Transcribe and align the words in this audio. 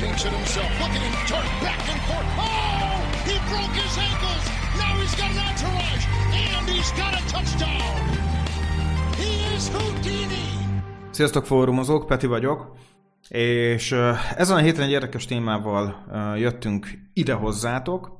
takes 0.00 0.24
it 0.24 0.32
himself. 0.32 0.70
Look 0.82 0.94
at 0.98 1.02
him 1.06 1.14
turn 1.30 1.46
back 1.66 1.82
and 1.92 2.00
forth. 2.08 2.30
Oh, 2.46 2.96
he 3.28 3.36
broke 3.50 3.74
his 3.84 3.94
ankles. 4.08 4.44
Now 4.80 4.92
he's 5.00 5.14
got 5.20 5.30
an 5.34 5.40
entourage, 5.48 6.04
and 6.44 6.64
he's 6.74 6.90
got 7.00 7.12
a 7.20 7.22
touchdown. 7.32 8.00
He 9.20 9.30
is 9.54 9.68
Houdini. 9.68 10.46
Sziasztok 11.10 11.46
fórumozók, 11.46 12.06
Peti 12.06 12.26
vagyok, 12.26 12.76
és 13.28 13.92
ezen 14.36 14.56
a 14.56 14.60
héten 14.60 14.82
egy 14.82 14.90
érdekes 14.90 15.24
témával 15.24 16.06
jöttünk 16.36 16.88
ide 17.12 17.32
hozzátok. 17.32 18.18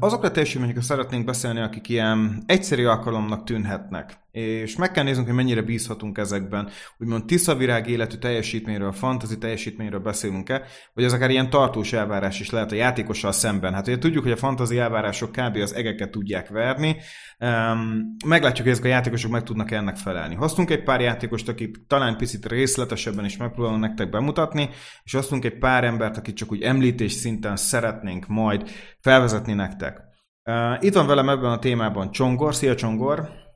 Azokra 0.00 0.30
teljesítményekről 0.30 0.82
szeretnénk 0.82 1.24
beszélni, 1.24 1.60
akik 1.60 1.88
ilyen 1.88 2.42
egyszerű 2.46 2.84
alkalomnak 2.84 3.44
tűnhetnek 3.44 4.20
és 4.30 4.76
meg 4.76 4.90
kell 4.90 5.04
néznünk, 5.04 5.26
hogy 5.26 5.36
mennyire 5.36 5.62
bízhatunk 5.62 6.18
ezekben. 6.18 6.68
Úgymond 6.98 7.24
tiszavirág 7.24 7.88
életű 7.88 8.16
teljesítményről, 8.16 8.92
fantazi 8.92 9.38
teljesítményről 9.38 10.00
beszélünk-e, 10.00 10.62
vagy 10.94 11.04
az 11.04 11.12
akár 11.12 11.30
ilyen 11.30 11.50
tartós 11.50 11.92
elvárás 11.92 12.40
is 12.40 12.50
lehet 12.50 12.72
a 12.72 12.74
játékossal 12.74 13.32
szemben. 13.32 13.74
Hát 13.74 13.86
ugye 13.86 13.98
tudjuk, 13.98 14.22
hogy 14.22 14.32
a 14.32 14.36
fantazi 14.36 14.78
elvárások 14.78 15.32
kb. 15.32 15.56
az 15.56 15.74
egeket 15.74 16.10
tudják 16.10 16.48
verni, 16.48 16.96
um, 17.38 18.16
meglátjuk, 18.26 18.62
hogy 18.62 18.72
ezek 18.72 18.84
a 18.84 18.88
játékosok 18.88 19.30
meg 19.30 19.42
tudnak 19.42 19.70
ennek 19.70 19.96
felelni. 19.96 20.34
Hoztunk 20.34 20.70
egy 20.70 20.82
pár 20.82 21.00
játékost, 21.00 21.48
akik 21.48 21.86
talán 21.86 22.16
picit 22.16 22.46
részletesebben 22.46 23.24
is 23.24 23.36
megpróbálom 23.36 23.80
nektek 23.80 24.10
bemutatni, 24.10 24.68
és 25.02 25.12
hoztunk 25.12 25.44
egy 25.44 25.58
pár 25.58 25.84
embert, 25.84 26.16
akit 26.16 26.36
csak 26.36 26.52
úgy 26.52 26.62
említés 26.62 27.12
szinten 27.12 27.56
szeretnénk 27.56 28.26
majd 28.26 28.70
felvezetni 29.00 29.52
nektek. 29.52 30.00
Uh, 30.44 30.84
itt 30.84 30.94
van 30.94 31.06
velem 31.06 31.28
ebben 31.28 31.50
a 31.50 31.58
témában 31.58 32.10
Csongor. 32.10 32.54
Szia 32.54 32.74
Csongor! 32.74 33.47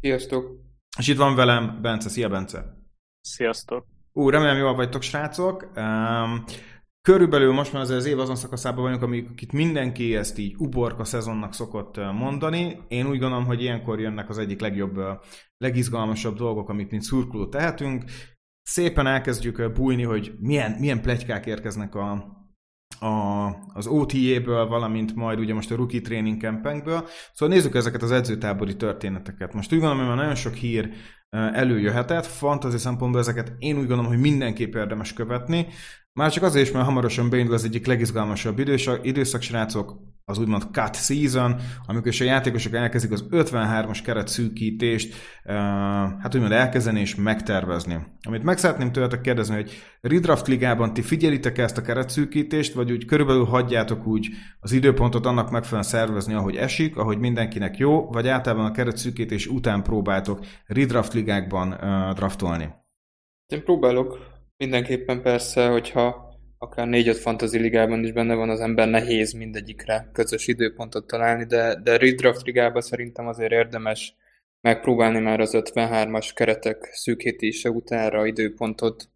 Sziasztok! 0.00 0.60
És 0.98 1.08
itt 1.08 1.16
van 1.16 1.34
velem 1.34 1.78
Bence. 1.82 2.08
Szia, 2.08 2.28
Bence! 2.28 2.64
Sziasztok! 3.20 3.86
Ú, 4.12 4.28
remélem 4.28 4.56
jól 4.56 4.74
vagytok, 4.74 5.02
srácok. 5.02 5.70
Um, 5.76 6.44
körülbelül 7.02 7.52
most 7.52 7.72
már 7.72 7.82
az 7.82 8.06
év 8.06 8.18
azon 8.18 8.36
szakaszában 8.36 8.82
vagyunk, 8.82 9.02
amit 9.02 9.52
mindenki 9.52 10.16
ezt 10.16 10.38
így 10.38 10.54
uborka 10.58 11.04
szezonnak 11.04 11.54
szokott 11.54 11.96
mondani. 11.96 12.80
Én 12.88 13.06
úgy 13.06 13.18
gondolom, 13.18 13.44
hogy 13.44 13.62
ilyenkor 13.62 14.00
jönnek 14.00 14.28
az 14.28 14.38
egyik 14.38 14.60
legjobb, 14.60 15.00
legizgalmasabb 15.56 16.36
dolgok, 16.36 16.68
amit 16.68 16.90
mint 16.90 17.02
szurkoló 17.02 17.48
tehetünk. 17.48 18.04
Szépen 18.62 19.06
elkezdjük 19.06 19.72
bújni, 19.72 20.02
hogy 20.02 20.32
milyen, 20.38 20.72
milyen 20.72 21.02
plegykák 21.02 21.46
érkeznek 21.46 21.94
a, 21.94 22.39
a, 23.00 23.46
az 23.72 23.86
OTA-ből, 23.86 24.66
valamint 24.66 25.14
majd 25.14 25.38
ugye 25.38 25.54
most 25.54 25.70
a 25.70 25.76
rookie 25.76 26.00
training 26.00 26.40
campekből. 26.40 27.08
Szóval 27.32 27.54
nézzük 27.54 27.74
ezeket 27.74 28.02
az 28.02 28.10
edzőtábori 28.10 28.76
történeteket. 28.76 29.54
Most 29.54 29.72
úgy 29.72 29.78
gondolom, 29.78 29.98
hogy 29.98 30.08
már 30.08 30.24
nagyon 30.24 30.34
sok 30.34 30.54
hír 30.54 30.90
előjöhetett, 31.30 32.26
fantasy 32.26 32.78
szempontból 32.78 33.20
ezeket 33.20 33.52
én 33.58 33.74
úgy 33.74 33.86
gondolom, 33.86 34.06
hogy 34.06 34.20
mindenképp 34.20 34.74
érdemes 34.74 35.12
követni. 35.12 35.66
Már 36.12 36.30
csak 36.30 36.42
azért 36.42 36.66
is, 36.66 36.72
mert 36.72 36.84
hamarosan 36.84 37.30
beindul 37.30 37.54
az 37.54 37.64
egyik 37.64 37.86
legizgalmasabb 37.86 38.58
időszak, 38.58 39.06
időszak 39.06 39.42
srácok, 39.42 40.10
az 40.30 40.38
úgymond 40.38 40.62
cut 40.72 40.94
season, 40.94 41.60
amikor 41.86 42.06
is 42.06 42.20
a 42.20 42.24
játékosok 42.24 42.74
elkezdik 42.74 43.12
az 43.12 43.24
53-as 43.30 43.98
keret 44.04 44.28
szűkítést, 44.28 45.14
uh, 45.44 45.54
hát 46.20 46.34
úgymond 46.34 46.52
elkezdeni 46.52 47.00
és 47.00 47.14
megtervezni. 47.14 47.98
Amit 48.26 48.42
meg 48.42 48.58
szeretném 48.58 48.92
tőletek 48.92 49.20
kérdezni, 49.20 49.54
hogy 49.54 49.72
redraft 50.00 50.46
ligában 50.46 50.92
ti 50.92 51.02
figyelitek 51.02 51.58
ezt 51.58 51.78
a 51.78 51.82
keretszűkítést, 51.82 52.72
vagy 52.72 52.92
úgy 52.92 53.04
körülbelül 53.04 53.44
hagyjátok 53.44 54.06
úgy 54.06 54.28
az 54.60 54.72
időpontot 54.72 55.26
annak 55.26 55.50
megfelelően 55.50 55.90
szervezni, 55.90 56.34
ahogy 56.34 56.56
esik, 56.56 56.96
ahogy 56.96 57.18
mindenkinek 57.18 57.76
jó, 57.76 58.10
vagy 58.10 58.28
általában 58.28 58.66
a 58.66 58.72
keretszűkítés 58.72 59.46
után 59.46 59.82
próbáltok 59.82 60.46
redraft 60.66 61.12
ligákban 61.12 61.72
uh, 61.72 62.14
draftolni? 62.14 62.68
Én 63.46 63.64
próbálok 63.64 64.18
mindenképpen 64.60 65.22
persze, 65.22 65.66
hogyha 65.66 66.38
akár 66.58 66.86
négy-öt 66.86 67.16
fantasy 67.16 67.58
ligában 67.58 68.04
is 68.04 68.12
benne 68.12 68.34
van 68.34 68.50
az 68.50 68.60
ember, 68.60 68.88
nehéz 68.88 69.32
mindegyikre 69.32 70.10
közös 70.12 70.46
időpontot 70.46 71.06
találni, 71.06 71.44
de, 71.44 71.80
de 71.82 71.96
redraft 71.96 72.46
ligában 72.46 72.82
szerintem 72.82 73.26
azért 73.26 73.52
érdemes 73.52 74.14
megpróbálni 74.60 75.18
már 75.18 75.40
az 75.40 75.50
53-as 75.54 76.30
keretek 76.34 76.88
szűkítése 76.92 77.70
utánra 77.70 78.26
időpontot 78.26 79.08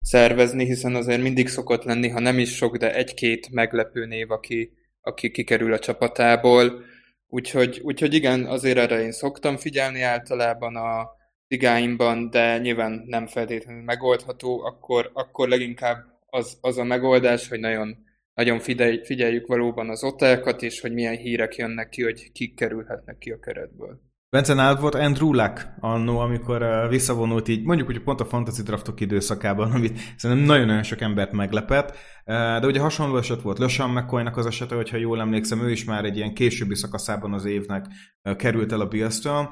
szervezni, 0.00 0.64
hiszen 0.64 0.94
azért 0.94 1.22
mindig 1.22 1.48
szokott 1.48 1.84
lenni, 1.84 2.08
ha 2.08 2.20
nem 2.20 2.38
is 2.38 2.56
sok, 2.56 2.76
de 2.76 2.94
egy-két 2.94 3.50
meglepő 3.50 4.06
név, 4.06 4.30
aki, 4.30 4.72
aki 5.00 5.30
kikerül 5.30 5.72
a 5.72 5.78
csapatából. 5.78 6.84
Úgyhogy, 7.26 7.80
úgyhogy 7.82 8.14
igen, 8.14 8.44
azért 8.44 8.78
erre 8.78 9.00
én 9.00 9.12
szoktam 9.12 9.56
figyelni 9.56 10.02
általában 10.02 10.76
a 10.76 11.18
ligáimban, 11.50 12.30
de 12.30 12.58
nyilván 12.58 13.02
nem 13.06 13.26
feltétlenül 13.26 13.82
megoldható, 13.82 14.64
akkor, 14.64 15.10
akkor 15.14 15.48
leginkább 15.48 16.04
az, 16.26 16.58
az 16.60 16.78
a 16.78 16.84
megoldás, 16.84 17.48
hogy 17.48 17.60
nagyon, 17.60 17.96
nagyon 18.34 18.58
figyeljük 19.02 19.46
valóban 19.46 19.88
az 19.88 20.04
otákat, 20.04 20.62
és 20.62 20.80
hogy 20.80 20.92
milyen 20.92 21.16
hírek 21.16 21.56
jönnek 21.56 21.88
ki, 21.88 22.02
hogy 22.02 22.32
kik 22.32 22.54
kerülhetnek 22.54 23.18
ki 23.18 23.30
a 23.30 23.38
keretből. 23.38 24.00
Bence, 24.30 24.54
nálad 24.54 24.80
volt 24.80 24.94
Andrew 24.94 25.32
Luck 25.32 25.68
annó, 25.80 26.18
amikor 26.18 26.62
uh, 26.62 26.88
visszavonult 26.88 27.48
így, 27.48 27.64
mondjuk 27.64 27.88
hogy 27.88 28.02
pont 28.02 28.20
a 28.20 28.24
fantasy 28.24 28.62
draftok 28.62 29.00
időszakában, 29.00 29.72
amit 29.72 29.98
szerintem 30.16 30.46
nagyon-nagyon 30.46 30.82
sok 30.82 31.00
embert 31.00 31.32
meglepett, 31.32 31.90
uh, 31.90 32.60
de 32.60 32.66
ugye 32.66 32.80
hasonló 32.80 33.16
eset 33.16 33.42
volt 33.42 33.58
LeSean 33.58 33.90
mccoy 33.90 34.24
az 34.34 34.46
esete, 34.46 34.74
hogyha 34.74 34.96
jól 34.96 35.20
emlékszem, 35.20 35.62
ő 35.62 35.70
is 35.70 35.84
már 35.84 36.04
egy 36.04 36.16
ilyen 36.16 36.34
későbbi 36.34 36.74
szakaszában 36.74 37.32
az 37.32 37.44
évnek 37.44 37.86
uh, 38.24 38.36
került 38.36 38.72
el 38.72 38.80
a 38.80 38.88
Bills-től. 38.88 39.50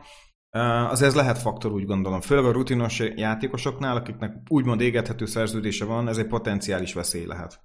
Az 0.50 1.03
ez 1.03 1.14
lehet 1.14 1.38
faktor, 1.38 1.72
úgy 1.72 1.84
gondolom. 1.84 2.20
Főleg 2.20 2.44
a 2.44 2.53
rutinos 2.53 2.98
játékosoknál, 2.98 3.97
akiknek 3.97 4.32
úgymond 4.48 4.81
égethető 4.81 5.25
szerződése 5.25 5.84
van, 5.84 6.09
ez 6.09 6.19
egy 6.19 6.26
potenciális 6.26 6.94
veszély 6.94 7.26
lehet. 7.26 7.60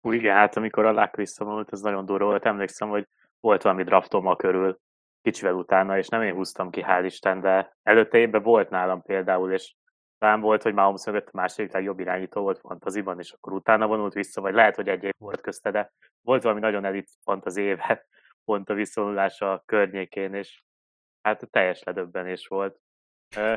Úgy 0.00 0.14
igen, 0.14 0.36
hát 0.36 0.56
amikor 0.56 0.84
a 0.84 0.92
Luck 0.92 1.16
visszavonult, 1.16 1.72
ez 1.72 1.80
nagyon 1.80 2.04
durva 2.06 2.24
volt. 2.24 2.44
Emlékszem, 2.44 2.88
hogy 2.88 3.06
volt 3.40 3.62
valami 3.62 3.84
draftom 3.84 4.26
a 4.26 4.36
körül 4.36 4.78
kicsivel 5.22 5.54
utána, 5.54 5.98
és 5.98 6.08
nem 6.08 6.22
én 6.22 6.34
húztam 6.34 6.70
ki, 6.70 6.84
hál' 6.86 7.02
Isten, 7.04 7.40
de 7.40 7.76
előtte 7.82 8.18
évben 8.18 8.42
volt 8.42 8.70
nálam 8.70 9.02
például, 9.02 9.52
és 9.52 9.74
talán 10.18 10.40
volt, 10.40 10.62
hogy 10.62 10.74
Mahomes 10.74 11.06
mögött 11.06 11.26
a 11.26 11.36
második 11.36 11.72
legjobb 11.72 11.98
irányító 11.98 12.42
volt 12.42 12.60
fantaziban, 12.60 13.18
és 13.18 13.32
akkor 13.32 13.52
utána 13.52 13.86
vonult 13.86 14.12
vissza, 14.12 14.40
vagy 14.40 14.54
lehet, 14.54 14.76
hogy 14.76 14.88
egy 14.88 15.02
év 15.02 15.12
volt 15.18 15.40
közte, 15.40 15.70
de 15.70 15.92
volt 16.22 16.42
valami 16.42 16.60
nagyon 16.60 16.84
elit 16.84 17.08
fantazi 17.22 17.62
éve 17.62 18.06
pont 18.44 18.70
a 18.70 18.74
visszavonulása 18.74 19.62
környékén, 19.66 20.34
és 20.34 20.62
hát 21.26 21.50
teljes 21.50 21.82
ledöbbenés 21.82 22.46
volt. 22.46 22.78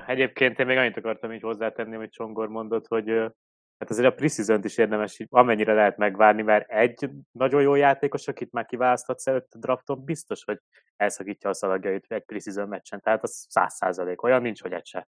Egyébként 0.08 0.60
én 0.60 0.66
még 0.66 0.78
annyit 0.78 0.98
akartam 0.98 1.34
így 1.34 1.42
hozzátenni, 1.42 1.96
amit 1.96 2.12
Csongor 2.12 2.48
mondott, 2.48 2.88
hogy 2.88 3.10
hát 3.78 3.90
azért 3.90 4.08
a 4.08 4.16
preseason 4.16 4.64
is 4.64 4.78
érdemes, 4.78 5.26
amennyire 5.30 5.74
lehet 5.74 5.98
megvárni, 5.98 6.42
mert 6.42 6.70
egy 6.70 7.10
nagyon 7.32 7.62
jó 7.62 7.76
játékos, 7.76 8.28
akit 8.28 8.52
már 8.52 8.66
kiválaszthatsz 8.66 9.28
előtt 9.28 9.54
a 9.54 9.58
drafton, 9.58 10.04
biztos, 10.04 10.44
hogy 10.44 10.60
elszakítja 10.96 11.50
a 11.50 11.54
szalagjait 11.54 12.06
egy 12.08 12.26
preseason 12.26 12.68
meccsen, 12.68 13.02
tehát 13.02 13.24
az 13.24 13.46
száz 13.50 13.74
százalék, 13.74 14.22
olyan 14.22 14.42
nincs, 14.42 14.62
hogy 14.62 14.74
egy 14.74 14.86
se. 14.86 15.08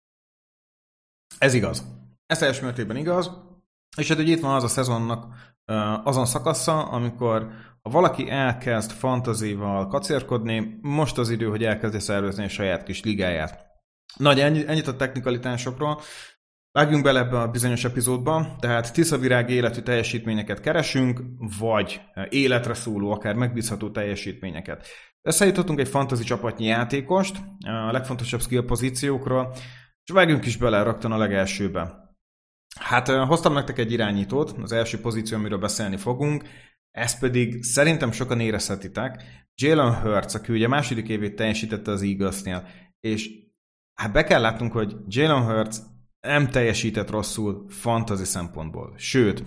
Ez 1.38 1.54
igaz. 1.54 1.84
Ez 2.26 2.38
teljes 2.38 2.62
mértékben 2.62 2.98
igaz. 2.98 3.49
És 4.00 4.08
hát 4.08 4.20
ugye 4.20 4.32
itt 4.32 4.42
van 4.42 4.56
az 4.56 4.64
a 4.64 4.68
szezonnak 4.68 5.26
azon 6.04 6.26
szakasza, 6.26 6.84
amikor 6.84 7.48
ha 7.82 7.90
valaki 7.90 8.30
elkezd 8.30 8.92
fantazival 8.92 9.88
kacérkodni, 9.88 10.80
most 10.82 11.18
az 11.18 11.30
idő, 11.30 11.46
hogy 11.46 11.64
elkezdje 11.64 12.00
szervezni 12.00 12.44
a 12.44 12.50
saját 12.50 12.84
kis 12.84 13.04
ligáját. 13.04 13.68
Nagy, 14.18 14.40
ennyit 14.40 14.88
a 14.88 14.96
technikalitásokról. 14.96 16.02
Vágjunk 16.72 17.04
bele 17.04 17.20
ebbe 17.20 17.40
a 17.40 17.48
bizonyos 17.48 17.84
epizódba, 17.86 18.56
tehát 18.60 18.94
tiszavirág 18.94 19.50
életű 19.50 19.82
teljesítményeket 19.82 20.60
keresünk, 20.60 21.22
vagy 21.60 22.02
életre 22.30 22.74
szóló, 22.74 23.12
akár 23.12 23.36
megbízható 23.36 23.92
teljesítményeket. 23.92 24.88
Összejutottunk 25.22 25.80
egy 25.80 25.88
fantasy 25.88 26.24
csapatnyi 26.24 26.66
játékost, 26.66 27.38
a 27.88 27.92
legfontosabb 27.92 28.42
skill 28.42 28.66
pozíciókról, 28.66 29.54
és 30.04 30.14
vágjunk 30.14 30.46
is 30.46 30.58
bele 30.58 30.84
rögtön 30.84 31.12
a 31.12 31.18
legelsőbe. 31.18 32.09
Hát 32.80 33.08
hoztam 33.10 33.54
nektek 33.54 33.78
egy 33.78 33.92
irányítót, 33.92 34.56
az 34.62 34.72
első 34.72 35.00
pozíció, 35.00 35.38
amiről 35.38 35.58
beszélni 35.58 35.98
fogunk, 35.98 36.44
ezt 36.92 37.20
pedig 37.20 37.64
szerintem 37.64 38.12
sokan 38.12 38.40
érezhetitek. 38.40 39.24
Jalen 39.56 40.02
Hurts, 40.02 40.34
aki 40.34 40.52
ugye 40.52 40.68
második 40.68 41.10
évét 41.10 41.36
teljesítette 41.36 41.92
az 41.92 42.02
Eaglesnél, 42.02 42.68
és 43.00 43.30
hát 43.94 44.12
be 44.12 44.24
kell 44.24 44.42
látnunk, 44.42 44.72
hogy 44.72 44.96
Jalen 45.08 45.44
Hurts 45.44 45.76
nem 46.22 46.50
teljesített 46.50 47.10
rosszul 47.10 47.66
fantasy 47.70 48.26
szempontból. 48.26 48.94
Sőt, 48.98 49.44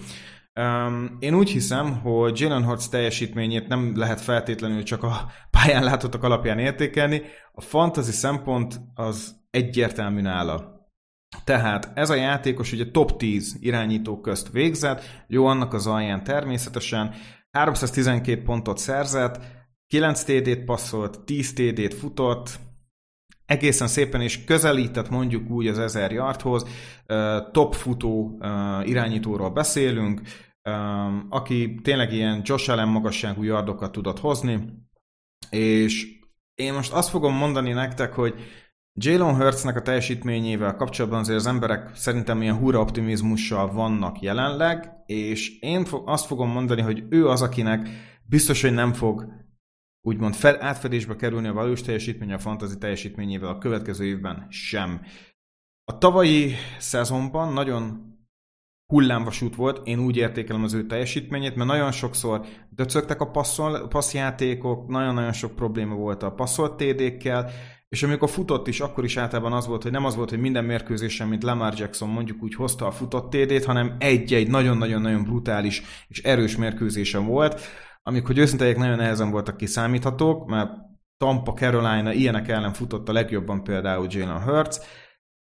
Um, 0.61 1.17
én 1.19 1.34
úgy 1.34 1.50
hiszem, 1.50 2.00
hogy 2.00 2.40
Jalen 2.40 2.64
Hurts 2.64 2.88
teljesítményét 2.88 3.69
nem 3.69 3.96
lehet 3.96 4.20
feltétlenül 4.20 4.82
csak 4.82 5.02
a 5.02 5.31
pályán 5.50 5.84
látottak 5.84 6.23
alapján 6.23 6.58
értékelni. 6.58 7.23
A 7.52 7.61
fantasy 7.61 8.12
szempont 8.12 8.81
az 8.94 9.34
egyértelmű 9.50 10.20
nála. 10.20 10.72
Tehát 11.44 11.90
ez 11.94 12.11
a 12.11 12.14
játékos 12.14 12.73
ugye 12.73 12.90
top 12.90 13.17
10 13.17 13.56
irányítók 13.61 14.23
közt 14.23 14.50
végzett, 14.50 15.02
jó 15.26 15.46
annak 15.46 15.73
az 15.73 15.87
alján 15.87 16.25
természetesen, 16.25 17.14
312 17.50 18.43
pontot 18.43 18.79
szerzett, 18.79 19.40
9 19.87 20.23
TD-t 20.23 20.64
passzolt, 20.64 21.20
10 21.20 21.52
TD-t 21.52 21.94
futott, 21.94 22.58
egészen 23.46 23.88
szépen 23.88 24.20
is 24.20 24.44
közelített 24.44 25.11
mondjuk 25.11 25.50
úgy 25.50 25.67
az 25.67 25.79
1000 25.79 26.12
yardhoz, 26.12 26.67
top 27.50 27.75
futó 27.75 28.38
irányítóról 28.84 29.50
beszélünk, 29.50 30.20
aki 31.29 31.75
tényleg 31.82 32.12
ilyen 32.12 32.40
Josh 32.44 32.70
Allen 32.70 32.88
magasságú 32.88 33.43
yardokat 33.43 33.93
tudott 33.93 34.19
hozni, 34.19 34.64
és 35.50 36.20
én 36.55 36.73
most 36.73 36.93
azt 36.93 37.08
fogom 37.08 37.34
mondani 37.34 37.73
nektek, 37.73 38.12
hogy 38.12 38.34
Jalen 38.94 39.35
Hurtsnek 39.35 39.77
a 39.77 39.83
teljesítményével 39.83 40.75
kapcsolatban 40.75 41.21
azért 41.21 41.39
az 41.39 41.47
emberek 41.47 41.91
szerintem 41.94 42.43
ilyen 42.43 42.56
húra 42.56 42.81
optimizmussal 42.81 43.73
vannak 43.73 44.21
jelenleg, 44.21 44.93
és 45.06 45.59
én 45.61 45.87
azt 46.05 46.27
fogom 46.27 46.50
mondani, 46.50 46.81
hogy 46.81 47.05
ő 47.09 47.29
az, 47.29 47.43
akinek 47.43 47.89
biztos, 48.25 48.62
hogy 48.62 48.73
nem 48.73 48.93
fog 48.93 49.27
úgymond 50.00 50.35
fel, 50.35 50.62
átfedésbe 50.62 51.17
kerülni 51.17 51.49
a 51.49 51.53
valós 51.53 51.83
teljesítmény 51.83 52.33
a 52.33 52.39
fantazi 52.39 52.79
teljesítményével 52.79 53.49
a 53.49 53.59
következő 53.59 54.05
évben 54.05 54.47
sem. 54.49 55.00
A 55.85 55.99
tavalyi 55.99 56.55
szezonban 56.79 57.53
nagyon 57.53 58.11
hullámvasút 58.87 59.55
volt, 59.55 59.87
én 59.87 59.99
úgy 59.99 60.17
értékelem 60.17 60.62
az 60.62 60.73
ő 60.73 60.87
teljesítményét, 60.87 61.56
mert 61.56 61.69
nagyon 61.69 61.93
sokszor 61.93 62.47
döcögtek 62.71 63.21
a 63.21 63.31
passzol, 63.31 63.89
passzjátékok, 63.89 64.89
nagyon-nagyon 64.89 65.33
sok 65.33 65.55
probléma 65.55 65.94
volt 65.94 66.23
a 66.23 66.33
passzolt 66.33 66.77
TD-kkel, 66.77 67.50
és 67.93 68.03
amikor 68.03 68.31
futott 68.31 68.69
is, 68.69 68.81
akkor 68.81 69.05
is 69.05 69.17
általában 69.17 69.53
az 69.53 69.67
volt, 69.67 69.83
hogy 69.83 69.93
nem 69.93 70.05
az 70.05 70.17
volt, 70.17 70.31
hogy 70.31 70.41
minden 70.41 70.65
mérkőzésen, 70.65 71.29
mint 71.29 71.43
Lamar 71.43 71.73
Jackson 71.77 72.09
mondjuk 72.09 72.43
úgy 72.43 72.55
hozta 72.55 72.87
a 72.87 72.91
futott 72.91 73.31
TD-t, 73.31 73.65
hanem 73.65 73.97
egy-egy 73.99 74.49
nagyon-nagyon-nagyon 74.49 75.23
brutális 75.23 75.83
és 76.09 76.23
erős 76.23 76.56
mérkőzésen 76.56 77.27
volt, 77.27 77.61
amik, 78.03 78.27
hogy 78.27 78.39
őszintén 78.39 78.79
nagyon 78.79 78.97
nehezen 78.97 79.31
voltak 79.31 79.56
kiszámíthatók, 79.56 80.49
mert 80.49 80.71
Tampa, 81.17 81.53
Carolina 81.53 82.12
ilyenek 82.12 82.49
ellen 82.49 82.73
futott 82.73 83.09
a 83.09 83.12
legjobban 83.12 83.65
például 83.65 84.06
Jalen 84.11 84.43
Hurts, 84.43 84.77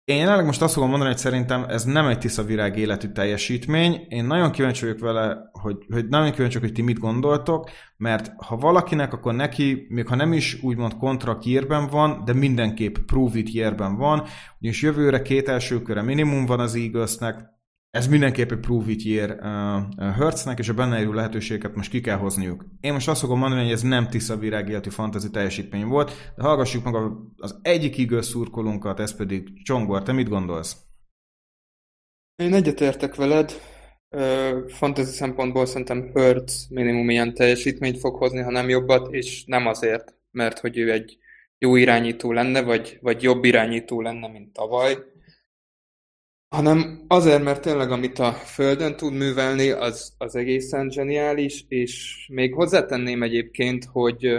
én 0.05 0.17
jelenleg 0.17 0.45
most 0.45 0.61
azt 0.61 0.73
fogom 0.73 0.89
mondani, 0.89 1.11
hogy 1.11 1.19
szerintem 1.19 1.63
ez 1.63 1.83
nem 1.83 2.07
egy 2.07 2.19
tiszta 2.19 2.43
virág 2.43 2.77
életű 2.77 3.07
teljesítmény. 3.07 4.05
Én 4.09 4.25
nagyon 4.25 4.51
kíváncsi 4.51 4.85
vagyok 4.85 4.99
vele, 4.99 5.37
hogy, 5.51 5.77
hogy 5.93 6.07
nagyon 6.07 6.31
kíváncsi 6.31 6.57
vagyok, 6.57 6.61
hogy 6.61 6.71
ti 6.71 6.81
mit 6.81 6.99
gondoltok, 6.99 7.69
mert 7.97 8.31
ha 8.37 8.57
valakinek, 8.57 9.13
akkor 9.13 9.33
neki, 9.33 9.85
még 9.89 10.07
ha 10.07 10.15
nem 10.15 10.33
is 10.33 10.63
úgymond 10.63 10.97
kontrakt 10.97 11.45
yearben 11.45 11.87
van, 11.87 12.21
de 12.25 12.33
mindenképp 12.33 12.95
prove 13.05 13.37
it 13.37 13.75
van, 13.77 14.23
ugyanis 14.59 14.81
jövőre 14.81 15.21
két 15.21 15.49
első 15.49 15.81
köre 15.81 16.01
minimum 16.01 16.45
van 16.45 16.59
az 16.59 16.75
Eaglesnek, 16.75 17.54
ez 17.95 18.07
mindenképp 18.07 18.51
egy 18.51 18.59
prove 18.59 18.91
it 18.91 19.03
year 19.03 19.29
uh, 19.29 20.13
Hertznek, 20.13 20.59
és 20.59 20.69
a 20.69 20.73
benne 20.73 20.99
érő 20.99 21.13
lehetőségeket 21.13 21.75
most 21.75 21.89
ki 21.89 22.01
kell 22.01 22.17
hozniuk. 22.17 22.65
Én 22.79 22.93
most 22.93 23.07
azt 23.07 23.19
fogom 23.19 23.39
mondani, 23.39 23.61
hogy 23.61 23.71
ez 23.71 23.81
nem 23.81 24.09
tiszta 24.09 24.37
virágéleti 24.37 24.89
fantasy 24.89 25.29
teljesítmény 25.29 25.85
volt, 25.85 26.11
de 26.35 26.43
hallgassuk 26.43 26.83
meg 26.83 26.95
az 27.37 27.59
egyik 27.61 27.97
Eagles 27.97 28.25
szurkolunkat, 28.25 28.99
ez 28.99 29.15
pedig 29.15 29.63
Csongor, 29.63 30.03
te 30.03 30.11
mit 30.11 30.29
gondolsz? 30.29 30.77
Én 32.35 32.53
egyetértek 32.53 33.15
veled. 33.15 33.51
Fantasy 34.67 35.11
szempontból 35.11 35.65
szerintem 35.65 36.11
Hertz 36.13 36.67
minimum 36.69 37.09
ilyen 37.09 37.33
teljesítményt 37.33 37.99
fog 37.99 38.15
hozni, 38.15 38.41
ha 38.41 38.51
nem 38.51 38.69
jobbat, 38.69 39.13
és 39.13 39.43
nem 39.45 39.67
azért, 39.67 40.15
mert 40.31 40.59
hogy 40.59 40.77
ő 40.77 40.91
egy 40.91 41.17
jó 41.57 41.75
irányító 41.75 42.31
lenne, 42.31 42.61
vagy, 42.61 42.97
vagy 43.01 43.23
jobb 43.23 43.43
irányító 43.43 44.01
lenne, 44.01 44.27
mint 44.27 44.53
tavaly, 44.53 44.97
hanem 46.55 47.05
azért, 47.07 47.43
mert 47.43 47.61
tényleg 47.61 47.91
amit 47.91 48.19
a 48.19 48.31
Földön 48.31 48.95
tud 48.95 49.13
művelni, 49.13 49.69
az, 49.69 50.13
az 50.17 50.35
egészen 50.35 50.89
zseniális, 50.89 51.65
és 51.67 52.25
még 52.31 52.53
hozzátenném 52.53 53.23
egyébként, 53.23 53.85
hogy, 53.91 54.37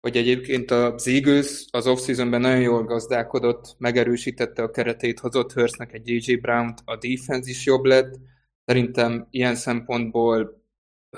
hogy 0.00 0.16
egyébként 0.16 0.70
a 0.70 0.94
Eagles 1.04 1.64
az 1.70 1.86
off-seasonben 1.86 2.40
nagyon 2.40 2.60
jól 2.60 2.84
gazdálkodott, 2.84 3.74
megerősítette 3.78 4.62
a 4.62 4.70
keretét, 4.70 5.18
hozott 5.18 5.52
Hurstnek 5.52 5.92
egy 5.92 6.02
DJ 6.02 6.34
Brown-t, 6.34 6.82
a 6.84 6.96
defense 6.96 7.50
is 7.50 7.66
jobb 7.66 7.84
lett. 7.84 8.18
Szerintem 8.64 9.26
ilyen 9.30 9.54
szempontból 9.54 10.64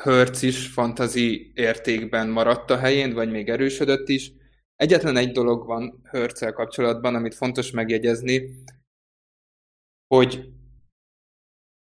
Hurts 0.02 0.42
is 0.42 0.66
fantazi 0.66 1.52
értékben 1.54 2.28
maradt 2.28 2.70
a 2.70 2.76
helyén, 2.76 3.14
vagy 3.14 3.30
még 3.30 3.48
erősödött 3.48 4.08
is. 4.08 4.32
Egyetlen 4.76 5.16
egy 5.16 5.32
dolog 5.32 5.66
van 5.66 6.00
hurts 6.10 6.44
kapcsolatban, 6.44 7.14
amit 7.14 7.34
fontos 7.34 7.70
megjegyezni, 7.70 8.42
hogy 10.08 10.48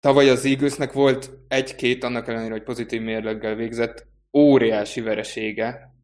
tavaly 0.01 0.31
az 0.31 0.45
Eaglesnek 0.45 0.93
volt 0.93 1.31
egy-két, 1.49 2.05
annak 2.05 2.29
ellenére, 2.29 2.53
hogy 2.53 2.63
pozitív 2.63 3.03
mérleggel 3.03 3.55
végzett, 3.55 4.07
óriási 4.33 5.01
veresége, 5.01 5.95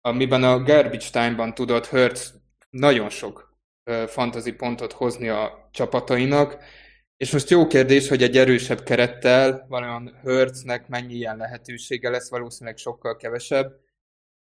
amiben 0.00 0.44
a 0.44 0.62
garbage 0.62 1.10
time-ban 1.10 1.54
tudott 1.54 1.86
Hertz 1.86 2.40
nagyon 2.70 3.08
sok 3.08 3.58
fantasy 4.06 4.52
pontot 4.52 4.92
hozni 4.92 5.28
a 5.28 5.68
csapatainak, 5.72 6.58
és 7.16 7.32
most 7.32 7.50
jó 7.50 7.66
kérdés, 7.66 8.08
hogy 8.08 8.22
egy 8.22 8.36
erősebb 8.36 8.82
kerettel 8.82 9.66
valójában 9.68 10.20
Hertznek 10.22 10.88
mennyi 10.88 11.14
ilyen 11.14 11.36
lehetősége 11.36 12.10
lesz, 12.10 12.30
valószínűleg 12.30 12.78
sokkal 12.78 13.16
kevesebb. 13.16 13.80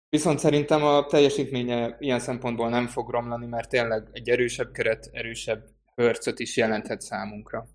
Viszont 0.08 0.38
szerintem 0.38 0.84
a 0.84 1.06
teljesítménye 1.06 1.96
ilyen 1.98 2.20
szempontból 2.20 2.68
nem 2.68 2.86
fog 2.86 3.10
romlani, 3.10 3.46
mert 3.46 3.68
tényleg 3.68 4.08
egy 4.12 4.28
erősebb 4.28 4.72
keret, 4.72 5.08
erősebb 5.12 5.64
pörcöt 5.98 6.38
is 6.38 6.56
jelenthet 6.56 7.00
számunkra. 7.00 7.66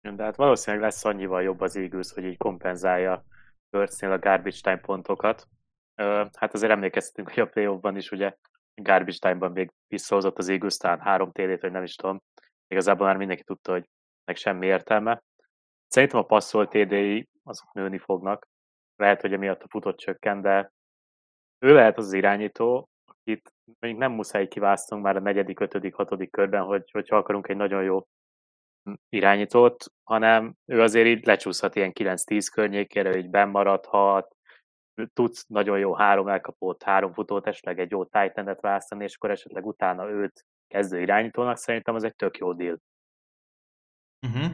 De 0.00 0.22
hát 0.22 0.36
valószínűleg 0.36 0.84
lesz 0.84 1.04
annyival 1.04 1.42
jobb 1.42 1.60
az 1.60 1.76
Eagles, 1.76 2.12
hogy 2.12 2.24
így 2.24 2.36
kompenzálja 2.36 3.24
Pörcnél 3.70 4.12
a 4.12 4.18
garbage 4.18 4.60
time 4.62 4.80
pontokat. 4.80 5.48
Hát 6.32 6.54
azért 6.54 6.72
emlékeztetünk, 6.72 7.28
hogy 7.28 7.42
a 7.42 7.46
play 7.46 7.96
is 7.96 8.10
ugye 8.10 8.36
garbage 8.74 9.18
time-ban 9.18 9.52
még 9.52 9.72
visszahozott 9.86 10.38
az 10.38 10.48
Eagles 10.48 10.76
talán 10.76 11.00
három 11.00 11.32
td 11.32 11.60
vagy 11.60 11.72
nem 11.72 11.82
is 11.82 11.94
tudom. 11.94 12.22
Igazából 12.66 13.06
már 13.06 13.16
mindenki 13.16 13.44
tudta, 13.44 13.72
hogy 13.72 13.88
meg 14.24 14.36
semmi 14.36 14.66
értelme. 14.66 15.22
Szerintem 15.86 16.18
a 16.18 16.26
passzolt 16.26 16.70
TD-i 16.70 17.28
azok 17.42 17.72
nőni 17.72 17.98
fognak. 17.98 18.48
Lehet, 18.96 19.20
hogy 19.20 19.32
emiatt 19.32 19.62
a 19.62 19.68
futott 19.68 19.96
csökken, 19.96 20.40
de 20.40 20.72
ő 21.58 21.74
lehet 21.74 21.98
az 21.98 22.12
irányító, 22.12 22.88
mondjuk 23.80 24.02
nem 24.02 24.12
muszáj 24.12 24.48
kiválasztunk 24.48 25.02
már 25.02 25.16
a 25.16 25.20
negyedik, 25.20 25.60
ötödik, 25.60 25.94
hatodik 25.94 26.30
körben, 26.30 26.62
hogy, 26.62 26.90
hogyha 26.90 27.16
akarunk 27.16 27.48
egy 27.48 27.56
nagyon 27.56 27.82
jó 27.82 28.06
irányítót, 29.08 29.84
hanem 30.04 30.54
ő 30.64 30.80
azért 30.80 31.06
így 31.06 31.26
lecsúszhat 31.26 31.74
ilyen 31.74 31.92
9-10 31.94 32.46
környékére, 32.52 33.16
így 33.16 33.30
bennmaradhat, 33.30 34.36
tudsz 35.12 35.46
nagyon 35.46 35.78
jó 35.78 35.94
három 35.94 36.28
elkapott, 36.28 36.82
három 36.82 37.12
futót, 37.12 37.46
esetleg 37.46 37.78
egy 37.78 37.90
jó 37.90 38.04
titan 38.04 38.56
választani, 38.60 39.04
és 39.04 39.14
akkor 39.14 39.30
esetleg 39.30 39.66
utána 39.66 40.10
őt 40.10 40.44
kezdő 40.66 41.00
irányítónak, 41.00 41.56
szerintem 41.56 41.94
az 41.94 42.04
egy 42.04 42.14
tök 42.14 42.38
jó 42.38 42.52
deal. 42.52 42.78
Uh-huh. 44.26 44.50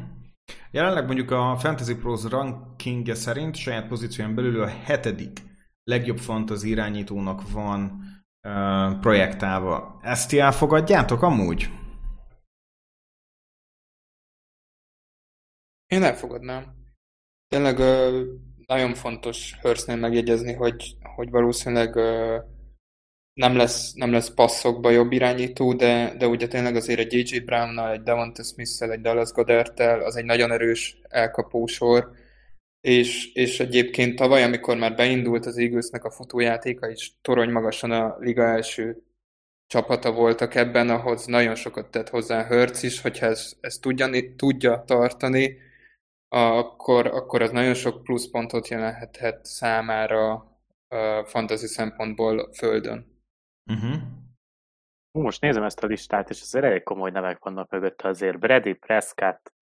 Jelenleg 0.70 1.06
mondjuk 1.06 1.30
a 1.30 1.56
Fantasy 1.56 1.96
Pros 1.96 2.24
rankingje 2.24 3.14
szerint 3.14 3.54
saját 3.54 3.88
pozíción 3.88 4.34
belül 4.34 4.62
a 4.62 4.66
hetedik 4.66 5.40
legjobb 5.84 6.18
fantasy 6.18 6.68
irányítónak 6.68 7.50
van 7.52 8.02
projektálva. 9.00 9.98
Ezt 10.02 10.28
ti 10.28 10.38
elfogadjátok 10.38 11.22
amúgy? 11.22 11.68
Én 15.86 16.02
elfogadnám. 16.02 16.64
Tényleg 17.48 17.78
nagyon 18.66 18.94
fontos 18.94 19.58
Hörsznél 19.60 19.96
megjegyezni, 19.96 20.52
hogy, 20.52 20.96
hogy 21.14 21.30
valószínűleg 21.30 21.94
nem 23.34 23.56
lesz, 23.56 23.92
nem 23.92 24.12
lesz 24.12 24.34
passzokba 24.34 24.90
jobb 24.90 25.12
irányító, 25.12 25.72
de, 25.72 26.14
de 26.18 26.26
ugye 26.26 26.46
tényleg 26.46 26.76
azért 26.76 26.98
egy 26.98 27.12
J.J. 27.12 27.38
Brownnal, 27.38 27.92
egy 27.92 28.02
Devonta 28.02 28.42
Smith-szel, 28.42 28.90
egy 28.90 29.00
Dallas 29.00 29.30
Goddard-tel, 29.30 30.00
az 30.00 30.16
egy 30.16 30.24
nagyon 30.24 30.52
erős 30.52 31.00
elkapósor, 31.08 32.10
és, 32.84 33.32
és 33.32 33.60
egyébként 33.60 34.16
tavaly, 34.16 34.42
amikor 34.42 34.76
már 34.76 34.94
beindult 34.94 35.46
az 35.46 35.58
Eaglesnek 35.58 36.04
a 36.04 36.10
futójátéka, 36.10 36.90
és 36.90 37.10
torony 37.20 37.50
magasan 37.50 37.90
a 37.90 38.16
liga 38.18 38.42
első 38.42 39.02
csapata 39.66 40.12
voltak 40.12 40.54
ebben, 40.54 40.90
ahhoz 40.90 41.26
nagyon 41.26 41.54
sokat 41.54 41.90
tett 41.90 42.08
hozzá 42.08 42.46
Hurts 42.46 42.82
is, 42.82 43.00
hogyha 43.00 43.26
ezt, 43.26 43.56
ezt 43.60 43.80
tudja, 43.80 44.34
tudja 44.36 44.84
tartani, 44.86 45.58
akkor, 46.28 47.06
akkor 47.06 47.42
az 47.42 47.50
nagyon 47.50 47.74
sok 47.74 48.02
pluszpontot 48.02 48.68
jelenthet 48.68 49.44
számára 49.44 50.32
a 50.88 51.24
fantasy 51.24 51.66
szempontból 51.66 52.38
a 52.38 52.52
földön. 52.52 53.22
Uh-huh. 53.72 54.02
Most 55.10 55.40
nézem 55.40 55.62
ezt 55.62 55.82
a 55.82 55.86
listát, 55.86 56.30
és 56.30 56.40
azért 56.40 56.64
elég 56.64 56.82
komoly 56.82 57.10
nevek 57.10 57.44
vannak 57.44 57.70
mögötte 57.70 58.08
azért. 58.08 58.38
Brady, 58.38 58.72
Prescott, 58.72 59.53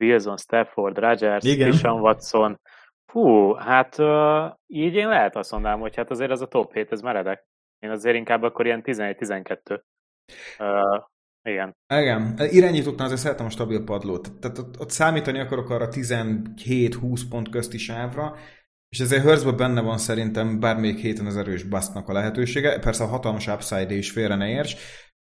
Wilson, 0.00 0.36
Stafford, 0.36 0.98
Rodgers, 0.98 1.44
Christian 1.44 2.00
Watson. 2.00 2.60
Fú, 3.06 3.52
hát 3.52 3.98
uh, 3.98 4.52
így 4.66 4.94
én 4.94 5.08
lehet 5.08 5.36
azt 5.36 5.50
mondanám, 5.52 5.80
hogy 5.80 5.96
hát 5.96 6.10
azért 6.10 6.30
ez 6.30 6.40
a 6.40 6.46
top 6.46 6.72
7, 6.72 6.92
ez 6.92 7.00
meredek. 7.00 7.46
Én 7.78 7.90
azért 7.90 8.16
inkább 8.16 8.42
akkor 8.42 8.66
ilyen 8.66 8.82
11-12. 8.84 9.80
Uh, 10.58 11.02
igen. 11.42 11.76
Igen. 11.94 12.34
Irányítóknál 12.38 13.06
azért 13.06 13.20
szeretem 13.20 13.46
a 13.46 13.50
stabil 13.50 13.84
padlót. 13.84 14.38
Tehát 14.40 14.58
ott, 14.58 14.80
ott 14.80 14.90
számítani 14.90 15.38
akarok 15.38 15.70
arra 15.70 15.88
17-20 15.88 17.22
pont 17.30 17.48
közti 17.48 17.78
sávra, 17.78 18.36
és 18.88 19.00
ezért 19.00 19.22
Hurstben 19.22 19.56
benne 19.56 19.80
van 19.80 19.98
szerintem 19.98 20.60
bármelyik 20.60 20.98
héten 20.98 21.26
az 21.26 21.36
erős 21.36 21.62
basznak 21.62 22.08
a 22.08 22.12
lehetősége, 22.12 22.78
persze 22.78 23.04
a 23.04 23.06
hatalmas 23.06 23.46
upside 23.46 23.94
is 23.94 24.10
félre 24.10 24.34
ne 24.34 24.48
érts, 24.48 24.76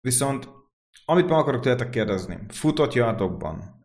viszont 0.01 0.47
amit 1.05 1.29
meg 1.29 1.37
akarok 1.37 1.61
tőletek 1.61 1.89
kérdezni, 1.89 2.39
futott 2.49 2.93
yardokban, 2.93 3.79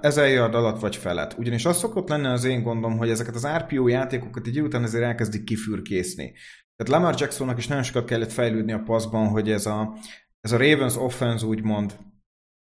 ezer 0.00 0.30
yard 0.30 0.54
alatt 0.54 0.80
vagy 0.80 0.96
felett, 0.96 1.38
ugyanis 1.38 1.64
az 1.64 1.76
szokott 1.76 2.08
lenni 2.08 2.26
az 2.26 2.44
én 2.44 2.62
gondom, 2.62 2.96
hogy 2.96 3.10
ezeket 3.10 3.34
az 3.34 3.46
RPO 3.46 3.88
játékokat 3.88 4.46
egy 4.46 4.60
után 4.60 4.82
azért 4.82 5.04
elkezdik 5.04 5.44
kifürkészni. 5.44 6.32
Tehát 6.76 7.02
Lamar 7.02 7.20
Jacksonnak 7.20 7.58
is 7.58 7.66
nagyon 7.66 7.82
sokat 7.82 8.04
kellett 8.04 8.32
fejlődni 8.32 8.72
a 8.72 8.82
passzban, 8.84 9.28
hogy 9.28 9.50
ez 9.50 9.66
a, 9.66 9.96
ez 10.40 10.52
a 10.52 10.56
Ravens 10.56 10.96
offense 10.96 11.46
úgymond 11.46 11.98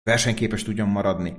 versenyképes 0.04 0.64
tudjon 0.64 0.88
maradni. 0.88 1.34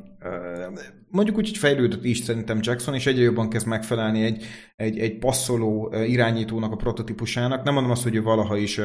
Mondjuk 1.09 1.37
úgy, 1.37 1.49
hogy 1.49 1.59
fejlődött 1.59 2.05
is 2.05 2.19
szerintem 2.19 2.59
Jackson, 2.61 2.95
és 2.95 3.07
egyre 3.07 3.23
jobban 3.23 3.51
kezd 3.51 3.67
megfelelni 3.67 4.23
egy, 4.23 4.45
egy, 4.77 4.99
egy 4.99 5.19
passzoló 5.19 5.95
irányítónak 6.07 6.73
a 6.73 6.77
prototípusának. 6.77 7.65
Nem 7.65 7.75
mondom 7.75 7.93
azt, 7.93 8.03
hogy 8.03 8.23
valaha 8.23 8.57
is 8.57 8.81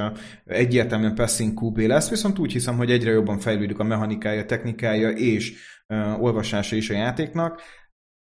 egyértelműen 0.46 1.15
passing 1.15 1.63
QB 1.63 1.77
lesz, 1.77 2.10
viszont 2.10 2.39
úgy 2.39 2.51
hiszem, 2.51 2.77
hogy 2.77 2.91
egyre 2.91 3.12
jobban 3.12 3.39
fejlődik 3.39 3.79
a 3.79 3.84
mechanikája, 3.84 4.46
technikája 4.46 5.10
és 5.10 5.53
olvasása 6.19 6.75
is 6.75 6.89
a 6.89 6.93
játéknak. 6.93 7.62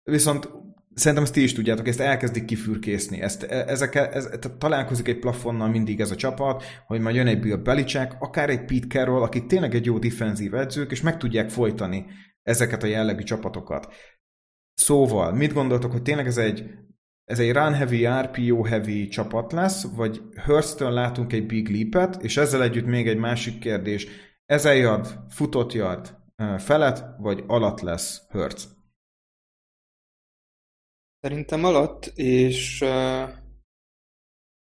Viszont 0.03 0.49
Szerintem 0.93 1.23
ezt 1.23 1.33
ti 1.33 1.43
is 1.43 1.53
tudjátok, 1.53 1.87
ezt 1.87 1.99
elkezdik 1.99 2.45
kifürkészni. 2.45 3.21
Ezt, 3.21 3.43
e, 3.43 3.63
ezek, 3.67 3.95
ez, 3.95 4.29
találkozik 4.57 5.07
egy 5.07 5.19
plafonnal 5.19 5.67
mindig 5.67 5.99
ez 5.99 6.11
a 6.11 6.15
csapat, 6.15 6.63
hogy 6.85 6.99
majd 6.99 7.15
jön 7.15 7.27
egy 7.27 7.39
Bill 7.39 7.55
Belichick, 7.55 8.15
akár 8.19 8.49
egy 8.49 8.65
Pete 8.65 8.87
Carroll, 8.87 9.21
akik 9.21 9.45
tényleg 9.45 9.75
egy 9.75 9.85
jó 9.85 9.97
defenzív 9.97 10.53
edzők, 10.53 10.91
és 10.91 11.01
meg 11.01 11.17
tudják 11.17 11.49
folytani 11.49 12.05
ezeket 12.41 12.83
a 12.83 12.87
jellegű 12.87 13.23
csapatokat. 13.23 13.93
Szóval, 14.73 15.33
mit 15.33 15.53
gondoltok, 15.53 15.91
hogy 15.91 16.01
tényleg 16.01 16.27
ez 16.27 16.37
egy, 16.37 16.63
ez 17.23 17.39
egy 17.39 17.51
run 17.51 17.73
heavy, 17.73 18.07
RPO 18.07 18.63
heavy 18.63 19.07
csapat 19.07 19.51
lesz, 19.51 19.87
vagy 19.95 20.21
Hurstön 20.45 20.93
látunk 20.93 21.33
egy 21.33 21.45
big 21.45 21.69
leapet, 21.69 22.23
és 22.23 22.37
ezzel 22.37 22.63
együtt 22.63 22.85
még 22.85 23.07
egy 23.07 23.17
másik 23.17 23.59
kérdés, 23.59 24.07
ezer 24.45 24.75
yard, 24.75 25.07
futott 25.29 25.73
yard 25.73 26.17
felett, 26.57 27.03
vagy 27.17 27.43
alatt 27.47 27.81
lesz 27.81 28.21
Hurst? 28.29 28.82
Szerintem 31.23 31.63
alatt, 31.63 32.05
és 32.15 32.81
uh, 32.81 33.29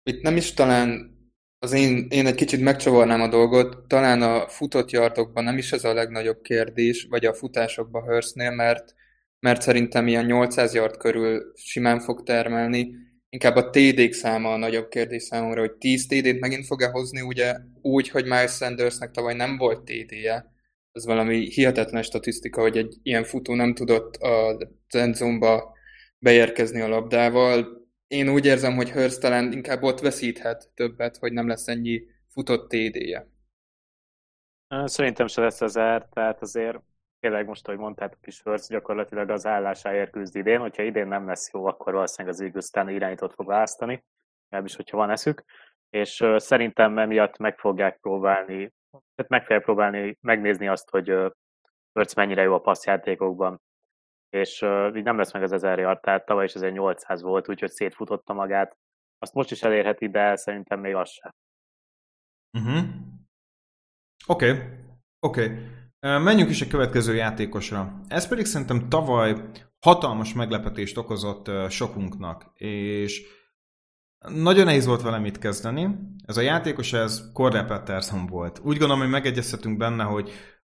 itt 0.03 0.23
nem 0.23 0.37
is 0.37 0.53
talán 0.53 1.19
az 1.59 1.73
én, 1.73 2.07
én 2.11 2.27
egy 2.27 2.35
kicsit 2.35 2.61
megcsavarnám 2.61 3.21
a 3.21 3.29
dolgot, 3.29 3.89
talán 3.89 4.23
a 4.23 4.49
futott 4.49 4.91
yardokban 4.91 5.45
nem 5.45 5.59
is 5.59 5.73
ez 5.73 5.85
a 5.85 5.95
legnagyobb 5.95 6.41
kérdés, 6.41 7.07
vagy 7.11 7.25
a 7.25 7.35
futásokban 7.35 8.03
Hurstnél, 8.03 8.51
mert, 8.51 8.95
mert 9.41 9.63
szerintem 9.63 10.07
ilyen 10.07 10.25
800 10.25 10.75
yard 10.75 10.97
körül 10.97 11.53
simán 11.55 12.01
fog 12.01 12.23
termelni. 12.23 12.95
Inkább 13.29 13.57
a 13.57 13.71
TD-k 13.71 14.13
száma 14.13 14.53
a 14.53 14.57
nagyobb 14.57 14.89
kérdés 14.89 15.23
számomra, 15.23 15.61
hogy 15.61 15.73
10 15.73 16.07
TD-t 16.07 16.41
megint 16.41 16.67
fog-e 16.67 16.89
hozni, 16.89 17.21
ugye 17.21 17.57
úgy, 17.83 18.09
hogy 18.09 18.25
Miles 18.25 18.57
Sandersnek 18.57 19.11
tavaly 19.11 19.35
nem 19.35 19.57
volt 19.57 19.85
TD-je. 19.85 20.53
Ez 20.93 21.07
valami 21.07 21.51
hihetetlen 21.51 22.03
statisztika, 22.03 22.61
hogy 22.61 22.77
egy 22.77 22.95
ilyen 23.03 23.25
futó 23.25 23.55
nem 23.55 23.75
tudott 23.75 24.17
a 24.17 24.59
endzone 24.89 25.73
beérkezni 26.25 26.81
a 26.81 26.89
labdával. 26.89 27.87
Én 28.07 28.29
úgy 28.29 28.47
érzem, 28.47 28.75
hogy 28.75 28.91
Hurst 28.91 29.21
talán 29.21 29.53
inkább 29.53 29.83
ott 29.83 30.01
veszíthet 30.01 30.71
többet, 30.75 31.17
hogy 31.17 31.33
nem 31.33 31.49
lesz 31.49 31.69
ennyi 31.69 32.03
futott 32.29 32.69
TD-je. 32.69 33.27
Szerintem 34.85 35.27
se 35.27 35.41
lesz 35.41 35.61
az 35.61 35.77
er, 35.77 36.09
tehát 36.13 36.43
azért 36.43 36.79
tényleg 37.21 37.47
most, 37.47 37.69
ahogy 37.69 37.79
mondtátok 37.79 38.27
is, 38.27 38.43
Hurst 38.43 38.69
gyakorlatilag 38.69 39.31
az 39.31 39.47
állásáért 39.47 40.11
küzd 40.11 40.37
idén, 40.37 40.61
hogyha 40.61 40.83
idén 40.83 41.07
nem 41.07 41.27
lesz 41.27 41.53
jó, 41.53 41.67
akkor 41.67 41.93
valószínűleg 41.93 42.35
az 42.35 42.43
Eagles 42.43 42.67
utána 42.69 42.91
irányítót 42.91 43.35
fog 43.35 43.47
választani, 43.47 44.05
legalábbis, 44.49 44.77
hogyha 44.77 44.97
van 44.97 45.11
eszük, 45.11 45.45
és 45.91 46.25
szerintem 46.37 46.99
emiatt 46.99 47.37
meg 47.37 47.59
fogják 47.59 47.99
próbálni, 48.01 48.73
tehát 48.91 49.31
meg 49.31 49.41
fogják 49.41 49.63
próbálni 49.63 50.19
megnézni 50.21 50.69
azt, 50.69 50.91
hogy 50.91 51.15
Hurst 51.93 52.15
mennyire 52.15 52.43
jó 52.43 52.55
a 52.55 52.61
passzjátékokban, 52.61 53.61
és 54.35 54.65
így 54.95 55.05
nem 55.05 55.17
lesz 55.17 55.33
meg 55.33 55.43
az 55.43 55.53
1000 55.53 55.79
yard, 55.79 56.01
tehát 56.01 56.27
tavaly 56.27 56.45
is 56.45 56.55
1800 56.55 57.23
volt, 57.23 57.49
úgyhogy 57.49 57.71
szétfutotta 57.71 58.33
magát. 58.33 58.77
Azt 59.19 59.35
most 59.35 59.51
is 59.51 59.63
elérheti, 59.63 60.09
de 60.09 60.37
szerintem 60.37 60.81
még 60.81 60.95
az 60.95 61.11
sem. 61.11 61.35
Uh-huh. 62.59 62.85
Oké, 64.27 64.51
okay. 64.51 64.63
oké. 65.21 65.45
Okay. 65.45 66.23
Menjünk 66.23 66.51
is 66.51 66.63
a 66.63 66.67
következő 66.67 67.15
játékosra. 67.15 68.01
Ez 68.09 68.29
pedig 68.29 68.45
szerintem 68.45 68.89
tavaly 68.89 69.35
hatalmas 69.81 70.35
meglepetést 70.35 70.97
okozott 70.97 71.71
sokunknak, 71.71 72.51
és 72.55 73.27
nagyon 74.29 74.65
nehéz 74.65 74.87
volt 74.87 75.03
vele 75.03 75.19
mit 75.19 75.39
kezdeni. 75.39 75.89
Ez 76.27 76.37
a 76.37 76.41
játékos, 76.41 76.93
ez 76.93 77.33
Cordell 77.33 77.67
Patterson 77.67 78.27
volt. 78.27 78.59
Úgy 78.59 78.77
gondolom, 78.77 78.99
hogy 78.99 79.11
megegyezhetünk 79.11 79.77
benne, 79.77 80.05
hogy 80.05 80.31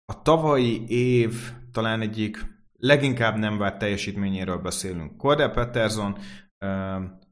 a 0.04 0.22
tavalyi 0.22 0.84
év 0.88 1.34
talán 1.72 2.00
egyik 2.00 2.55
leginkább 2.76 3.36
nem 3.36 3.58
várt 3.58 3.78
teljesítményéről 3.78 4.58
beszélünk. 4.58 5.16
Cordell 5.16 5.50
Patterson 5.50 6.18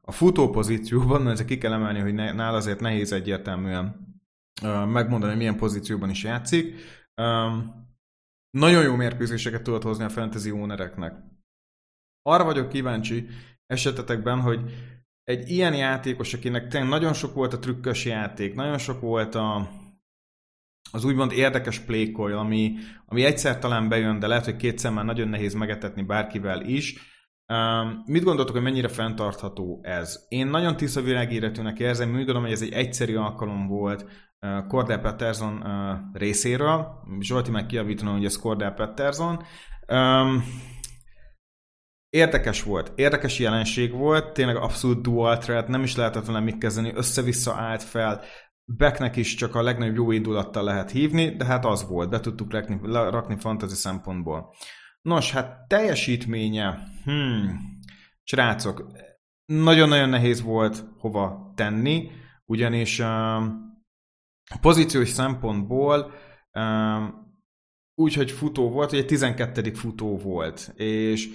a 0.01 0.13
futó 0.13 0.51
pozícióban, 0.51 1.29
ezek 1.31 1.47
ki 1.47 1.59
kell 1.59 1.73
emelni, 1.73 1.99
hogy 1.99 2.15
nála 2.15 2.57
azért 2.57 2.81
nehéz 2.81 3.13
egyértelműen 3.13 4.13
megmondani, 4.63 5.27
hogy 5.27 5.37
milyen 5.37 5.57
pozícióban 5.57 6.11
is 6.11 6.25
játszik. 6.25 6.75
Nagyon 8.51 8.83
jó 8.83 8.95
mérkőzéseket 8.95 9.63
tudott 9.63 9.83
hozni 9.83 10.05
a 10.05 10.09
fantasy 10.09 10.51
ownereknek. 10.51 11.15
Arra 12.23 12.45
vagyok 12.45 12.69
kíváncsi 12.69 13.27
esetetekben, 13.67 14.41
hogy 14.41 14.61
egy 15.25 15.51
ilyen 15.51 15.75
játékos, 15.75 16.35
akinek 16.35 16.69
tényleg 16.69 16.91
nagyon 16.91 17.13
sok 17.13 17.35
volt 17.35 17.53
a 17.53 17.59
trükkös 17.59 18.05
játék, 18.05 18.55
nagyon 18.55 18.79
sok 18.79 19.01
volt 19.01 19.35
a, 19.35 19.71
az 20.95 21.05
úgymond 21.05 21.33
érdekes 21.33 21.79
playcall, 21.79 22.37
ami, 22.37 22.75
ami 23.07 23.25
egyszer 23.25 23.59
talán 23.59 23.89
bejön, 23.89 24.19
de 24.19 24.27
lehet, 24.27 24.45
hogy 24.45 24.57
kétszer 24.57 24.93
már 24.93 25.05
nagyon 25.05 25.29
nehéz 25.29 25.55
megetetni 25.55 26.03
bárkivel 26.03 26.61
is. 26.61 27.13
Um, 27.53 28.03
mit 28.07 28.23
gondoltok, 28.23 28.55
hogy 28.55 28.65
mennyire 28.65 28.89
fenntartható 28.89 29.81
ez? 29.83 30.25
Én 30.29 30.47
nagyon 30.47 30.77
tiszta 30.77 31.01
világéretűnek 31.01 31.79
érzem, 31.79 32.09
úgy 32.09 32.15
gondolom, 32.15 32.43
hogy 32.43 32.53
ez 32.53 32.63
egy 32.63 32.73
egyszerű 32.73 33.17
alkalom 33.17 33.67
volt 33.67 34.03
uh, 34.41 34.67
Cordell 34.67 35.01
Patterson 35.01 35.63
uh, 35.63 35.97
részéről. 36.13 36.87
Zsolti 37.21 37.51
meg 37.51 37.67
kiavítanom, 37.67 38.15
hogy 38.15 38.25
ez 38.25 38.39
Cordell 38.39 38.75
Patterson. 38.75 39.43
Um, 39.89 40.43
Érdekes 42.15 42.63
volt, 42.63 42.93
érdekes 42.95 43.39
jelenség 43.39 43.93
volt, 43.93 44.33
tényleg 44.33 44.57
abszolút 44.57 45.03
dual 45.03 45.39
threat, 45.39 45.69
nem 45.69 45.83
is 45.83 45.97
lehetett 45.97 46.27
vele 46.27 46.41
mit 46.41 46.59
kezdeni, 46.59 46.93
össze-vissza 46.95 47.55
állt 47.55 47.83
fel, 47.83 48.21
Becknek 48.66 49.16
is 49.16 49.35
csak 49.35 49.54
a 49.54 49.62
legnagyobb 49.62 49.97
jó 49.97 50.11
indulattal 50.11 50.64
lehet 50.64 50.90
hívni, 50.90 51.37
de 51.37 51.44
hát 51.44 51.64
az 51.64 51.88
volt, 51.88 52.11
be 52.11 52.21
tudtuk 52.21 52.52
rakni, 52.52 52.78
rakni 52.92 53.37
fantasy 53.38 53.75
szempontból. 53.75 54.54
Nos, 55.02 55.33
hát 55.33 55.68
teljesítménye, 55.68 56.78
hmm, 57.04 57.61
srácok, 58.23 58.87
nagyon-nagyon 59.44 60.09
nehéz 60.09 60.42
volt 60.42 60.85
hova 60.99 61.52
tenni, 61.54 62.11
ugyanis 62.44 62.99
uh, 62.99 63.42
pozíciós 64.61 65.09
szempontból 65.09 66.12
uh, 66.52 67.02
úgy, 67.94 68.14
hogy 68.14 68.30
futó 68.30 68.71
volt, 68.71 68.92
egy 68.92 69.06
12. 69.06 69.73
futó 69.75 70.18
volt, 70.18 70.73
és 70.75 71.28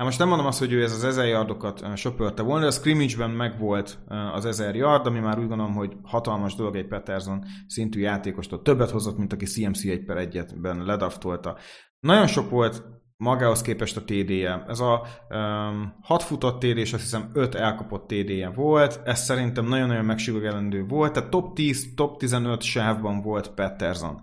Hát 0.00 0.08
most 0.08 0.20
nem 0.20 0.28
mondom 0.28 0.46
azt, 0.46 0.58
hogy 0.58 0.72
ő 0.72 0.82
ez 0.82 0.92
az 0.92 1.04
1000 1.04 1.26
yardokat 1.26 1.96
söpörte 1.96 2.42
volna, 2.42 2.60
de 2.60 2.66
a 2.66 2.70
scrimmage-ben 2.70 3.30
megvolt 3.30 3.98
az 4.32 4.44
1000 4.44 4.74
yard, 4.74 5.06
ami 5.06 5.18
már 5.18 5.38
úgy 5.38 5.48
gondolom, 5.48 5.74
hogy 5.74 5.96
hatalmas 6.02 6.54
dolog 6.54 6.76
egy 6.76 6.86
Peterson 6.86 7.44
szintű 7.66 8.00
játékostól. 8.00 8.62
Többet 8.62 8.90
hozott, 8.90 9.18
mint 9.18 9.32
aki 9.32 9.44
CMC 9.44 9.84
1 9.84 10.04
per 10.04 10.28
1-ben 10.30 10.84
ledaftolta. 10.84 11.56
Nagyon 11.98 12.26
sok 12.26 12.50
volt 12.50 12.82
magához 13.16 13.62
képest 13.62 13.96
a 13.96 14.04
TD-je. 14.04 14.64
Ez 14.68 14.80
a 14.80 15.06
um, 15.30 15.94
6 16.02 16.22
futott 16.22 16.58
TD, 16.60 16.76
és 16.76 16.92
azt 16.92 17.02
hiszem 17.02 17.30
5 17.32 17.54
elkapott 17.54 18.06
TD-je 18.06 18.50
volt. 18.50 19.00
Ez 19.04 19.20
szerintem 19.20 19.66
nagyon-nagyon 19.66 20.04
megsüvegelendő 20.04 20.84
volt. 20.84 21.12
Tehát 21.12 21.30
top 21.30 21.54
10, 21.54 21.94
top 21.94 22.18
15 22.18 22.62
sávban 22.62 23.22
volt 23.22 23.54
Peterson. 23.54 24.20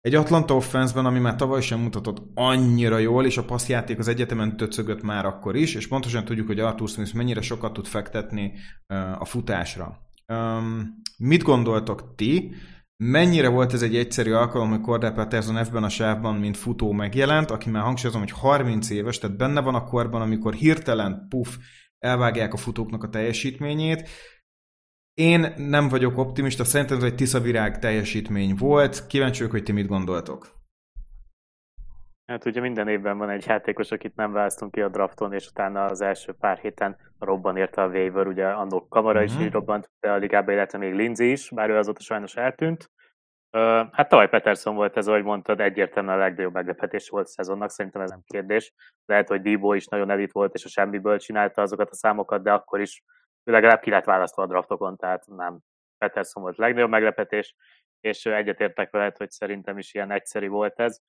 Egy 0.00 0.14
Atlanta 0.14 0.54
offense 0.54 0.98
ami 1.00 1.18
már 1.18 1.36
tavaly 1.36 1.60
sem 1.60 1.80
mutatott 1.80 2.30
annyira 2.34 2.98
jól, 2.98 3.26
és 3.26 3.36
a 3.36 3.44
passzjáték 3.44 3.98
az 3.98 4.08
egyetemen 4.08 4.56
töcögött 4.56 5.02
már 5.02 5.24
akkor 5.24 5.56
is, 5.56 5.74
és 5.74 5.88
pontosan 5.88 6.24
tudjuk, 6.24 6.46
hogy 6.46 6.60
Arthur 6.60 6.88
Smith 6.88 7.14
mennyire 7.14 7.40
sokat 7.40 7.72
tud 7.72 7.86
fektetni 7.86 8.52
a 9.18 9.24
futásra. 9.24 9.98
Mit 11.18 11.42
gondoltok 11.42 12.14
ti? 12.14 12.54
Mennyire 12.96 13.48
volt 13.48 13.72
ez 13.72 13.82
egy 13.82 13.96
egyszerű 13.96 14.32
alkalom, 14.32 14.70
hogy 14.70 14.80
Cordell 14.80 15.12
Patterson 15.12 15.64
F-ben 15.64 15.84
a 15.84 15.88
sávban, 15.88 16.34
mint 16.34 16.56
futó 16.56 16.92
megjelent, 16.92 17.50
aki 17.50 17.70
már 17.70 17.82
hangsúlyozom, 17.82 18.20
hogy 18.20 18.30
30 18.30 18.90
éves, 18.90 19.18
tehát 19.18 19.36
benne 19.36 19.60
van 19.60 19.74
a 19.74 19.84
korban, 19.84 20.20
amikor 20.20 20.54
hirtelen, 20.54 21.26
puf, 21.28 21.56
elvágják 21.98 22.52
a 22.52 22.56
futóknak 22.56 23.02
a 23.02 23.08
teljesítményét, 23.08 24.08
én 25.20 25.54
nem 25.56 25.88
vagyok 25.88 26.18
optimista, 26.18 26.64
szerintem 26.64 26.96
ez 26.96 27.02
egy 27.02 27.14
tiszavirág 27.14 27.78
teljesítmény 27.78 28.54
volt. 28.58 29.06
Kíváncsi 29.06 29.38
vagyok, 29.38 29.52
hogy 29.52 29.62
ti 29.62 29.72
mit 29.72 29.86
gondoltok. 29.86 30.46
Hát 32.26 32.46
ugye 32.46 32.60
minden 32.60 32.88
évben 32.88 33.18
van 33.18 33.30
egy 33.30 33.46
játékos, 33.46 33.90
akit 33.90 34.16
nem 34.16 34.32
választunk 34.32 34.72
ki 34.72 34.80
a 34.80 34.88
drafton, 34.88 35.32
és 35.32 35.48
utána 35.48 35.84
az 35.84 36.00
első 36.00 36.32
pár 36.32 36.58
héten 36.58 36.96
robban 37.18 37.56
érte 37.56 37.82
a 37.82 37.88
waiver, 37.88 38.26
ugye 38.26 38.46
annó 38.46 38.86
Kamara 38.88 39.18
mm-hmm. 39.18 39.26
is 39.26 39.34
mhm. 39.34 39.42
így 39.42 39.52
robbant 39.52 39.90
be 40.00 40.12
a 40.12 40.16
ligába, 40.16 40.52
illetve 40.52 40.78
még 40.78 40.94
Lindsay 40.94 41.30
is, 41.30 41.50
bár 41.50 41.70
ő 41.70 41.76
azóta 41.76 42.00
sajnos 42.00 42.36
eltűnt. 42.36 42.90
Uh, 43.56 43.62
hát 43.92 44.08
tavaly 44.08 44.28
Peterson 44.28 44.74
volt 44.74 44.96
ez, 44.96 45.08
ahogy 45.08 45.22
mondtad, 45.22 45.60
egyértelműen 45.60 46.16
a 46.16 46.20
legnagyobb 46.20 46.52
meglepetés 46.52 47.08
volt 47.08 47.26
a 47.26 47.30
szezonnak, 47.30 47.70
szerintem 47.70 48.02
ez 48.02 48.10
nem 48.10 48.22
kérdés. 48.26 48.72
Lehet, 49.06 49.28
hogy 49.28 49.42
Debo 49.42 49.72
is 49.72 49.86
nagyon 49.86 50.10
elit 50.10 50.32
volt, 50.32 50.54
és 50.54 50.64
a 50.64 50.68
semmiből 50.68 51.18
csinálta 51.18 51.62
azokat 51.62 51.90
a 51.90 51.94
számokat, 51.94 52.42
de 52.42 52.52
akkor 52.52 52.80
is 52.80 53.02
ő 53.44 53.52
legalább 53.52 53.80
ki 53.80 53.90
lett 53.90 54.04
választva 54.04 54.42
a 54.42 54.46
draftokon, 54.46 54.96
tehát 54.96 55.26
nem. 55.26 55.58
Peterson 55.98 56.42
volt 56.42 56.58
a 56.58 56.62
legnagyobb 56.62 56.90
meglepetés, 56.90 57.54
és 58.00 58.26
egyetértek 58.26 58.90
veled, 58.90 59.16
hogy 59.16 59.30
szerintem 59.30 59.78
is 59.78 59.94
ilyen 59.94 60.10
egyszerű 60.10 60.48
volt 60.48 60.80
ez 60.80 61.00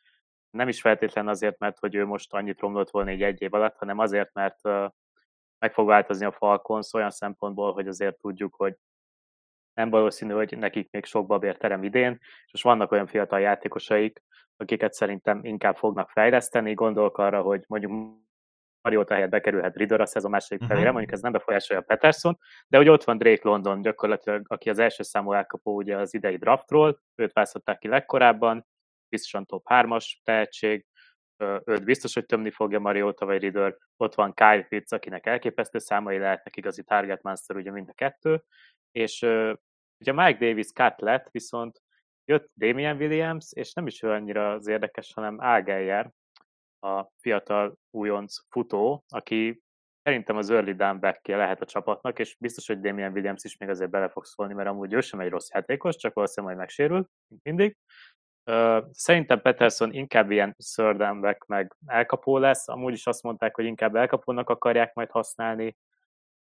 nem 0.51 0.67
is 0.67 0.81
feltétlen 0.81 1.27
azért, 1.27 1.59
mert 1.59 1.79
hogy 1.79 1.95
ő 1.95 2.05
most 2.05 2.33
annyit 2.33 2.59
romlott 2.59 2.89
volna 2.89 3.09
egy 3.09 3.23
egy 3.23 3.41
év 3.41 3.53
alatt, 3.53 3.77
hanem 3.77 3.99
azért, 3.99 4.33
mert 4.33 4.63
meg 5.59 5.73
fog 5.73 5.87
változni 5.87 6.25
a 6.25 6.31
Falcons 6.31 6.93
olyan 6.93 7.09
szempontból, 7.09 7.73
hogy 7.73 7.87
azért 7.87 8.17
tudjuk, 8.17 8.55
hogy 8.55 8.75
nem 9.73 9.89
valószínű, 9.89 10.33
hogy 10.33 10.57
nekik 10.57 10.91
még 10.91 11.05
sok 11.05 11.27
babér 11.27 11.57
terem 11.57 11.83
idén, 11.83 12.17
és 12.19 12.51
most 12.51 12.63
vannak 12.63 12.91
olyan 12.91 13.07
fiatal 13.07 13.39
játékosaik, 13.39 14.23
akiket 14.57 14.93
szerintem 14.93 15.45
inkább 15.45 15.75
fognak 15.75 16.09
fejleszteni, 16.09 16.73
gondolok 16.73 17.17
arra, 17.17 17.41
hogy 17.41 17.63
mondjuk 17.67 18.19
Mariota 18.81 19.13
helyett 19.13 19.29
bekerülhet 19.29 19.75
Ridder 19.75 20.01
a 20.01 20.05
szezon 20.05 20.31
második 20.31 20.61
uh-huh. 20.61 20.75
felére, 20.75 20.91
mondjuk 20.91 21.13
ez 21.13 21.21
nem 21.21 21.31
befolyásolja 21.31 21.81
Peterson, 21.81 22.37
de 22.67 22.77
hogy 22.77 22.89
ott 22.89 23.03
van 23.03 23.17
Drake 23.17 23.49
London 23.49 23.81
gyakorlatilag, 23.81 24.45
aki 24.47 24.69
az 24.69 24.79
első 24.79 25.03
számú 25.03 25.31
elkapó 25.31 25.75
ugye 25.75 25.97
az 25.97 26.13
idei 26.13 26.37
draftról, 26.37 27.01
őt 27.15 27.33
választották 27.33 27.77
ki 27.79 27.87
legkorábban, 27.87 28.67
biztosan 29.09 29.45
top 29.45 29.65
3-as 29.69 30.05
tehetség, 30.23 30.85
őt 31.65 31.83
biztos, 31.83 32.13
hogy 32.13 32.25
tömni 32.25 32.51
fogja 32.51 32.79
Mariota 32.79 33.25
vagy 33.25 33.41
Ridder. 33.41 33.77
Ott 33.97 34.15
van 34.15 34.33
Kyle 34.33 34.65
Pitts, 34.69 34.91
akinek 34.91 35.25
elképesztő 35.25 35.77
számai 35.77 36.17
lehetnek, 36.17 36.57
igazi 36.57 36.83
target 36.83 37.21
master, 37.21 37.55
ugye 37.55 37.71
mind 37.71 37.89
a 37.89 37.93
kettő. 37.93 38.43
És 38.91 39.21
ugye 39.99 40.13
Mike 40.13 40.45
Davis 40.45 40.71
cut 40.71 41.01
lett, 41.01 41.27
viszont 41.31 41.81
jött 42.25 42.51
Damian 42.55 42.97
Williams, 42.97 43.53
és 43.53 43.73
nem 43.73 43.87
is 43.87 44.03
annyira 44.03 44.51
az 44.51 44.67
érdekes, 44.67 45.13
hanem 45.13 45.39
Algeyer, 45.39 46.11
a 46.81 47.11
fiatal 47.17 47.77
újonc 47.89 48.35
futó, 48.49 49.03
aki 49.07 49.61
szerintem 50.03 50.37
az 50.37 50.49
early 50.49 50.71
down 50.71 50.99
back 50.99 51.27
lehet 51.27 51.61
a 51.61 51.65
csapatnak, 51.65 52.19
és 52.19 52.35
biztos, 52.39 52.67
hogy 52.67 52.79
Damian 52.79 53.11
Williams 53.11 53.43
is 53.43 53.57
még 53.57 53.69
azért 53.69 53.89
bele 53.89 54.09
fog 54.09 54.25
szólni, 54.25 54.53
mert 54.53 54.69
amúgy 54.69 54.93
ő 54.93 55.01
sem 55.01 55.19
egy 55.19 55.29
rossz 55.29 55.49
játékos, 55.53 55.95
csak 55.95 56.13
valószínűleg 56.13 56.55
majd 56.55 56.67
megsérül, 56.67 57.09
mint 57.27 57.43
mindig. 57.43 57.77
Szerintem 58.91 59.41
Peterson 59.41 59.93
inkább 59.93 60.31
ilyen 60.31 60.55
szördemvek 60.57 61.45
meg 61.45 61.75
elkapó 61.85 62.37
lesz, 62.37 62.67
amúgy 62.67 62.93
is 62.93 63.07
azt 63.07 63.23
mondták, 63.23 63.55
hogy 63.55 63.65
inkább 63.65 63.95
elkapónak 63.95 64.49
akarják 64.49 64.93
majd 64.93 65.09
használni. 65.09 65.77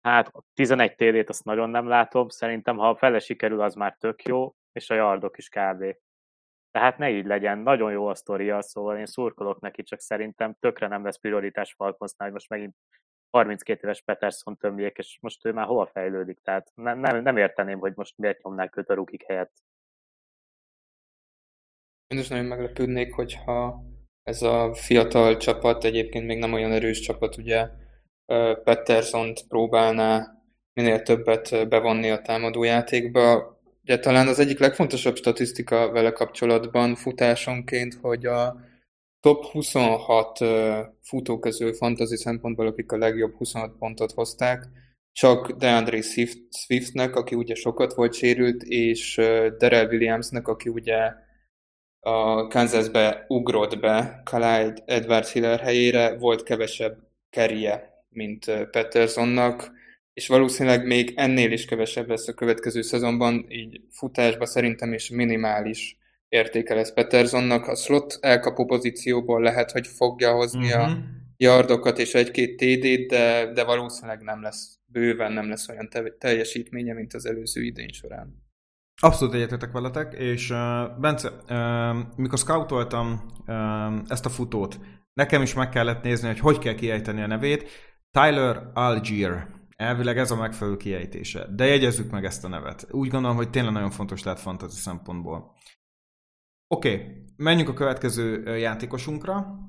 Hát 0.01 0.27
a 0.27 0.43
11 0.53 0.95
TD-t 0.95 1.29
azt 1.29 1.43
nagyon 1.43 1.69
nem 1.69 1.87
látom, 1.87 2.29
szerintem 2.29 2.77
ha 2.77 2.89
a 2.89 2.95
fele 2.95 3.19
sikerül, 3.19 3.61
az 3.61 3.75
már 3.75 3.95
tök 3.99 4.23
jó, 4.23 4.55
és 4.71 4.89
a 4.89 4.95
yardok 4.95 5.37
is 5.37 5.49
kb. 5.49 5.95
Tehát 6.75 6.97
ne 6.97 7.09
így 7.09 7.25
legyen, 7.25 7.57
nagyon 7.57 7.91
jó 7.91 8.07
a 8.07 8.15
sztoria, 8.15 8.61
szóval 8.61 8.97
én 8.97 9.05
szurkolok 9.05 9.59
neki, 9.59 9.83
csak 9.83 9.99
szerintem 9.99 10.55
tökre 10.59 10.87
nem 10.87 11.03
lesz 11.03 11.19
prioritás 11.19 11.73
Falconsnál, 11.73 12.27
hogy 12.27 12.37
most 12.37 12.49
megint 12.49 12.75
32 13.29 13.79
éves 13.83 14.01
Peterson 14.01 14.57
tömjék, 14.57 14.97
és 14.97 15.17
most 15.21 15.45
ő 15.45 15.51
már 15.51 15.65
hova 15.65 15.85
fejlődik, 15.85 16.39
tehát 16.39 16.71
nem, 16.73 16.99
nem, 16.99 17.21
nem 17.21 17.37
érteném, 17.37 17.79
hogy 17.79 17.93
most 17.95 18.17
miért 18.17 18.43
nyomnák 18.43 18.77
őt 18.77 18.89
a 18.89 18.93
rukik 18.93 19.23
helyett. 19.23 19.53
Én 22.07 22.19
is 22.19 22.27
nagyon 22.27 22.45
meglepődnék, 22.45 23.13
hogyha 23.13 23.83
ez 24.23 24.41
a 24.41 24.73
fiatal 24.73 25.37
csapat, 25.37 25.83
egyébként 25.83 26.25
még 26.25 26.37
nem 26.37 26.53
olyan 26.53 26.71
erős 26.71 26.99
csapat, 26.99 27.37
ugye 27.37 27.69
peterson 28.63 29.33
próbálná 29.47 30.41
minél 30.73 31.01
többet 31.01 31.69
bevonni 31.69 32.09
a 32.09 32.21
támadójátékba. 32.21 33.54
Ugye 33.85 33.99
talán 33.99 34.27
az 34.27 34.39
egyik 34.39 34.59
legfontosabb 34.59 35.15
statisztika 35.15 35.91
vele 35.91 36.11
kapcsolatban 36.11 36.95
futásonként, 36.95 37.93
hogy 38.01 38.25
a 38.25 38.59
top 39.19 39.43
26 39.43 40.39
futó 41.01 41.39
közül 41.39 41.73
fantasy 41.73 42.17
szempontból, 42.17 42.67
akik 42.67 42.91
a 42.91 42.97
legjobb 42.97 43.35
26 43.35 43.77
pontot 43.77 44.11
hozták, 44.11 44.65
csak 45.11 45.51
DeAndre 45.51 46.01
Swiftnek, 46.51 47.15
aki 47.15 47.35
ugye 47.35 47.55
sokat 47.55 47.93
volt 47.93 48.13
sérült, 48.13 48.63
és 48.63 49.15
Darrell 49.57 49.87
Williamsnek, 49.87 50.47
aki 50.47 50.69
ugye 50.69 51.13
a 51.99 52.47
Kansasbe 52.47 53.25
ugrott 53.27 53.79
be 53.79 54.21
Clyde 54.23 54.83
Edwards 54.85 55.31
Hiller 55.31 55.59
helyére, 55.59 56.17
volt 56.17 56.43
kevesebb 56.43 56.97
kerje, 57.29 58.03
mint 58.09 58.45
Petersonnak, 58.71 59.71
és 60.15 60.27
valószínűleg 60.27 60.85
még 60.85 61.13
ennél 61.15 61.51
is 61.51 61.65
kevesebb 61.65 62.09
lesz 62.09 62.27
a 62.27 62.33
következő 62.33 62.81
szezonban, 62.81 63.45
így 63.49 63.81
futásba 63.91 64.45
szerintem 64.45 64.93
is 64.93 65.09
minimális 65.09 65.97
értéke 66.29 66.73
lesz 66.73 66.93
Petersonnak. 66.93 67.67
A 67.67 67.75
slot 67.75 68.17
elkapó 68.21 68.65
pozícióból 68.65 69.41
lehet, 69.41 69.71
hogy 69.71 69.87
fogja 69.87 70.33
hozni 70.33 70.65
uh-huh. 70.65 70.83
a 70.83 70.87
mhm. 70.87 70.99
yardokat 71.37 71.99
és 71.99 72.13
egy-két 72.13 72.57
TD-t, 72.57 73.09
de, 73.09 73.51
de 73.53 73.63
valószínűleg 73.63 74.21
nem 74.21 74.41
lesz, 74.41 74.79
bőven 74.85 75.31
nem 75.31 75.49
lesz 75.49 75.69
olyan 75.69 75.89
te- 75.89 76.15
teljesítménye, 76.19 76.93
mint 76.93 77.13
az 77.13 77.25
előző 77.25 77.61
idén 77.61 77.91
során. 77.91 78.43
Abszolút 79.01 79.33
egyetetek 79.33 79.71
veletek, 79.71 80.13
és 80.13 80.49
uh, 80.49 80.57
Bence, 80.99 81.29
uh, 81.29 82.15
mikor 82.15 82.37
scoutoltam 82.37 83.25
uh, 83.47 83.55
ezt 84.07 84.25
a 84.25 84.29
futót, 84.29 84.79
nekem 85.13 85.41
is 85.41 85.53
meg 85.53 85.69
kellett 85.69 86.03
nézni, 86.03 86.27
hogy 86.27 86.39
hogy 86.39 86.59
kell 86.59 86.75
kiejteni 86.75 87.21
a 87.21 87.27
nevét. 87.27 87.69
Tyler 88.11 88.61
Algier. 88.73 89.47
Elvileg 89.75 90.17
ez 90.17 90.31
a 90.31 90.35
megfelelő 90.35 90.77
kiejtése. 90.77 91.47
De 91.55 91.65
jegyezzük 91.65 92.11
meg 92.11 92.25
ezt 92.25 92.43
a 92.43 92.47
nevet. 92.47 92.87
Úgy 92.91 93.09
gondolom, 93.09 93.35
hogy 93.35 93.49
tényleg 93.49 93.73
nagyon 93.73 93.91
fontos 93.91 94.23
lehet 94.23 94.39
fantasy 94.39 94.79
szempontból. 94.79 95.55
Oké, 96.67 96.93
okay, 96.93 97.23
menjünk 97.35 97.69
a 97.69 97.73
következő 97.73 98.57
játékosunkra. 98.57 99.59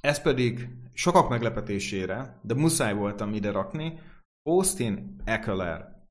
Ez 0.00 0.22
pedig 0.22 0.68
sokak 0.92 1.28
meglepetésére, 1.28 2.40
de 2.42 2.54
muszáj 2.54 2.94
voltam 2.94 3.32
ide 3.32 3.50
rakni, 3.50 4.00
Austin 4.42 5.22
Eckler. 5.24 6.08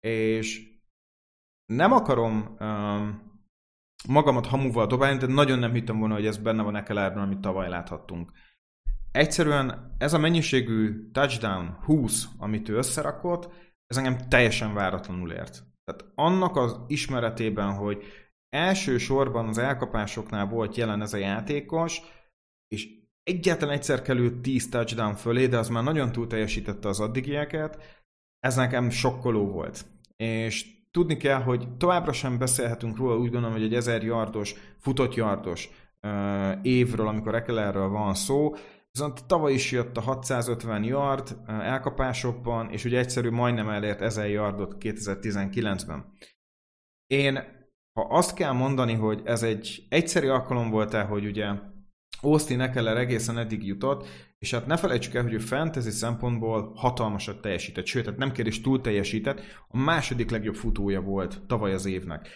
És 0.00 0.74
nem 1.72 1.92
akarom 1.92 2.56
um, 2.60 3.26
magamat 4.08 4.46
hamuval 4.46 4.86
dobálni, 4.86 5.18
de 5.18 5.26
nagyon 5.26 5.58
nem 5.58 5.72
hittem 5.72 5.98
volna, 5.98 6.14
hogy 6.14 6.26
ez 6.26 6.36
benne 6.36 6.62
van 6.62 6.76
Ekelerben, 6.76 7.22
amit 7.22 7.40
tavaly 7.40 7.68
láthattunk. 7.68 8.32
Egyszerűen 9.16 9.94
ez 9.98 10.12
a 10.12 10.18
mennyiségű 10.18 11.10
touchdown 11.12 11.78
20, 11.84 12.24
amit 12.38 12.68
ő 12.68 12.74
összerakott, 12.74 13.52
ez 13.86 13.96
engem 13.96 14.28
teljesen 14.28 14.74
váratlanul 14.74 15.32
ért. 15.32 15.64
Tehát 15.84 16.12
annak 16.14 16.56
az 16.56 16.76
ismeretében, 16.86 17.74
hogy 17.74 18.02
elsősorban 18.48 19.48
az 19.48 19.58
elkapásoknál 19.58 20.46
volt 20.46 20.76
jelen 20.76 21.02
ez 21.02 21.12
a 21.12 21.16
játékos, 21.16 22.00
és 22.68 22.88
egyetlen 23.22 23.70
egyszer 23.70 24.02
került 24.02 24.34
10 24.34 24.68
touchdown 24.68 25.14
fölé, 25.14 25.46
de 25.46 25.58
az 25.58 25.68
már 25.68 25.82
nagyon 25.82 26.12
túl 26.12 26.26
teljesítette 26.26 26.88
az 26.88 27.00
addigieket, 27.00 28.02
ez 28.38 28.56
nekem 28.56 28.90
sokkoló 28.90 29.46
volt. 29.50 29.84
És 30.16 30.66
tudni 30.90 31.16
kell, 31.16 31.42
hogy 31.42 31.76
továbbra 31.76 32.12
sem 32.12 32.38
beszélhetünk 32.38 32.96
róla, 32.96 33.16
úgy 33.16 33.30
gondolom, 33.30 33.52
hogy 33.52 33.64
egy 33.64 33.74
1000 33.74 34.02
yardos, 34.02 34.54
futott 34.78 35.14
yardos 35.14 35.70
uh, 36.02 36.58
évről, 36.62 37.08
amikor 37.08 37.34
Ekelerről 37.34 37.88
van 37.88 38.14
szó, 38.14 38.54
viszont 38.96 39.26
tavaly 39.26 39.52
is 39.52 39.70
jött 39.70 39.96
a 39.96 40.00
650 40.00 40.84
yard 40.84 41.36
elkapásokban, 41.46 42.70
és 42.70 42.84
ugye 42.84 42.98
egyszerű 42.98 43.30
majdnem 43.30 43.68
elért 43.68 44.00
1000 44.00 44.28
yardot 44.28 44.76
2019-ben. 44.80 46.12
Én, 47.06 47.34
ha 47.92 48.06
azt 48.08 48.34
kell 48.34 48.52
mondani, 48.52 48.94
hogy 48.94 49.20
ez 49.24 49.42
egy 49.42 49.86
egyszerű 49.88 50.28
alkalom 50.28 50.70
volt-e, 50.70 51.02
hogy 51.02 51.24
ugye 51.24 51.52
Austin 52.20 52.60
Ekeler 52.60 52.96
egészen 52.96 53.38
eddig 53.38 53.66
jutott, 53.66 54.06
és 54.38 54.50
hát 54.50 54.66
ne 54.66 54.76
felejtsük 54.76 55.14
el, 55.14 55.22
hogy 55.22 55.32
ő 55.32 55.38
fantasy 55.38 55.90
szempontból 55.90 56.72
hatalmasat 56.74 57.40
teljesített, 57.40 57.86
sőt, 57.86 58.06
hát 58.06 58.16
nem 58.16 58.32
kérdés, 58.32 58.60
túl 58.60 58.80
teljesített, 58.80 59.40
a 59.68 59.76
második 59.76 60.30
legjobb 60.30 60.54
futója 60.54 61.00
volt 61.00 61.42
tavaly 61.46 61.72
az 61.72 61.86
évnek. 61.86 62.28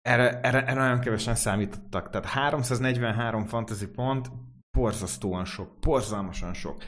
Erre, 0.00 0.40
erre, 0.40 0.66
erre 0.66 0.80
nagyon 0.80 1.00
kevesen 1.00 1.34
számítottak, 1.34 2.10
tehát 2.10 2.26
343 2.26 3.44
fantasy 3.44 3.86
pont, 3.86 4.30
borzasztóan 4.78 5.44
sok, 5.44 5.78
borzalmasan 5.78 6.54
sok. 6.54 6.84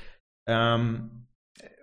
Um, 0.50 1.10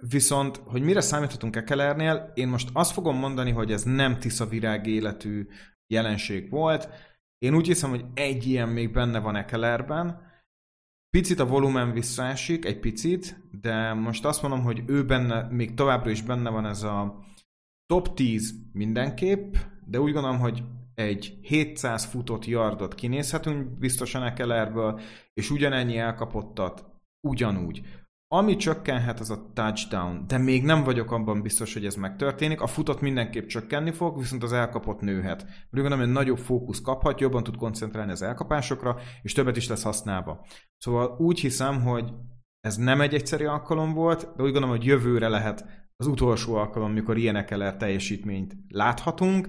viszont, 0.10 0.58
hogy 0.58 0.82
mire 0.82 1.02
számíthatunk 1.02 1.56
Ekelernél, 1.56 2.32
én 2.34 2.48
most 2.48 2.70
azt 2.74 2.92
fogom 2.92 3.18
mondani, 3.18 3.52
hogy 3.52 3.72
ez 3.72 3.84
nem 3.84 4.20
tisza 4.20 4.46
virág 4.46 4.88
életű 4.88 5.48
jelenség 5.94 6.50
volt. 6.50 6.90
Én 7.38 7.56
úgy 7.56 7.66
hiszem, 7.66 7.90
hogy 7.90 8.06
egy 8.14 8.48
ilyen 8.48 8.70
még 8.70 8.92
benne 8.92 9.20
van 9.20 9.36
Ekelerben, 9.36 10.28
Picit 11.10 11.40
a 11.40 11.46
volumen 11.46 11.92
visszaesik, 11.92 12.66
egy 12.66 12.80
picit, 12.80 13.48
de 13.62 13.94
most 13.94 14.26
azt 14.26 14.42
mondom, 14.42 14.62
hogy 14.62 14.84
ő 14.88 15.06
benne, 15.06 15.48
még 15.50 15.74
továbbra 15.74 16.10
is 16.10 16.22
benne 16.22 16.50
van 16.50 16.66
ez 16.66 16.84
a 16.84 17.26
top 17.86 18.14
10 18.14 18.54
mindenképp, 18.74 19.56
de 19.86 20.00
úgy 20.00 20.14
gondolom, 20.14 20.40
hogy 20.40 20.64
egy 21.00 21.38
700 21.42 22.06
futott 22.06 22.46
yardot 22.46 22.96
kinézhetünk 22.96 23.78
biztosan 23.78 24.24
Eckelerből, 24.24 25.00
és 25.34 25.50
ugyanennyi 25.50 25.98
elkapottat 25.98 26.86
ugyanúgy. 27.28 27.82
Ami 28.28 28.56
csökkenhet, 28.56 29.20
az 29.20 29.30
a 29.30 29.52
touchdown, 29.54 30.28
de 30.28 30.38
még 30.38 30.64
nem 30.64 30.84
vagyok 30.84 31.12
abban 31.12 31.42
biztos, 31.42 31.74
hogy 31.74 31.86
ez 31.86 31.96
megtörténik. 31.96 32.62
A 32.62 32.68
futott 32.68 33.02
mindenképp 33.02 33.48
csökkenni 33.48 33.92
fog, 33.92 34.18
viszont 34.18 34.44
az 34.44 34.54
elkapott 34.54 35.00
nőhet. 35.00 35.42
Úgy 35.42 35.80
gondolom, 35.82 36.00
hogy 36.00 36.12
nagyobb 36.12 36.38
fókusz 36.38 36.82
kaphat, 36.82 37.20
jobban 37.20 37.44
tud 37.44 37.56
koncentrálni 37.56 38.12
az 38.12 38.22
elkapásokra, 38.22 38.98
és 39.22 39.34
többet 39.34 39.58
is 39.58 39.68
lesz 39.68 39.84
használva. 39.84 40.46
Szóval 40.78 41.16
úgy 41.20 41.40
hiszem, 41.40 41.82
hogy 41.82 42.14
ez 42.60 42.76
nem 42.76 43.02
egy 43.02 43.14
egyszerű 43.14 43.46
alkalom 43.46 43.94
volt, 43.94 44.20
de 44.20 44.44
úgy 44.44 44.52
gondolom, 44.52 44.70
hogy 44.70 44.86
jövőre 44.86 45.28
lehet 45.28 45.66
az 45.96 46.08
utolsó 46.08 46.56
alkalom, 46.56 46.92
mikor 46.92 47.18
ilyen 47.18 47.46
Keller 47.46 47.78
teljesítményt 47.78 48.56
láthatunk, 48.68 49.48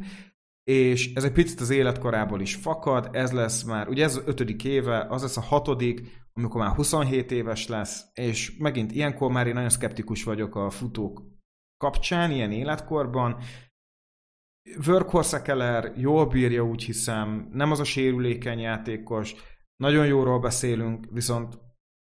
és 0.70 1.12
ez 1.14 1.24
egy 1.24 1.32
picit 1.32 1.60
az 1.60 1.70
életkorából 1.70 2.40
is 2.40 2.54
fakad, 2.54 3.08
ez 3.12 3.32
lesz 3.32 3.62
már, 3.62 3.88
ugye 3.88 4.04
ez 4.04 4.16
az 4.16 4.22
ötödik 4.26 4.64
éve, 4.64 5.06
az 5.08 5.22
lesz 5.22 5.36
a 5.36 5.40
hatodik, 5.40 6.00
amikor 6.32 6.60
már 6.60 6.74
27 6.74 7.30
éves 7.30 7.66
lesz, 7.66 8.04
és 8.14 8.56
megint 8.58 8.92
ilyenkor 8.92 9.30
már 9.30 9.46
én 9.46 9.54
nagyon 9.54 9.68
szkeptikus 9.68 10.24
vagyok 10.24 10.54
a 10.54 10.70
futók 10.70 11.22
kapcsán, 11.76 12.30
ilyen 12.30 12.52
életkorban. 12.52 13.36
Workhorse 14.86 15.42
Keller 15.42 15.92
jól 15.96 16.26
bírja, 16.26 16.62
úgy 16.62 16.82
hiszem, 16.82 17.48
nem 17.52 17.70
az 17.70 17.80
a 17.80 17.84
sérülékeny 17.84 18.58
játékos, 18.58 19.34
nagyon 19.76 20.06
jóról 20.06 20.40
beszélünk, 20.40 21.06
viszont 21.12 21.58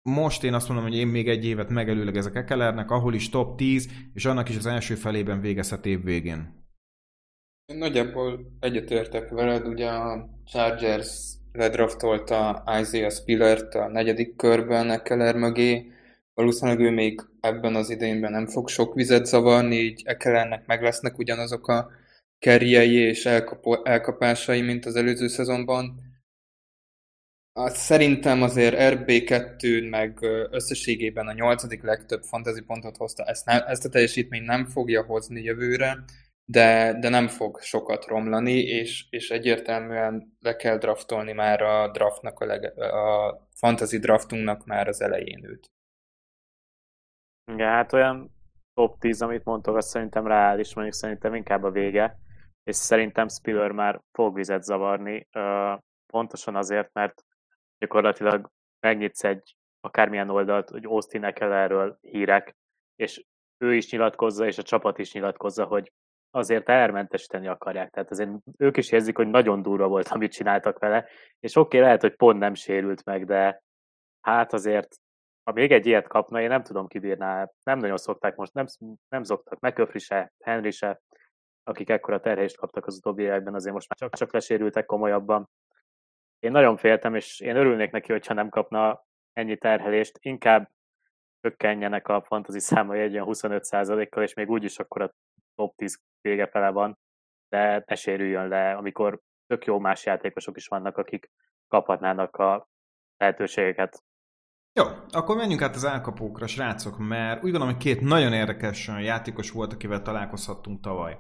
most 0.09 0.45
én 0.45 0.55
azt 0.55 0.69
mondom, 0.69 0.87
hogy 0.87 0.97
én 0.97 1.07
még 1.07 1.29
egy 1.29 1.45
évet 1.45 1.71
megelőlegezek 1.71 2.35
Ekelernek, 2.35 2.91
ahol 2.91 3.15
is 3.15 3.29
top 3.29 3.57
10, 3.57 3.89
és 4.13 4.25
annak 4.25 4.49
is 4.49 4.57
az 4.57 4.67
első 4.67 4.95
felében 4.95 5.41
végezhet 5.41 5.87
év 5.87 6.03
végén. 6.03 6.64
Én 7.67 7.77
nagyjából 7.77 8.57
egyetértek 8.61 9.29
veled, 9.29 9.67
ugye 9.67 9.89
a 9.89 10.29
Chargers 10.45 11.33
ledraftolta 11.53 12.65
Isaiah 12.81 13.11
Spillert 13.11 13.75
a 13.75 13.89
negyedik 13.89 14.37
körben 14.37 14.91
Ekeler 14.91 15.37
mögé, 15.37 15.93
valószínűleg 16.35 16.81
ő 16.81 16.91
még 16.91 17.21
ebben 17.41 17.75
az 17.75 17.91
idényben 17.91 18.31
nem 18.31 18.47
fog 18.47 18.69
sok 18.69 18.95
vizet 18.95 19.27
zavarni, 19.27 19.77
így 19.77 20.03
Ekelernek 20.05 20.67
meg 20.67 20.83
lesznek 20.83 21.19
ugyanazok 21.19 21.69
a 21.69 21.91
kerjei 22.39 22.95
és 22.95 23.27
elkapó, 23.27 23.85
elkapásai, 23.85 24.61
mint 24.61 24.87
az 24.87 24.97
előző 24.97 25.29
szezonban. 25.29 26.01
Szerintem 27.67 28.43
azért 28.43 28.77
RB2 28.79 29.91
meg 29.91 30.19
összességében 30.51 31.27
a 31.27 31.33
nyolcadik 31.33 31.83
legtöbb 31.83 32.23
fantasy 32.23 32.61
pontot 32.63 32.97
hozta. 32.97 33.25
Ezt, 33.25 33.47
ne, 33.47 33.67
ezt 33.67 33.85
a 33.85 33.89
teljesítményt 33.89 34.47
nem 34.47 34.65
fogja 34.65 35.03
hozni 35.03 35.43
jövőre, 35.43 36.05
de, 36.45 36.99
de 37.01 37.09
nem 37.09 37.29
fog 37.29 37.61
sokat 37.61 38.07
romlani, 38.07 38.59
és, 38.59 39.07
és 39.11 39.31
egyértelműen 39.31 40.37
le 40.41 40.57
kell 40.57 40.79
draftolni 40.79 41.33
már 41.33 41.63
a 41.63 41.91
draftnak, 41.91 42.41
a, 42.41 42.45
leg, 42.45 42.79
a 42.79 43.49
fantasy 43.55 43.99
draftunknak 43.99 44.65
már 44.65 44.89
az 44.89 45.01
elején 45.01 45.45
őt. 45.45 45.67
Igen, 47.53 47.69
hát 47.69 47.93
olyan 47.93 48.31
top 48.75 48.99
10, 48.99 49.23
amit 49.23 49.45
mondtok, 49.45 49.77
azt 49.77 49.89
szerintem 49.89 50.27
reális, 50.27 50.75
mondjuk 50.75 50.97
szerintem 50.97 51.35
inkább 51.35 51.63
a 51.63 51.71
vége, 51.71 52.19
és 52.63 52.77
szerintem 52.77 53.29
Spiller 53.29 53.71
már 53.71 54.01
fog 54.13 54.35
vizet 54.35 54.63
zavarni, 54.63 55.29
pontosan 56.13 56.57
azért, 56.57 56.93
mert 56.93 57.25
gyakorlatilag 57.79 58.51
megnyitsz 58.81 59.25
egy 59.25 59.57
akármilyen 59.81 60.31
oldalt, 60.31 60.69
hogy 60.69 60.85
Austin 60.85 61.25
Ecklerről 61.25 61.99
hírek, 62.01 62.57
és 62.97 63.25
ő 63.59 63.75
is 63.75 63.91
nyilatkozza, 63.91 64.47
és 64.47 64.59
a 64.59 64.63
csapat 64.63 64.99
is 64.99 65.13
nyilatkozza, 65.13 65.65
hogy 65.65 65.93
azért 66.35 66.69
elmentesíteni 66.69 67.49
akarják. 67.49 67.91
Tehát 67.91 68.11
azért 68.11 68.31
ők 68.57 68.77
is 68.77 68.91
érzik, 68.91 69.17
hogy 69.17 69.29
nagyon 69.29 69.63
durva 69.63 69.89
volt, 69.89 70.09
amit 70.09 70.33
csináltak 70.33 70.79
vele, 70.79 71.09
és 71.41 71.57
oké, 71.57 71.67
okay, 71.67 71.81
lehet, 71.81 72.01
hogy 72.01 72.17
pont 72.17 72.39
nem 72.39 72.55
sérült 72.55 73.05
meg, 73.05 73.25
de 73.25 73.63
hát 74.21 74.53
azért, 74.53 74.95
ha 75.45 75.53
még 75.53 75.73
egy 75.73 75.87
ilyet 75.87 76.09
kapna, 76.09 76.41
én 76.41 76.49
nem 76.49 76.63
tudom 76.63 76.87
kibírná. 76.87 77.51
Nem 77.63 77.79
nagyon 77.79 77.97
szokták 77.97 78.37
most, 78.37 78.53
nem, 78.53 78.67
nem 79.09 79.23
szoktak 79.23 79.61
McCaffrey 79.61 80.01
se, 80.01 80.33
Henry 80.45 80.71
se, 80.71 81.01
akik 81.63 81.91
ekkora 81.91 82.21
terhelést 82.21 82.57
kaptak 82.57 82.87
az 82.87 82.97
utóbbi 82.97 83.23
években, 83.23 83.55
azért 83.55 83.75
most 83.75 83.89
már 83.89 83.99
csak-csak 83.99 84.33
lesérültek 84.33 84.87
komolyabban. 84.87 85.49
Én 86.39 86.51
nagyon 86.51 86.77
féltem, 86.77 87.15
és 87.15 87.41
én 87.41 87.57
örülnék 87.57 87.91
neki, 87.91 88.13
hogyha 88.13 88.35
nem 88.35 88.49
kapna 88.49 89.05
ennyi 89.33 89.57
terhelést, 89.57 90.19
inkább 90.21 90.71
csökkenjenek 91.41 92.09
a 92.09 92.23
fantasy 92.23 92.61
számai 92.61 93.01
egy 93.01 93.13
olyan 93.13 93.27
25%-kal, 93.31 94.23
és 94.23 94.35
még 94.35 94.51
úgyis 94.51 94.79
akkor 94.79 95.03
a 95.03 95.15
top 95.55 95.77
10 95.77 96.01
vége 96.21 96.47
fele 96.47 96.71
van, 96.71 96.99
de 97.49 97.85
ne 97.87 97.95
sérüljön 97.95 98.49
le, 98.49 98.75
amikor 98.75 99.21
tök 99.47 99.65
jó 99.65 99.79
más 99.79 100.05
játékosok 100.05 100.57
is 100.57 100.67
vannak, 100.67 100.97
akik 100.97 101.31
kaphatnának 101.69 102.37
a 102.37 102.69
lehetőségeket. 103.17 104.03
Jó, 104.81 104.85
akkor 105.11 105.37
menjünk 105.37 105.63
át 105.63 105.75
az 105.75 105.85
elkapókra, 105.85 106.47
srácok, 106.47 106.99
mert 106.99 107.37
úgy 107.37 107.51
gondolom, 107.51 107.75
hogy 107.75 107.83
két 107.83 108.01
nagyon 108.01 108.33
érdekes 108.33 108.87
játékos 108.87 109.51
volt, 109.51 109.73
akivel 109.73 110.03
találkozhattunk 110.03 110.81
tavaly. 110.81 111.19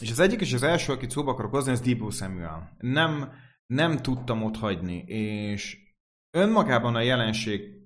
És 0.00 0.10
az 0.10 0.18
egyik 0.18 0.40
és 0.40 0.52
az 0.52 0.62
első, 0.62 0.92
akit 0.92 1.10
szóba 1.10 1.30
akarok 1.30 1.50
hozni, 1.50 1.72
az 1.72 1.80
Debo 1.80 2.10
Samuel. 2.10 2.76
Nem, 2.78 3.32
nem 3.66 3.96
tudtam 3.96 4.42
ott 4.42 4.56
hagyni, 4.56 5.04
és 5.06 5.76
önmagában 6.30 6.94
a 6.94 7.00
jelenség 7.00 7.82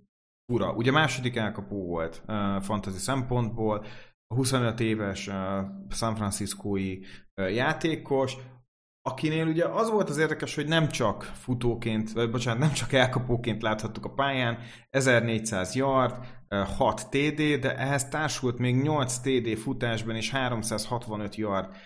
fura. 0.46 0.72
Ugye 0.72 0.90
második 0.90 1.37
elkapó 1.37 1.87
volt 1.87 2.22
uh, 2.26 2.62
fantasy 2.62 2.98
szempontból, 2.98 3.85
25 4.34 4.80
éves 4.80 5.30
San 5.90 6.14
Franciscói 6.14 6.98
játékos, 7.34 8.36
akinél 9.02 9.46
ugye 9.46 9.64
az 9.64 9.90
volt 9.90 10.08
az 10.08 10.18
érdekes, 10.18 10.54
hogy 10.54 10.66
nem 10.66 10.88
csak 10.88 11.22
futóként, 11.22 12.12
vagy 12.12 12.30
bocsánat, 12.30 12.60
nem 12.60 12.72
csak 12.72 12.92
elkapóként 12.92 13.62
láthattuk 13.62 14.04
a 14.04 14.14
pályán, 14.14 14.58
1400 14.90 15.74
yard, 15.74 16.26
6 16.76 17.08
TD, 17.10 17.40
de 17.60 17.76
ehhez 17.76 18.08
társult 18.08 18.58
még 18.58 18.82
8 18.82 19.18
TD 19.18 19.56
futásban 19.58 20.16
és 20.16 20.30
365 20.30 21.34
yard. 21.36 21.76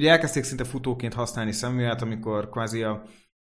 Ugye 0.00 0.10
elkezdték 0.10 0.44
szinte 0.44 0.64
futóként 0.64 1.14
használni 1.14 1.52
Samuelt, 1.52 2.02
amikor 2.02 2.50
kvázi 2.50 2.82
a 2.82 3.02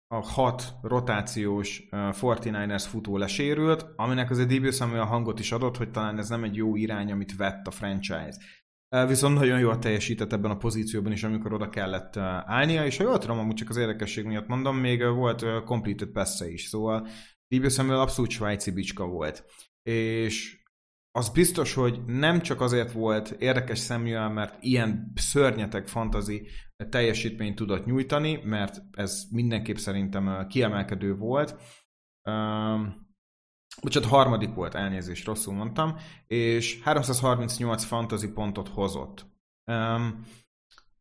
a 0.07 0.15
hat 0.15 0.73
rotációs 0.81 1.87
uh, 1.91 1.99
49ers 1.99 2.85
futó 2.87 3.17
lesérült, 3.17 3.85
aminek 3.95 4.29
azért 4.29 4.47
Debo 4.47 4.71
Samuel 4.71 5.05
hangot 5.05 5.39
is 5.39 5.51
adott, 5.51 5.77
hogy 5.77 5.91
talán 5.91 6.17
ez 6.17 6.29
nem 6.29 6.43
egy 6.43 6.55
jó 6.55 6.75
irány, 6.75 7.11
amit 7.11 7.35
vett 7.35 7.67
a 7.67 7.71
franchise. 7.71 8.37
Viszont 9.07 9.39
nagyon 9.39 9.59
jól 9.59 9.79
teljesített 9.79 10.33
ebben 10.33 10.51
a 10.51 10.57
pozícióban 10.57 11.11
is, 11.11 11.23
amikor 11.23 11.53
oda 11.53 11.69
kellett 11.69 12.17
állnia, 12.17 12.85
és 12.85 12.97
ha 12.97 13.03
jól 13.03 13.17
tudom, 13.17 13.39
amúgy 13.39 13.55
csak 13.55 13.69
az 13.69 13.77
érdekesség 13.77 14.25
miatt 14.25 14.47
mondom, 14.47 14.77
még 14.77 15.03
volt 15.03 15.63
completed 15.63 16.09
pass 16.09 16.41
is, 16.41 16.63
szóval 16.63 17.07
Debo 17.47 17.69
Samuel 17.69 17.99
abszolút 17.99 18.31
svájci 18.31 18.71
bicska 18.71 19.05
volt. 19.05 19.45
És 19.83 20.63
az 21.11 21.29
biztos, 21.29 21.73
hogy 21.73 22.05
nem 22.05 22.41
csak 22.41 22.61
azért 22.61 22.91
volt 22.91 23.29
érdekes 23.29 23.79
Samuel, 23.79 24.29
mert 24.29 24.63
ilyen 24.63 25.11
szörnyeteg 25.15 25.87
fantazi 25.87 26.47
teljesítményt 26.89 27.55
tudott 27.55 27.85
nyújtani, 27.85 28.41
mert 28.43 28.81
ez 28.91 29.23
mindenképp 29.31 29.75
szerintem 29.75 30.47
kiemelkedő 30.47 31.15
volt. 31.15 31.55
Bocsánat, 33.81 34.09
harmadik 34.09 34.53
volt, 34.53 34.75
elnézést, 34.75 35.25
rosszul 35.25 35.53
mondtam, 35.53 35.95
és 36.27 36.81
338 36.83 37.83
fantasy 37.83 38.31
pontot 38.31 38.67
hozott. 38.67 39.25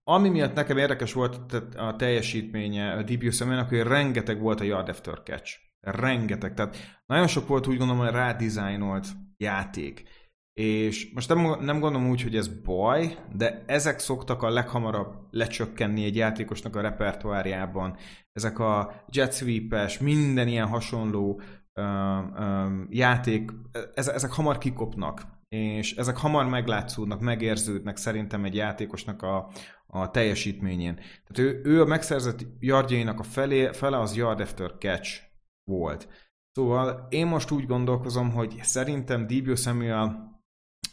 Ami 0.05 0.29
miatt 0.29 0.55
nekem 0.55 0.79
érdekes 0.79 1.13
volt 1.13 1.53
a 1.77 1.97
teljesítménye 1.97 2.93
a 2.93 3.03
DBU 3.03 3.31
személynek, 3.31 3.69
hogy 3.69 3.81
rengeteg 3.81 4.41
volt 4.41 4.61
a 4.61 4.65
yard 4.65 4.89
after 4.89 5.23
catch. 5.23 5.59
Rengeteg. 5.81 6.55
Tehát 6.55 7.03
nagyon 7.07 7.27
sok 7.27 7.47
volt 7.47 7.67
úgy 7.67 7.77
gondolom, 7.77 8.03
hogy 8.03 8.13
rádizájnolt 8.13 9.07
játék. 9.37 10.14
És 10.55 11.11
most 11.15 11.29
nem, 11.29 11.57
nem 11.61 11.81
gondolom 11.81 12.09
úgy, 12.09 12.23
hogy 12.23 12.37
ez 12.37 12.49
baj, 12.49 13.19
de 13.33 13.65
ezek 13.67 13.99
szoktak 13.99 14.43
a 14.43 14.51
leghamarabb 14.51 15.15
lecsökkenni 15.31 16.05
egy 16.05 16.17
játékosnak 16.17 16.77
a 16.77 16.81
repertoárjában. 16.81 17.97
Ezek 18.33 18.59
a 18.59 19.05
jet 19.09 19.35
sweep 19.35 20.01
minden 20.01 20.49
ilyen 20.49 20.67
hasonló 20.67 21.41
um, 21.75 22.35
um, 22.39 22.87
játék, 22.91 23.51
ezek 23.95 24.31
hamar 24.31 24.59
kikopnak, 24.59 25.23
és 25.49 25.97
ezek 25.97 26.17
hamar 26.17 26.49
meglátszódnak, 26.49 27.21
megérződnek 27.21 27.97
szerintem 27.97 28.45
egy 28.45 28.55
játékosnak 28.55 29.23
a, 29.23 29.51
a 29.87 30.11
teljesítményén. 30.11 30.95
Tehát 30.95 31.39
ő, 31.39 31.61
ő 31.65 31.81
a 31.81 31.87
megszerzett 31.87 32.47
yardjainak 32.61 33.19
a 33.19 33.23
felé, 33.23 33.73
fele 33.73 34.01
az 34.01 34.17
yard 34.17 34.41
after 34.41 34.73
catch 34.79 35.21
volt. 35.65 36.09
Szóval 36.53 37.07
én 37.11 37.27
most 37.27 37.51
úgy 37.51 37.67
gondolkozom, 37.67 38.31
hogy 38.31 38.59
szerintem 38.63 39.27
Debo 39.27 39.57
Samuel 39.57 40.34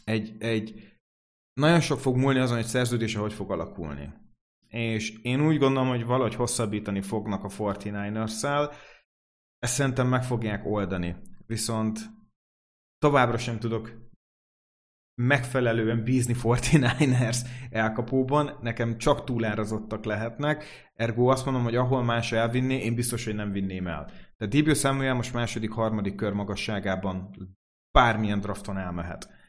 egy, 0.04 0.36
egy 0.38 0.92
nagyon 1.52 1.80
sok 1.80 1.98
fog 1.98 2.16
múlni 2.16 2.38
azon, 2.38 2.56
hogy 2.56 2.66
szerződése 2.66 3.18
hogy 3.18 3.32
fog 3.32 3.50
alakulni. 3.50 4.12
És 4.68 5.18
én 5.22 5.46
úgy 5.46 5.58
gondolom, 5.58 5.88
hogy 5.88 6.04
valahogy 6.04 6.34
hosszabbítani 6.34 7.00
fognak 7.00 7.44
a 7.44 7.48
49ers-szel, 7.48 8.72
ezt 9.58 9.74
szerintem 9.74 10.08
meg 10.08 10.24
fogják 10.24 10.66
oldani. 10.66 11.16
Viszont 11.46 12.00
továbbra 12.98 13.38
sem 13.38 13.58
tudok 13.58 14.10
megfelelően 15.14 16.04
bízni 16.04 16.34
49ers 16.42 17.36
elkapóban, 17.70 18.58
nekem 18.60 18.98
csak 18.98 19.24
túlárazottak 19.24 20.04
lehetnek, 20.04 20.64
ergo 20.94 21.26
azt 21.26 21.44
mondom, 21.44 21.62
hogy 21.62 21.76
ahol 21.76 22.02
más 22.02 22.32
elvinné, 22.32 22.78
én 22.78 22.94
biztos, 22.94 23.24
hogy 23.24 23.34
nem 23.34 23.52
vinném 23.52 23.86
el. 23.86 24.10
De 24.36 24.46
Debut 24.46 24.76
Samuel 24.76 25.14
most 25.14 25.32
második, 25.32 25.70
harmadik 25.70 26.14
kör 26.14 26.32
magasságában 26.32 27.30
bármilyen 27.90 28.40
drafton 28.40 28.78
elmehet. 28.78 29.41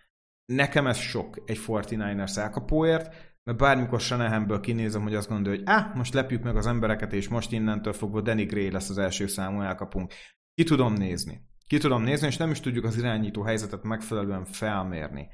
Nekem 0.45 0.87
ez 0.87 0.97
sok 0.97 1.43
egy 1.45 1.59
49ers 1.67 2.37
elkapóért, 2.37 3.33
mert 3.43 3.57
bármikor 3.57 4.01
Shanahanből 4.01 4.59
kinézem, 4.59 5.01
hogy 5.01 5.15
azt 5.15 5.29
gondolja, 5.29 5.59
hogy 5.59 5.67
ah, 5.75 5.95
most 5.95 6.13
lepjük 6.13 6.43
meg 6.43 6.55
az 6.55 6.67
embereket, 6.67 7.13
és 7.13 7.27
most 7.27 7.51
innentől 7.51 7.93
fogva 7.93 8.21
Danny 8.21 8.45
Gray 8.45 8.71
lesz 8.71 8.89
az 8.89 8.97
első 8.97 9.27
számú 9.27 9.61
elkapunk. 9.61 10.13
Ki 10.53 10.63
tudom 10.63 10.93
nézni. 10.93 11.41
Ki 11.67 11.77
tudom 11.77 12.03
nézni, 12.03 12.27
és 12.27 12.37
nem 12.37 12.51
is 12.51 12.59
tudjuk 12.59 12.85
az 12.85 12.97
irányító 12.97 13.41
helyzetet 13.41 13.83
megfelelően 13.83 14.45
felmérni. 14.45 15.27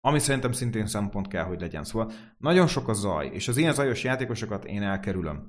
Ami 0.00 0.18
szerintem 0.18 0.52
szintén 0.52 0.86
szempont 0.86 1.28
kell, 1.28 1.44
hogy 1.44 1.60
legyen. 1.60 1.84
Szóval 1.84 2.12
nagyon 2.38 2.66
sok 2.66 2.88
a 2.88 2.92
zaj, 2.92 3.26
és 3.26 3.48
az 3.48 3.56
ilyen 3.56 3.74
zajos 3.74 4.04
játékosokat 4.04 4.64
én 4.64 4.82
elkerülöm. 4.82 5.48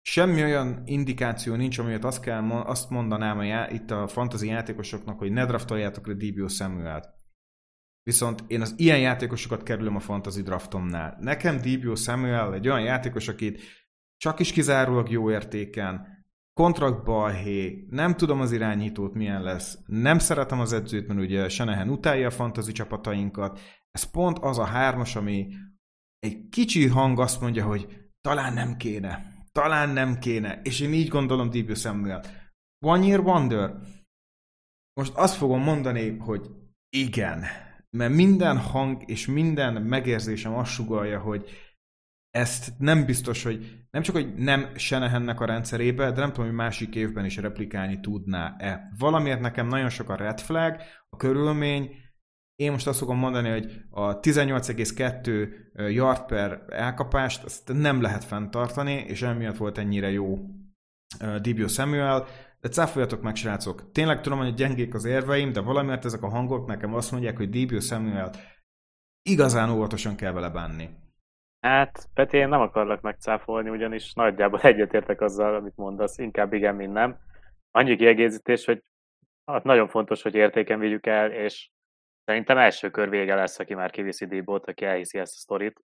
Semmi 0.00 0.42
olyan 0.42 0.82
indikáció 0.84 1.54
nincs, 1.54 1.78
amiért 1.78 2.04
azt, 2.04 2.20
kell, 2.20 2.50
azt 2.50 2.90
mondanám 2.90 3.38
a 3.38 3.42
já, 3.42 3.70
itt 3.70 3.90
a 3.90 4.08
fantasy 4.08 4.46
játékosoknak, 4.46 5.18
hogy 5.18 5.32
ne 5.32 5.46
draftoljátok 5.46 6.06
le 6.06 6.14
Dibio 6.14 6.48
Samuel-t. 6.48 7.08
Viszont 8.02 8.44
én 8.46 8.60
az 8.60 8.74
ilyen 8.76 8.98
játékosokat 8.98 9.62
kerülöm 9.62 9.96
a 9.96 10.00
fantasy 10.00 10.42
draftomnál. 10.42 11.16
Nekem 11.20 11.60
Dibio 11.60 11.94
Samuel 11.94 12.54
egy 12.54 12.68
olyan 12.68 12.82
játékos, 12.82 13.28
akit 13.28 13.62
csak 14.16 14.40
is 14.40 14.52
kizárólag 14.52 15.10
jó 15.10 15.30
értéken, 15.30 16.24
kontrakt 16.60 17.04
balhé, 17.04 17.86
nem 17.90 18.16
tudom 18.16 18.40
az 18.40 18.52
irányítót 18.52 19.14
milyen 19.14 19.42
lesz, 19.42 19.78
nem 19.86 20.18
szeretem 20.18 20.60
az 20.60 20.72
edzőt, 20.72 21.06
mert 21.06 21.20
ugye 21.20 21.48
Senehen 21.48 21.88
utálja 21.88 22.26
a 22.26 22.30
fantasy 22.30 22.72
csapatainkat. 22.72 23.60
Ez 23.90 24.10
pont 24.10 24.38
az 24.38 24.58
a 24.58 24.64
hármas, 24.64 25.16
ami 25.16 25.48
egy 26.18 26.48
kicsi 26.48 26.86
hang 26.86 27.20
azt 27.20 27.40
mondja, 27.40 27.64
hogy 27.64 28.10
talán 28.20 28.52
nem 28.52 28.76
kéne, 28.76 29.32
talán 29.52 29.88
nem 29.88 30.18
kéne, 30.18 30.60
és 30.62 30.80
én 30.80 30.92
így 30.92 31.08
gondolom 31.08 31.50
Dibio 31.50 31.74
Samuel. 31.74 32.24
One 32.84 33.06
Year 33.06 33.20
Wonder. 33.20 33.76
Most 35.00 35.14
azt 35.14 35.34
fogom 35.34 35.62
mondani, 35.62 36.16
hogy 36.16 36.50
igen, 36.96 37.44
mert 37.96 38.12
minden 38.12 38.58
hang 38.58 39.02
és 39.06 39.26
minden 39.26 39.82
megérzésem 39.82 40.54
azt 40.54 40.70
sugalja, 40.70 41.20
hogy 41.20 41.50
ezt 42.30 42.72
nem 42.78 43.04
biztos, 43.04 43.42
hogy 43.42 43.84
nem 43.90 44.02
csak, 44.02 44.14
hogy 44.14 44.34
nem 44.34 44.76
Senehennek 44.76 45.40
a 45.40 45.44
rendszerébe, 45.44 46.10
de 46.10 46.20
nem 46.20 46.28
tudom, 46.32 46.46
hogy 46.46 46.54
másik 46.54 46.94
évben 46.94 47.24
is 47.24 47.36
replikálni 47.36 48.00
tudná-e. 48.00 48.88
Valamiért 48.98 49.40
nekem 49.40 49.66
nagyon 49.66 49.88
sok 49.88 50.08
a 50.08 50.16
red 50.16 50.40
flag, 50.40 50.76
a 51.08 51.16
körülmény, 51.16 51.90
én 52.54 52.70
most 52.70 52.86
azt 52.86 52.98
fogom 52.98 53.18
mondani, 53.18 53.50
hogy 53.50 53.82
a 53.90 54.20
18,2 54.20 55.48
yard 55.92 56.26
per 56.26 56.64
elkapást 56.68 57.44
azt 57.44 57.72
nem 57.72 58.00
lehet 58.00 58.24
fenntartani, 58.24 58.92
és 58.92 59.22
emiatt 59.22 59.56
volt 59.56 59.78
ennyire 59.78 60.10
jó 60.10 60.38
Dibio 61.40 61.68
Samuel, 61.68 62.26
de 62.62 62.68
cáfoljatok 62.68 63.22
meg, 63.22 63.34
srácok. 63.34 63.92
Tényleg 63.92 64.20
tudom, 64.20 64.38
hogy 64.38 64.54
gyengék 64.54 64.94
az 64.94 65.04
érveim, 65.04 65.52
de 65.52 65.60
valamiért 65.60 66.04
ezek 66.04 66.22
a 66.22 66.28
hangok 66.28 66.66
nekem 66.66 66.94
azt 66.94 67.12
mondják, 67.12 67.36
hogy 67.36 67.50
Dibio 67.50 67.80
Samuel 67.80 68.30
igazán 69.22 69.70
óvatosan 69.70 70.16
kell 70.16 70.32
vele 70.32 70.50
bánni. 70.50 70.88
Hát, 71.60 72.08
Peti, 72.14 72.36
én 72.36 72.48
nem 72.48 72.60
akarlak 72.60 73.00
megcáfolni, 73.00 73.68
ugyanis 73.70 74.12
nagyjából 74.12 74.60
egyetértek 74.60 75.20
azzal, 75.20 75.54
amit 75.54 75.76
mondasz, 75.76 76.18
inkább 76.18 76.52
igen, 76.52 76.74
mint 76.74 76.92
nem. 76.92 77.18
Annyi 77.70 77.96
kiegészítés, 77.96 78.64
hogy 78.64 78.82
hát 79.44 79.64
nagyon 79.64 79.88
fontos, 79.88 80.22
hogy 80.22 80.34
értéken 80.34 80.78
vigyük 80.78 81.06
el, 81.06 81.32
és 81.32 81.70
szerintem 82.24 82.58
első 82.58 82.90
kör 82.90 83.08
vége 83.08 83.34
lesz, 83.34 83.58
aki 83.58 83.74
már 83.74 83.90
kiviszi 83.90 84.26
Dibót, 84.26 84.66
aki 84.66 84.84
elhiszi 84.84 85.18
ezt 85.18 85.34
a 85.34 85.38
sztorit. 85.38 85.80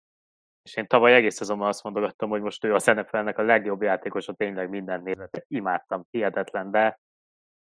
És 0.63 0.75
én 0.75 0.87
tavaly 0.87 1.13
egész 1.13 1.35
szezonban 1.35 1.67
azt 1.67 1.83
mondogattam, 1.83 2.29
hogy 2.29 2.41
most 2.41 2.63
ő 2.63 2.73
a 2.73 2.93
NFL-nek 2.93 3.37
a 3.37 3.41
legjobb 3.41 3.81
játékosa, 3.81 4.33
tényleg 4.33 4.69
minden 4.69 5.01
nézete. 5.01 5.43
Imádtam, 5.47 6.05
hihetetlen, 6.09 6.71
de 6.71 6.99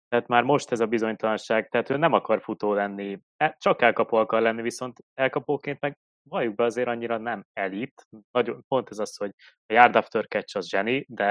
tehát 0.09 0.27
már 0.27 0.43
most 0.43 0.73
ez 0.73 0.81
a 0.81 0.87
bizonytalanság, 0.87 1.69
tehát 1.69 1.91
ő 1.91 1.97
nem 1.97 2.13
akar 2.13 2.43
futó 2.43 2.73
lenni, 2.73 3.21
e, 3.37 3.57
csak 3.59 3.83
elkapó 3.83 4.17
akar 4.17 4.41
lenni, 4.41 4.63
viszont 4.63 4.99
elkapóként 5.15 5.81
meg 5.81 5.99
valljuk 6.23 6.55
be 6.55 6.65
azért 6.65 6.89
annyira 6.89 7.19
nem 7.19 7.45
elit. 7.53 8.07
Nagyon, 8.31 8.65
pont 8.69 8.91
ez 8.91 8.99
az, 8.99 9.17
hogy 9.17 9.35
a 9.67 9.73
yard 9.73 9.97
after 9.97 10.27
catch 10.27 10.57
az 10.57 10.69
zseni, 10.69 11.07
de 11.09 11.25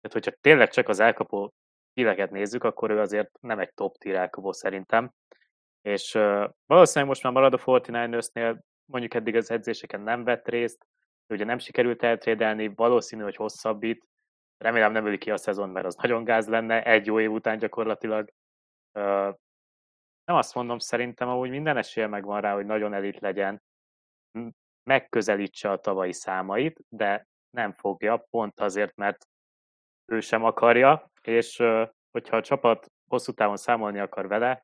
tehát 0.00 0.12
hogyha 0.12 0.30
tényleg 0.40 0.70
csak 0.70 0.88
az 0.88 1.00
elkapó 1.00 1.52
híveket 1.94 2.30
nézzük, 2.30 2.64
akkor 2.64 2.90
ő 2.90 3.00
azért 3.00 3.30
nem 3.40 3.58
egy 3.58 3.74
top 3.74 3.96
tier 3.96 4.16
elkapó 4.16 4.52
szerintem. 4.52 5.10
És 5.82 6.14
uh, 6.14 6.50
valószínűleg 6.66 7.08
most 7.08 7.22
már 7.22 7.32
marad 7.32 7.54
a 7.54 7.58
49ersnél, 7.58 8.58
mondjuk 8.84 9.14
eddig 9.14 9.36
az 9.36 9.50
edzéseken 9.50 10.00
nem 10.00 10.24
vett 10.24 10.48
részt, 10.48 10.86
ugye 11.28 11.44
nem 11.44 11.58
sikerült 11.58 12.02
eltrédelni, 12.02 12.68
valószínű, 12.74 13.22
hogy 13.22 13.36
hosszabbít, 13.36 14.06
remélem 14.58 14.92
nem 14.92 15.06
öli 15.06 15.18
ki 15.18 15.30
a 15.30 15.36
szezon, 15.36 15.70
mert 15.70 15.86
az 15.86 15.94
nagyon 15.94 16.24
gáz 16.24 16.48
lenne, 16.48 16.84
egy 16.84 17.06
jó 17.06 17.20
év 17.20 17.32
után 17.32 17.58
gyakorlatilag. 17.58 18.32
Nem 20.24 20.36
azt 20.36 20.54
mondom, 20.54 20.78
szerintem 20.78 21.28
amúgy 21.28 21.50
minden 21.50 21.76
esélye 21.76 22.06
megvan 22.06 22.40
rá, 22.40 22.54
hogy 22.54 22.66
nagyon 22.66 22.94
elit 22.94 23.20
legyen, 23.20 23.62
megközelítse 24.82 25.70
a 25.70 25.80
tavalyi 25.80 26.12
számait, 26.12 26.80
de 26.88 27.26
nem 27.50 27.72
fogja, 27.72 28.26
pont 28.30 28.60
azért, 28.60 28.96
mert 28.96 29.26
ő 30.04 30.20
sem 30.20 30.44
akarja, 30.44 31.10
és 31.22 31.56
hogyha 32.10 32.36
a 32.36 32.42
csapat 32.42 32.86
hosszú 33.08 33.32
távon 33.32 33.56
számolni 33.56 33.98
akar 33.98 34.28
vele, 34.28 34.62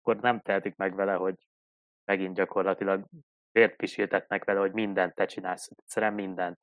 akkor 0.00 0.20
nem 0.20 0.40
tehetik 0.40 0.76
meg 0.76 0.94
vele, 0.94 1.14
hogy 1.14 1.34
megint 2.04 2.34
gyakorlatilag 2.34 3.06
vért 3.54 3.76
pisiltetnek 3.76 4.44
vele, 4.44 4.60
hogy 4.60 4.72
mindent 4.72 5.14
te 5.14 5.24
csinálsz, 5.24 5.68
egyszerűen 5.76 6.14
mindent. 6.14 6.58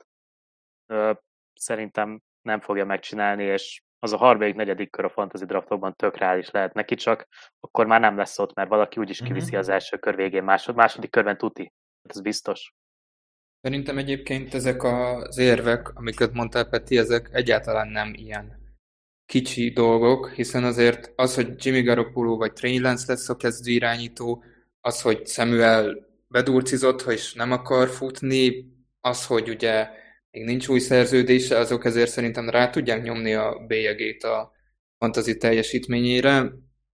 Szerintem 1.54 2.22
nem 2.42 2.60
fogja 2.60 2.86
megcsinálni, 2.86 3.44
és 3.44 3.82
az 4.00 4.14
a 4.14 4.18
harmadik, 4.18 4.56
negyedik 4.56 4.90
kör 4.90 5.06
a 5.06 5.10
fantasy 5.10 5.46
draftokban 5.46 5.96
tök 5.96 6.18
reális 6.18 6.50
lehet 6.50 6.74
neki, 6.74 6.96
csak 6.96 7.28
akkor 7.60 7.86
már 7.86 8.00
nem 8.00 8.18
lesz 8.18 8.40
ott, 8.40 8.54
mert 8.54 8.70
valaki 8.70 9.00
úgyis 9.00 9.20
mhm. 9.20 9.28
kiviszi 9.28 9.56
az 9.56 9.70
első 9.70 9.98
kör 9.98 10.16
végén, 10.16 10.44
másod, 10.44 10.76
második 10.76 11.12
körben 11.12 11.38
tuti. 11.38 11.74
Ez 12.10 12.22
biztos. 12.22 12.74
Szerintem 13.62 13.98
egyébként 13.98 14.54
ezek 14.54 14.84
az 14.84 15.38
érvek, 15.38 15.90
amiket 15.96 16.34
mondtál 16.34 16.70
Peti, 16.70 16.98
ezek 16.98 17.30
egyáltalán 17.32 17.88
nem 17.88 18.14
ilyen 18.14 18.60
kicsi 19.26 19.70
dolgok, 19.70 20.30
hiszen 20.30 20.64
azért 20.64 21.12
az, 21.16 21.36
hogy 21.36 21.66
Jimmy 21.66 21.82
Garoppolo 21.82 22.38
vagy 22.38 22.54
Trey 22.54 22.80
Lance 22.80 23.06
lesz 23.08 23.30
a 23.30 23.36
kezdő 23.36 23.72
irányító, 23.72 24.44
az, 24.82 25.02
hogy 25.02 25.28
Samuel 25.28 26.11
bedurcizott, 26.32 27.02
és 27.02 27.34
nem 27.34 27.52
akar 27.52 27.90
futni, 27.90 28.66
az, 29.02 29.26
hogy 29.26 29.50
ugye 29.50 29.88
még 30.32 30.44
nincs 30.44 30.68
új 30.68 30.80
szerződése, 30.80 31.58
azok 31.58 31.86
ezért 31.86 32.10
szerintem 32.10 32.50
rá 32.50 32.70
tudják 32.70 33.04
nyomni 33.04 33.34
a 33.34 33.66
bélyegét 33.68 34.24
a 34.24 34.52
fantazi 34.98 35.38
teljesítményére. 35.38 36.52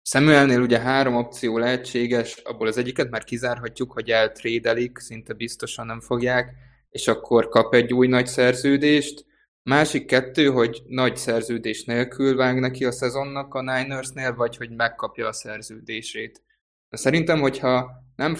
Samuelnél 0.02 0.60
ugye 0.60 0.78
három 0.78 1.14
opció 1.14 1.58
lehetséges, 1.58 2.36
abból 2.36 2.66
az 2.66 2.76
egyiket 2.76 3.10
már 3.10 3.24
kizárhatjuk, 3.24 3.92
hogy 3.92 4.10
eltrédelik, 4.10 4.98
szinte 4.98 5.32
biztosan 5.32 5.86
nem 5.86 6.00
fogják, 6.00 6.54
és 6.90 7.08
akkor 7.08 7.48
kap 7.48 7.74
egy 7.74 7.92
új 7.92 8.06
nagy 8.06 8.26
szerződést. 8.26 9.24
Másik 9.62 10.06
kettő, 10.06 10.46
hogy 10.46 10.82
nagy 10.86 11.16
szerződés 11.16 11.84
nélkül 11.84 12.36
vág 12.36 12.60
neki 12.60 12.84
a 12.84 12.92
szezonnak 12.92 13.54
a 13.54 13.60
Ninersnél, 13.60 14.34
vagy 14.34 14.56
hogy 14.56 14.70
megkapja 14.70 15.26
a 15.26 15.32
szerződését. 15.32 16.42
Szerintem, 16.90 17.40
hogyha 17.40 17.90
nem 18.16 18.34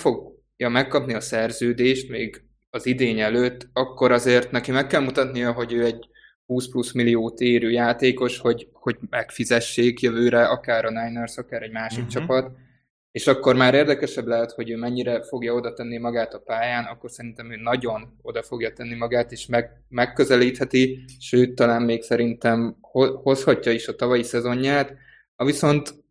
fogja 0.63 0.81
megkapni 0.81 1.15
a 1.15 1.21
szerződést 1.21 2.09
még 2.09 2.43
az 2.71 2.87
idény 2.87 3.21
előtt, 3.21 3.69
akkor 3.73 4.13
azért 4.13 4.51
neki 4.51 4.71
meg 4.71 4.87
kell 4.87 5.01
mutatnia, 5.01 5.53
hogy 5.53 5.73
ő 5.73 5.85
egy 5.85 6.09
20 6.47 6.69
plusz 6.69 6.93
milliót 6.93 7.41
érő 7.41 7.71
játékos, 7.71 8.39
hogy, 8.39 8.69
hogy 8.73 8.97
megfizessék 9.11 10.01
jövőre 10.01 10.45
akár 10.45 10.85
a 10.85 10.91
Niners, 10.91 11.37
akár 11.37 11.63
egy 11.63 11.71
másik 11.71 12.05
uh-huh. 12.05 12.13
csapat, 12.13 12.51
és 13.13 13.27
akkor 13.27 13.57
már 13.57 13.75
érdekesebb 13.75 14.27
lehet, 14.27 14.53
hogy 14.53 14.71
ő 14.71 14.77
mennyire 14.77 15.23
fogja 15.23 15.55
oda 15.55 15.73
tenni 15.73 15.99
magát 15.99 16.35
a 16.35 16.39
pályán, 16.39 16.85
akkor 16.85 17.11
szerintem 17.11 17.53
ő 17.53 17.57
nagyon 17.57 18.19
oda 18.23 18.43
fogja 18.43 18.73
tenni 18.73 18.95
magát, 18.95 19.33
és 19.33 19.47
meg, 19.47 19.71
megközelítheti, 19.89 21.05
sőt, 21.19 21.55
talán 21.55 21.83
még 21.83 22.03
szerintem 22.03 22.77
hozhatja 23.23 23.73
is 23.73 23.89
a 23.89 23.95
tavalyi 23.95 24.23
szezonját. 24.23 24.95
Ha 25.37 25.45
viszont 25.45 26.02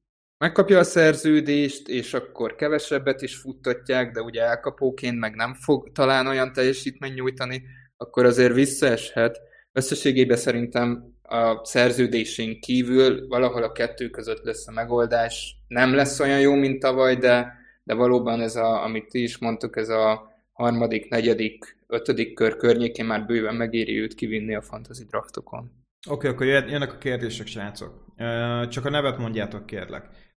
megkapja 0.42 0.80
a 0.80 0.84
szerződést, 0.84 1.88
és 1.88 2.14
akkor 2.14 2.56
kevesebbet 2.56 3.22
is 3.22 3.36
futtatják, 3.36 4.12
de 4.12 4.22
ugye 4.22 4.42
elkapóként 4.42 5.20
meg 5.20 5.36
nem 5.36 5.54
fog 5.54 5.92
talán 5.92 6.28
olyan 6.28 6.54
teljesítmény 6.54 7.14
nyújtani, 7.14 7.64
akkor 7.98 8.26
azért 8.26 8.54
visszaeshet. 8.54 9.40
Összességében 9.72 10.38
szerintem 10.38 11.16
a 11.22 11.66
szerződésén 11.66 12.60
kívül 12.60 13.28
valahol 13.28 13.64
a 13.64 13.72
kettő 13.72 14.10
között 14.10 14.44
lesz 14.44 14.68
a 14.68 14.72
megoldás. 14.72 15.56
Nem 15.68 15.94
lesz 15.94 16.20
olyan 16.20 16.40
jó, 16.40 16.54
mint 16.54 16.80
tavaly, 16.80 17.16
de, 17.16 17.54
de 17.84 17.94
valóban 17.94 18.42
ez, 18.42 18.56
a, 18.56 18.84
amit 18.84 19.10
ti 19.10 19.24
is 19.24 19.38
mondtuk, 19.38 19.78
ez 19.78 19.90
a 19.90 20.32
harmadik, 20.52 21.10
negyedik, 21.10 21.78
ötödik 21.88 22.34
kör 22.34 22.56
környékén 22.58 23.06
már 23.06 23.26
bőven 23.26 23.56
megéri 23.56 24.00
őt 24.00 24.16
kivinni 24.16 24.56
a 24.56 24.62
fantasy 24.62 25.04
draftokon. 25.04 25.72
Oké, 26.10 26.28
okay, 26.28 26.30
akkor 26.30 26.70
jönnek 26.70 26.94
a 26.94 26.98
kérdések, 26.98 27.48
srácok. 27.48 28.06
Csak 28.70 28.86
a 28.86 28.90
nevet 28.90 29.18
mondjátok, 29.18 29.66
kérlek. 29.66 30.30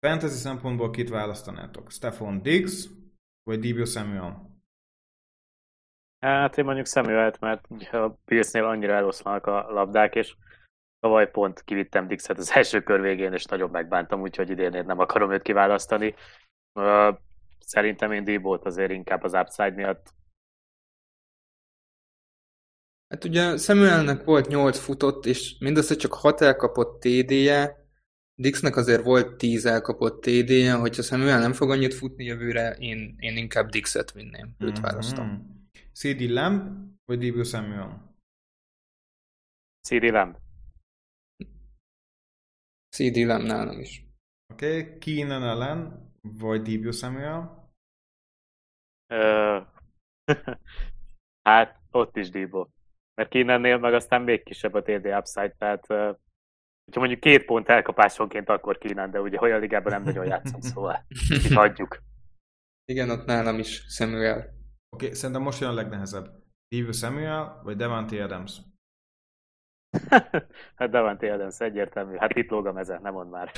Fantasy 0.00 0.36
szempontból 0.36 0.90
kit 0.90 1.08
választanátok? 1.08 1.90
Stefan 1.90 2.42
Diggs, 2.42 2.88
vagy 3.42 3.58
Dibio 3.58 3.84
Samuel? 3.84 4.50
Hát 6.20 6.58
én 6.58 6.64
mondjuk 6.64 6.86
Samuelt, 6.86 7.40
mert 7.40 7.66
a 7.92 8.18
Pillsnél 8.24 8.64
annyira 8.64 8.92
eloszlanak 8.92 9.46
a 9.46 9.70
labdák, 9.70 10.14
és 10.14 10.36
tavaly 10.98 11.30
pont 11.30 11.62
kivittem 11.62 12.06
Dixet 12.06 12.38
az 12.38 12.52
első 12.56 12.82
kör 12.82 13.00
végén, 13.00 13.32
és 13.32 13.44
nagyon 13.44 13.70
megbántam, 13.70 14.20
úgyhogy 14.20 14.50
idén 14.50 14.72
én 14.72 14.84
nem 14.84 14.98
akarom 14.98 15.32
őt 15.32 15.42
kiválasztani. 15.42 16.14
Szerintem 17.58 18.12
én 18.12 18.24
Dibót 18.24 18.64
azért 18.64 18.90
inkább 18.90 19.22
az 19.22 19.34
upside 19.34 19.70
miatt. 19.70 20.14
Hát 23.08 23.24
ugye 23.24 23.56
Samuelnek 23.56 24.24
volt 24.24 24.48
8 24.48 24.78
futott, 24.78 25.26
és 25.26 25.58
mindössze 25.58 25.94
csak 25.94 26.14
6 26.14 26.40
elkapott 26.40 27.00
TD-je, 27.00 27.79
Dixnek 28.40 28.76
azért 28.76 29.02
volt 29.04 29.36
10 29.36 29.66
elkapott 29.66 30.20
TD-je, 30.20 30.74
hogyha 30.74 31.02
Samuel 31.02 31.40
nem 31.40 31.52
fog 31.52 31.70
annyit 31.70 31.94
futni 31.94 32.24
jövőre, 32.24 32.70
én, 32.70 33.16
én 33.18 33.36
inkább 33.36 33.68
Dixet 33.68 34.12
vinném, 34.12 34.54
őt 34.58 34.70
mm-hmm. 34.70 34.82
választom. 34.82 35.58
CD 35.92 36.20
Lamb 36.20 36.88
vagy 37.04 37.18
Debo 37.18 37.44
Samuel? 37.44 38.14
CD 39.88 40.02
Lamb. 40.02 40.36
CD 42.96 43.16
Lamb 43.16 43.46
nálam 43.46 43.80
is. 43.80 44.04
Oké, 44.52 44.80
okay. 44.80 44.98
Keenan 44.98 45.42
Allen 45.42 46.10
vagy 46.20 46.62
Debo 46.62 46.92
Samuel? 46.92 47.70
Uh, 49.14 49.66
hát 51.48 51.80
ott 51.90 52.16
is 52.16 52.30
Debo. 52.30 52.68
Mert 53.14 53.30
Keenannél 53.30 53.78
meg 53.78 53.94
aztán 53.94 54.22
még 54.22 54.42
kisebb 54.42 54.74
a 54.74 54.82
TD 54.82 55.06
upside, 55.06 55.54
tehát 55.58 55.90
uh, 55.90 56.16
hogyha 56.84 57.00
mondjuk 57.00 57.20
két 57.20 57.44
pont 57.44 57.68
elkapásonként, 57.68 58.48
akkor 58.48 58.78
Keenan, 58.78 59.10
de 59.10 59.20
ugye 59.20 59.38
olyan 59.40 59.60
ligában 59.60 59.92
nem 59.92 60.02
nagyon 60.02 60.26
játszom, 60.26 60.60
szóval 60.60 61.06
hagyjuk. 61.54 62.02
Igen, 62.84 63.10
ott 63.10 63.26
nálam 63.26 63.58
is 63.58 63.84
Samuel. 63.88 64.38
Oké, 64.38 65.04
okay, 65.04 65.12
szerintem 65.14 65.42
most 65.42 65.60
jön 65.60 65.70
a 65.70 65.72
legnehezebb. 65.72 66.40
Debo 66.68 66.92
Samuel 66.92 67.60
vagy 67.62 67.76
Devante 67.76 68.22
Adams? 68.22 68.60
hát 70.78 70.90
Devante 70.90 71.32
Adams 71.32 71.60
egyértelmű. 71.60 72.16
Hát 72.16 72.36
itt 72.36 72.50
lóg 72.50 72.66
a 72.66 72.72
meze, 72.72 72.98
nem 72.98 73.12
mond 73.12 73.30
már. 73.30 73.52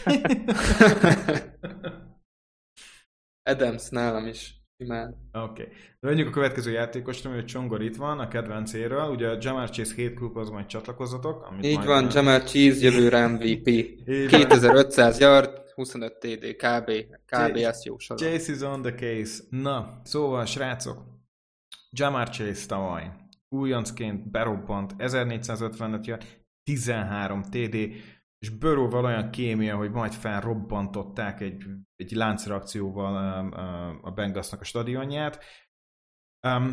Adams 3.50 3.88
nálam 3.88 4.26
is. 4.26 4.62
Imád. 4.85 5.14
Oké. 5.33 5.62
Okay. 5.62 5.75
Menjünk 6.01 6.29
a 6.29 6.33
következő 6.33 6.71
játékosra, 6.71 7.31
hogy 7.31 7.45
Csongor 7.45 7.83
itt 7.83 7.97
van, 7.97 8.18
a 8.18 8.29
kedvencéről. 8.29 9.11
Ugye 9.11 9.29
a 9.29 9.37
Jamar 9.40 9.71
Chase 9.71 9.95
hét 9.95 10.14
klubhoz 10.14 10.51
majd 10.51 10.66
csatlakozatok. 10.66 11.47
Amit 11.47 11.64
Így 11.64 11.77
majd 11.77 11.88
van, 11.88 12.03
majd... 12.03 12.14
Jamar 12.14 12.40
Chase 12.42 12.79
jövőre 12.81 13.27
MVP. 13.27 13.64
2500 14.29 15.18
yard, 15.18 15.62
25 15.75 16.18
TD, 16.18 16.57
kb. 16.57 16.90
Kb. 17.27 17.57
ezt 17.57 17.85
jó 17.85 17.99
soron. 17.99 18.23
Chase 18.23 18.53
is 18.53 18.61
on 18.61 18.83
the 18.83 18.95
case. 18.95 19.42
Na, 19.51 20.01
szóval 20.05 20.45
srácok, 20.45 20.99
Jamar 21.90 22.29
Chase 22.29 22.66
tavaly 22.66 23.11
újoncként 23.49 24.31
berobbant 24.31 24.95
1455 24.97 26.07
yard, 26.07 26.23
13 26.64 27.42
TD, 27.42 27.77
és 28.42 28.50
Burrowval 28.50 29.05
olyan 29.05 29.31
kémia, 29.31 29.76
hogy 29.76 29.90
majd 29.90 30.12
felrobbantották 30.12 31.40
egy, 31.40 31.64
egy 31.96 32.11
láncreakcióval 32.11 33.40
um, 33.40 33.46
uh, 33.46 34.07
a 34.07 34.11
Bengalsnak 34.11 34.61
a 34.61 34.64
stadionját. 34.64 35.44
Um, 36.46 36.72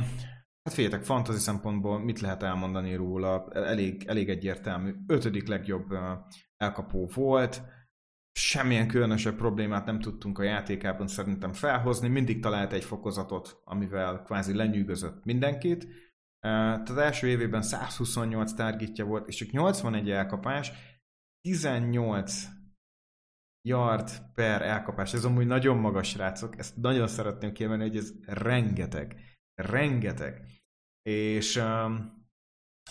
hát 0.64 0.74
féljetek, 0.74 1.04
fantasy 1.04 1.40
szempontból 1.40 2.00
mit 2.00 2.20
lehet 2.20 2.44
elmondani 2.44 2.96
róla? 2.96 3.48
Elég, 3.52 4.04
elég 4.08 4.30
egyértelmű. 4.30 4.94
Ötödik 5.08 5.48
legjobb 5.48 5.92
uh, 5.92 6.00
elkapó 6.58 7.10
volt. 7.14 7.62
Semmilyen 8.32 8.88
különösebb 8.88 9.36
problémát 9.36 9.86
nem 9.86 10.00
tudtunk 10.00 10.40
a 10.40 10.44
játékában 10.44 11.08
szerintem 11.08 11.54
felhozni. 11.54 12.08
Mindig 12.08 12.42
talált 12.42 12.74
egy 12.74 12.84
fokozatot, 12.84 13.62
amivel 13.64 14.22
kvázi 14.22 14.56
lenyűgözött 14.56 15.26
mindenkit. 15.26 15.84
Uh, 15.84 15.92
tehát 16.84 16.98
első 16.98 17.28
évében 17.28 17.62
128 17.62 18.54
targetja 18.54 19.06
volt, 19.06 19.28
és 19.28 19.36
csak 19.36 19.52
81 19.52 20.10
elkapás, 20.10 20.72
18 21.42 22.48
yard 23.68 24.10
per 24.34 24.62
elkapás. 24.62 25.14
Ez 25.14 25.26
amúgy 25.26 25.48
nagyon 25.48 25.78
magas, 25.78 26.10
srácok. 26.10 26.58
Ezt 26.58 26.76
nagyon 26.78 27.08
szeretném 27.08 27.52
kiemelni, 27.52 27.84
hogy 27.84 27.98
ez 27.98 28.14
rengeteg. 28.26 29.16
Rengeteg. 29.56 30.46
És 31.02 31.56
um, 31.56 32.18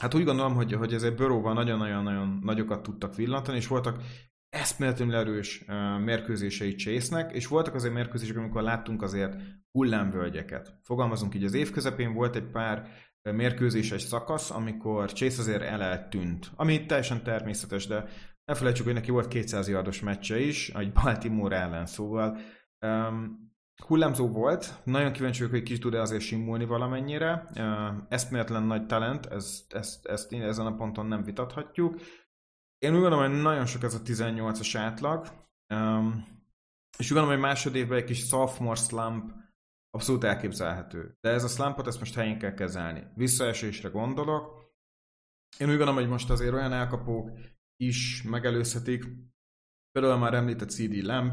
hát 0.01 0.15
úgy 0.15 0.25
gondolom, 0.25 0.55
hogy, 0.55 0.73
hogy 0.73 0.95
ezért 0.95 1.17
Böróval 1.17 1.55
nagyon-nagyon-nagyon 1.55 2.39
nagyokat 2.43 2.83
tudtak 2.83 3.15
villantani, 3.15 3.57
és 3.57 3.67
voltak 3.67 4.03
eszméletlenül 4.49 5.15
erős 5.15 5.65
uh, 5.67 5.99
mérkőzései 5.99 6.75
chase 6.75 7.31
és 7.33 7.47
voltak 7.47 7.75
azért 7.75 7.95
mérkőzések, 7.95 8.37
amikor 8.37 8.63
láttunk 8.63 9.03
azért 9.03 9.37
hullámvölgyeket. 9.71 10.79
Fogalmazunk 10.83 11.35
így, 11.35 11.45
az 11.45 11.55
év 11.55 11.71
közepén 11.71 12.13
volt 12.13 12.37
egy 12.37 12.51
pár 12.51 12.89
mérkőzéses 13.23 14.03
szakasz, 14.03 14.51
amikor 14.51 15.13
Chase 15.13 15.41
azért 15.41 15.63
eleltűnt, 15.63 16.51
ami 16.57 16.87
teljesen 16.87 17.23
természetes, 17.23 17.87
de 17.87 18.05
ne 18.49 18.55
felejtsük, 18.55 18.85
hogy 18.85 18.95
neki 18.95 19.11
volt 19.11 19.29
200 19.29 19.69
yardos 19.69 20.01
meccse 20.01 20.41
is, 20.41 20.69
egy 20.69 20.93
Baltimore 20.93 21.57
ellen, 21.57 21.87
szóval 21.87 22.39
um, 22.87 23.53
hullámzó 23.87 24.29
volt, 24.29 24.81
nagyon 24.85 25.13
kíváncsi 25.13 25.39
vagyok, 25.39 25.55
hogy 25.55 25.63
ki 25.63 25.79
tud-e 25.79 26.01
azért 26.01 26.23
simulni 26.23 26.65
valamennyire. 26.65 27.49
Uh, 27.55 28.03
eszméletlen 28.09 28.63
nagy 28.63 28.87
talent, 28.87 29.27
ezt, 29.27 29.75
ezt, 29.75 30.07
ezt 30.07 30.33
én 30.33 30.43
ezen 30.43 30.67
a 30.67 30.75
ponton 30.75 31.07
nem 31.07 31.23
vitathatjuk. 31.23 32.01
Én 32.79 32.95
úgy 32.95 33.01
gondolom, 33.01 33.31
hogy 33.31 33.43
nagyon 33.43 33.67
sok 33.67 33.83
ez 33.83 33.95
a 33.95 34.03
18-as 34.03 34.75
átlag, 34.77 35.27
um, 35.75 36.27
és 36.99 37.11
úgy 37.11 37.17
gondolom, 37.17 37.29
hogy 37.29 37.49
másodévben 37.49 37.99
egy 37.99 38.05
kis 38.05 38.27
sophomore 38.27 38.81
slump 38.81 39.33
abszolút 39.91 40.25
elképzelhető. 40.25 41.17
De 41.21 41.31
ez 41.31 41.45
a 41.45 41.49
slumpot, 41.49 41.87
ezt 41.87 41.99
most 41.99 42.15
helyén 42.15 42.39
kell 42.39 42.55
kezelni. 42.55 43.07
Visszaesésre 43.15 43.89
gondolok. 43.89 44.57
Én 45.59 45.69
úgy 45.69 45.77
gondolom, 45.77 45.95
hogy 45.95 46.09
most 46.09 46.31
azért 46.31 46.53
olyan 46.53 46.73
elkapók, 46.73 47.31
is 47.79 48.23
megelőzhetik. 48.23 49.05
Például 49.93 50.19
már 50.19 50.35
említett 50.35 50.71
CD 50.71 51.03
Lamb, 51.05 51.33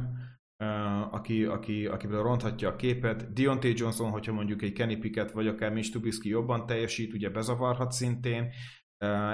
uh, 0.58 1.13
aki, 1.13 1.45
aki, 1.45 1.86
akiből 1.86 2.23
ronthatja 2.23 2.69
a 2.69 2.75
képet. 2.75 3.34
Deontay 3.34 3.73
Johnson, 3.75 4.12
hogyha 4.12 4.34
mondjuk 4.34 4.62
egy 4.62 4.73
Kenny 4.73 4.99
Pickett, 4.99 5.31
vagy 5.31 5.47
akár 5.47 5.71
Mitch 5.71 5.91
Trubisky 5.91 6.29
jobban 6.29 6.65
teljesít, 6.65 7.13
ugye 7.13 7.29
bezavarhat 7.29 7.91
szintén, 7.91 8.51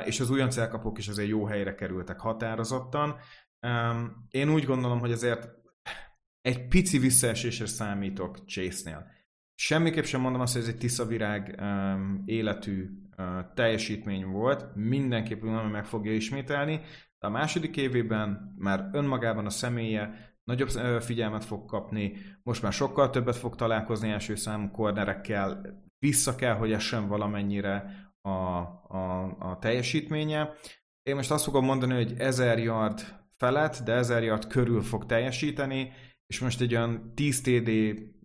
és 0.06 0.19
az 0.19 0.30
újonc 0.30 0.58
elkapók 0.58 0.97
is 0.97 1.08
azért 1.08 1.30
jó 1.30 1.45
helyre 1.45 1.76
kerültek 1.76 2.19
határozottan. 2.19 3.15
Én 4.30 4.50
úgy 4.50 4.65
gondolom, 4.65 5.00
hogy 5.00 5.12
azért 5.12 5.50
egy 6.41 6.67
pici 6.67 6.97
visszaesésre 6.97 7.65
számítok 7.65 8.45
Chase-nél. 8.45 9.12
Semmiképp 9.63 10.04
sem 10.04 10.21
mondom 10.21 10.41
azt, 10.41 10.54
hogy 10.54 10.62
ez 10.62 10.67
egy 10.67 10.78
tiszavirág 10.78 11.56
um, 11.60 12.24
életű 12.26 12.89
uh, 13.17 13.26
teljesítmény 13.54 14.26
volt, 14.26 14.76
mindenképp 14.76 15.41
hogy 15.41 15.71
meg 15.71 15.86
fogja 15.86 16.13
ismételni, 16.13 16.82
de 17.19 17.28
a 17.28 17.30
második 17.30 17.78
évében 17.78 18.56
már 18.58 18.89
önmagában 18.91 19.45
a 19.45 19.50
személye 19.50 20.34
nagyobb 20.43 20.69
figyelmet 21.02 21.45
fog 21.45 21.65
kapni, 21.65 22.13
most 22.43 22.62
már 22.62 22.74
sokkal 22.74 23.10
többet 23.10 23.36
fog 23.36 23.56
találkozni 23.56 24.10
első 24.10 24.36
számú 24.36 24.71
kornerekkel, 24.71 25.62
vissza 26.00 26.36
kell, 26.36 26.56
hogy 26.56 26.71
essen 26.71 27.08
valamennyire 27.08 27.86
a, 28.21 28.30
a, 28.30 29.36
a 29.39 29.58
teljesítménye. 29.60 30.54
Én 31.04 31.15
most 31.15 31.32
azt 31.32 31.43
fogom 31.43 31.65
mondani, 31.65 31.93
hogy 31.93 32.13
1000 32.17 32.60
yard 32.60 33.00
felett, 33.38 33.82
de 33.84 33.93
1000 33.93 34.24
yard 34.24 34.47
körül 34.47 34.82
fog 34.82 35.06
teljesíteni, 35.06 35.91
és 36.26 36.39
most 36.39 36.62
egy 36.62 36.76
olyan 36.76 37.12
10 37.15 37.41
TD 37.41 37.69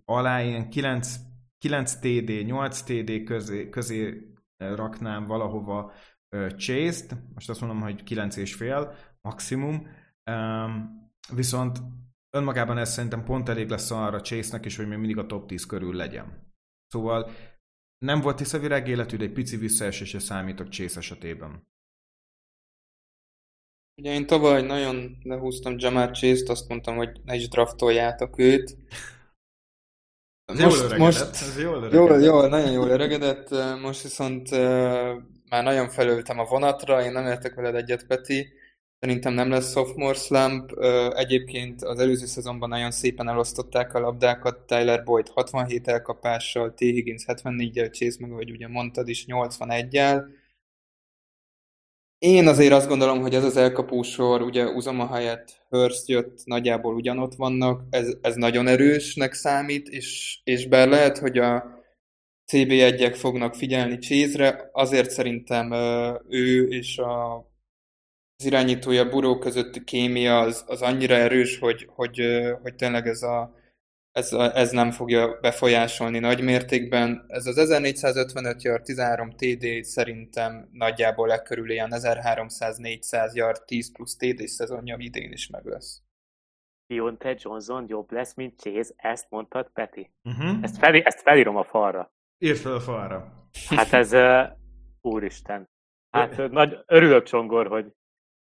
alá 0.05 0.43
ilyen 0.43 0.71
9, 0.71 1.26
9 1.59 1.95
TD, 1.95 2.45
8 2.45 2.81
TD 2.81 3.25
közé, 3.25 3.69
közé 3.69 4.33
raknám 4.57 5.25
valahova 5.25 5.93
Chase-t, 6.57 7.17
most 7.35 7.49
azt 7.49 7.61
mondom, 7.61 7.81
hogy 7.81 8.03
9 8.03 8.37
és 8.37 8.55
fél 8.55 8.95
maximum, 9.21 9.89
um, 10.31 11.11
viszont 11.35 11.79
önmagában 12.31 12.79
ez 12.79 12.93
szerintem 12.93 13.25
pont 13.25 13.49
elég 13.49 13.69
lesz 13.69 13.91
arra 13.91 14.21
Chase-nek 14.21 14.65
is, 14.65 14.77
hogy 14.77 14.89
még 14.89 14.99
mindig 14.99 15.19
a 15.19 15.27
top 15.27 15.47
10 15.47 15.67
körül 15.67 15.95
legyen. 15.95 16.55
Szóval 16.89 17.31
nem 17.99 18.21
volt 18.21 18.37
tiszavirág 18.37 18.89
életű, 18.89 19.17
de 19.17 19.25
egy 19.25 19.33
pici 19.33 19.57
visszaesésre 19.57 20.19
számítok 20.19 20.69
Chase 20.69 20.99
esetében. 20.99 21.67
Ugye 24.01 24.13
én 24.13 24.27
tavaly 24.27 24.63
nagyon 24.63 25.19
lehúztam 25.23 25.75
Jamar 25.79 26.11
Chase-t, 26.11 26.49
azt 26.49 26.69
mondtam, 26.69 26.97
hogy 26.97 27.21
ne 27.25 27.35
is 27.35 27.49
draftoljátok 27.49 28.39
őt. 28.39 28.77
Ez 30.47 30.59
most, 30.59 30.81
jól 30.81 30.99
most, 30.99 31.21
ez 31.21 31.59
jól 31.59 31.75
öregedett. 31.77 32.09
Jól, 32.09 32.21
jól, 32.21 32.49
nagyon 32.49 32.73
jól 32.73 32.89
öregedett, 32.89 33.49
most 33.83 34.03
viszont 34.03 34.51
uh, 34.51 34.59
már 35.49 35.63
nagyon 35.63 35.89
felültem 35.89 36.39
a 36.39 36.45
vonatra, 36.45 37.03
én 37.03 37.13
nem 37.13 37.27
értek 37.27 37.55
veled 37.55 37.75
egyet, 37.75 38.07
Peti. 38.07 38.49
Szerintem 39.01 39.33
nem 39.33 39.51
lesz 39.51 39.73
sophomore 39.73 40.15
slump. 40.15 40.73
Uh, 40.73 41.19
egyébként 41.19 41.83
az 41.83 41.99
előző 41.99 42.27
szezonban 42.27 42.69
nagyon 42.69 42.91
szépen 42.91 43.29
elosztották 43.29 43.95
a 43.95 44.01
labdákat, 44.01 44.67
Tyler 44.67 45.05
Boyd 45.05 45.29
67 45.29 45.89
elkapással, 45.89 46.75
T. 46.75 46.79
Higgins 46.79 47.25
74-jel, 47.27 47.93
Chase 47.93 48.17
meg, 48.21 48.31
ahogy 48.31 48.51
ugye 48.51 48.69
mondtad 48.69 49.09
is, 49.09 49.25
81-jel 49.29 50.25
Én 52.27 52.47
azért 52.47 52.73
azt 52.73 52.89
gondolom, 52.89 53.21
hogy 53.21 53.35
ez 53.35 53.45
az 53.45 53.57
elkapósor, 53.57 54.43
ugye 54.43 54.67
Uzama 54.67 55.15
helyett 55.15 55.65
Hurst 55.69 56.09
jött, 56.09 56.45
nagyjából 56.45 56.95
ugyanott 56.95 57.35
vannak, 57.35 57.83
ez, 57.91 58.17
ez 58.21 58.35
nagyon 58.35 58.67
erősnek 58.67 59.33
számít, 59.33 59.89
és, 59.89 60.39
és 60.45 60.69
bár 60.69 60.89
lehet, 60.89 61.19
hogy 61.19 61.39
a 61.39 61.65
CB1-ek 62.53 63.15
fognak 63.19 63.55
figyelni 63.55 63.99
Chase-re, 63.99 64.71
azért 64.73 65.11
szerintem 65.11 65.73
ő 66.29 66.69
és 66.69 66.99
a, 66.99 67.37
az 68.37 68.45
irányítója 68.45 69.09
Buró 69.09 69.39
közötti 69.39 69.85
kémia 69.85 70.39
az, 70.39 70.65
az 70.67 70.83
annyira 70.83 71.15
erős, 71.15 71.59
hogy, 71.59 71.89
hogy, 71.95 72.21
hogy 72.63 72.75
tényleg 72.75 73.07
ez 73.07 73.23
a 73.23 73.55
ez, 74.17 74.33
ez 74.33 74.71
nem 74.71 74.91
fogja 74.91 75.39
befolyásolni 75.41 76.19
nagy 76.19 76.43
mértékben. 76.43 77.25
Ez 77.29 77.47
az 77.47 77.59
1455 77.59 78.63
yard, 78.63 78.83
13 78.83 79.31
TD 79.31 79.85
szerintem 79.85 80.69
nagyjából 80.73 81.33
e 81.33 81.43
körül 81.43 81.71
ilyen 81.71 81.91
1300-400 81.95 83.35
yard, 83.35 83.63
10 83.65 83.93
plusz 83.93 84.17
TD 84.17 84.47
szezonja 84.47 84.97
idén 84.99 85.33
is 85.33 85.49
meg 85.49 85.65
lesz. 85.65 86.03
Dionte 86.87 87.37
Johnson 87.39 87.85
jobb 87.89 88.13
lesz, 88.13 88.35
mint 88.35 88.61
Chase, 88.61 88.93
ezt 88.97 89.27
mondtad, 89.31 89.71
Peti? 89.73 90.11
Uh-huh. 90.25 90.59
Ezt, 90.63 90.79
fel, 90.79 90.95
ezt 90.95 91.21
felírom 91.21 91.57
a 91.57 91.65
falra. 91.65 92.13
Írd 92.39 92.59
fel 92.59 92.75
a 92.75 92.81
falra. 92.81 93.49
Hát 93.69 93.93
ez, 93.93 94.13
uh, 94.13 94.59
úristen. 95.01 95.69
Hát 96.11 96.51
nagy, 96.51 96.79
örülök 96.87 97.23
Csongor, 97.23 97.67
hogy 97.67 97.93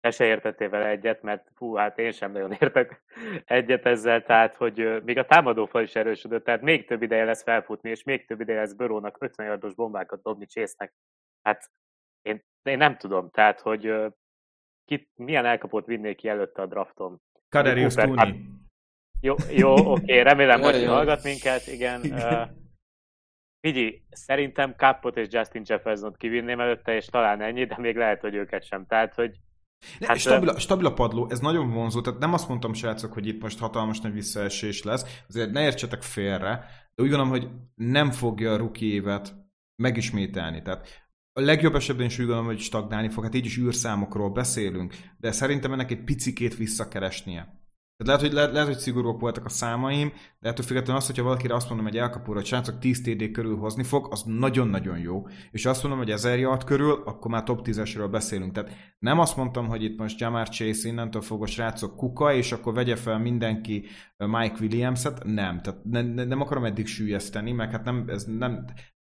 te 0.02 0.12
se 0.12 0.26
értettél 0.26 0.70
vele 0.70 0.88
egyet, 0.88 1.22
mert 1.22 1.52
fú, 1.56 1.76
hát 1.76 2.00
én 2.00 2.12
sem 2.12 2.32
nagyon 2.32 2.52
értek 2.60 3.04
egyet 3.46 3.86
ezzel, 3.86 4.24
tehát 4.24 4.56
hogy 4.56 5.04
még 5.04 5.18
a 5.18 5.26
támadófal 5.26 5.82
is 5.82 5.96
erősödött, 5.96 6.44
tehát 6.44 6.62
még 6.62 6.86
több 6.88 7.02
ideje 7.02 7.24
lesz 7.24 7.44
felfutni, 7.44 7.90
és 7.90 8.04
még 8.04 8.26
több 8.26 8.42
ideje 8.42 8.60
lesz 8.60 8.74
Börónak 8.74 9.18
50 9.20 9.46
yardos 9.46 9.74
bombákat 9.74 10.22
dobni 10.22 10.46
Csésznek. 10.46 10.94
Hát 11.42 11.72
én, 12.22 12.44
én 12.64 12.78
nem 12.78 12.98
tudom, 12.98 13.30
tehát 13.30 13.60
hogy 13.60 13.94
ki, 14.86 15.10
milyen 15.16 15.46
elkapott 15.46 15.86
vinnék 15.86 16.16
ki 16.16 16.28
előtte 16.28 16.62
a 16.62 16.66
drafton. 16.66 17.22
Kaderius 17.50 17.94
Tuni. 17.94 18.18
Hát, 18.18 18.36
jó, 19.22 19.36
jó 19.50 19.74
oké, 19.74 20.20
remélem, 20.20 20.62
hogy 20.62 20.86
hallgat 20.86 21.24
minket, 21.24 21.68
igen. 21.68 22.04
igen. 22.04 22.60
Vigyi, 23.60 24.04
szerintem 24.10 24.76
Kappot 24.76 25.18
és 25.18 25.28
Justin 25.30 25.64
Jefferson-t 25.66 26.18
kivinném 26.18 26.60
előtte, 26.60 26.96
és 26.96 27.06
talán 27.06 27.42
ennyi, 27.42 27.66
de 27.66 27.78
még 27.78 27.96
lehet, 27.96 28.22
hogy 28.22 28.36
őket 28.36 28.64
sem. 28.64 28.86
Tehát, 28.86 29.14
hogy 29.14 29.40
Hát, 30.00 30.18
stabil, 30.18 30.50
a, 30.50 30.60
stabil 30.60 30.86
a 30.86 30.94
padló, 30.94 31.28
ez 31.30 31.40
nagyon 31.40 31.72
vonzó, 31.72 32.02
tehát 32.02 32.20
nem 32.20 32.34
azt 32.34 32.48
mondtam, 32.48 32.74
srácok, 32.74 33.14
hogy 33.14 33.28
itt 33.28 33.42
most 33.42 33.60
hatalmas 33.60 34.00
nagy 34.00 34.14
visszaesés 34.14 34.84
lesz, 34.84 35.24
azért 35.28 35.52
ne 35.52 35.62
értsetek 35.62 36.02
félre, 36.02 36.66
de 36.96 37.04
úgy 37.04 37.10
gondolom, 37.10 37.30
hogy 37.30 37.50
nem 37.76 38.12
fogja 38.12 38.54
a 38.54 38.58
rookie 38.58 38.94
évet 38.94 39.36
megismételni, 39.76 40.62
tehát 40.62 40.88
a 41.34 41.42
legjobb 41.42 41.76
esetben 41.76 42.06
is 42.06 42.14
úgy 42.20 42.26
gondolom, 42.26 42.46
hogy 42.46 42.60
stagnálni 42.60 43.10
fog, 43.10 43.24
hát 43.24 43.36
így 43.36 43.46
is 43.46 43.58
űrszámokról 43.58 44.30
beszélünk, 44.30 44.96
de 45.18 45.32
szerintem 45.32 45.74
ennek 45.74 45.92
egy 45.92 46.04
picikét 46.04 46.58
visszakeresnie. 46.58 47.61
Tehát 48.04 48.22
lehet, 48.22 48.46
hogy, 48.48 48.54
lehet, 48.54 48.68
hogy 48.68 48.78
szigorúak 48.78 49.20
voltak 49.20 49.46
a 49.46 49.50
számaim, 49.50 50.12
de 50.40 50.50
ettől 50.50 50.66
függetlenül 50.66 51.02
az, 51.02 51.08
hogyha 51.08 51.24
valakire 51.24 51.56
azt 51.56 51.68
mondom, 51.68 51.86
hogy 51.86 51.98
elkapóra, 51.98 52.38
hogy 52.38 52.48
srácok 52.48 52.80
10 52.80 53.02
TD 53.02 53.32
körül 53.32 53.58
hozni 53.58 53.84
fog, 53.84 54.08
az 54.10 54.24
nagyon-nagyon 54.26 54.98
jó. 54.98 55.28
És 55.52 55.66
azt 55.66 55.82
mondom, 55.82 56.00
hogy 56.00 56.12
1000 56.12 56.40
yard 56.40 56.64
körül, 56.64 57.02
akkor 57.06 57.32
már 57.32 57.44
top 57.44 57.68
10-esről 57.68 58.08
beszélünk. 58.12 58.54
Tehát 58.54 58.72
nem 59.00 59.20
azt 59.20 59.38
mondtam, 59.38 59.68
hogy 59.68 59.84
itt 59.84 60.00
most 60.00 60.20
Jamar 60.20 60.50
Chase 60.50 60.88
innentől 60.88 61.22
fog 61.22 61.44
a 61.44 61.46
srácok 61.46 61.96
kuka, 61.96 62.34
és 62.34 62.52
akkor 62.52 62.74
vegye 62.74 62.96
fel 62.96 63.20
mindenki 63.20 63.86
Mike 64.18 64.56
Williams-et. 64.60 65.24
Nem, 65.24 65.62
tehát 65.62 65.84
ne, 65.84 66.02
ne, 66.02 66.24
nem 66.24 66.42
akarom 66.42 66.66
eddig 66.66 66.88
sűjeszteni, 66.88 67.52
meg 67.52 67.72
hát 67.72 67.84
nem, 67.84 68.04
ez 68.08 68.24
nem, 68.24 68.66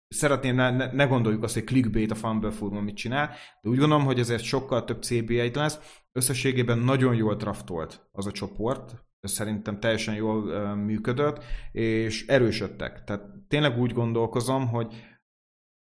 szeretném, 0.08 0.54
ne, 0.54 0.92
ne, 0.92 1.04
gondoljuk 1.04 1.42
azt, 1.42 1.54
hogy 1.54 1.64
clickbait 1.64 2.10
a 2.10 2.14
Fumble 2.14 2.50
Forum 2.50 2.84
mit 2.84 2.96
csinál, 2.96 3.28
de 3.60 3.68
úgy 3.68 3.78
gondolom, 3.78 4.04
hogy 4.04 4.18
ezért 4.18 4.42
sokkal 4.42 4.84
több 4.84 4.98
CB1 5.00 5.54
lesz. 5.54 6.02
Összességében 6.12 6.78
nagyon 6.78 7.14
jól 7.14 7.34
draftolt 7.34 8.08
az 8.12 8.26
a 8.26 8.30
csoport, 8.30 9.04
szerintem 9.20 9.80
teljesen 9.80 10.14
jól 10.14 10.42
uh, 10.42 10.74
működött, 10.76 11.44
és 11.72 12.26
erősödtek. 12.26 13.04
Tehát 13.04 13.22
tényleg 13.48 13.78
úgy 13.78 13.92
gondolkozom, 13.92 14.68
hogy, 14.68 14.94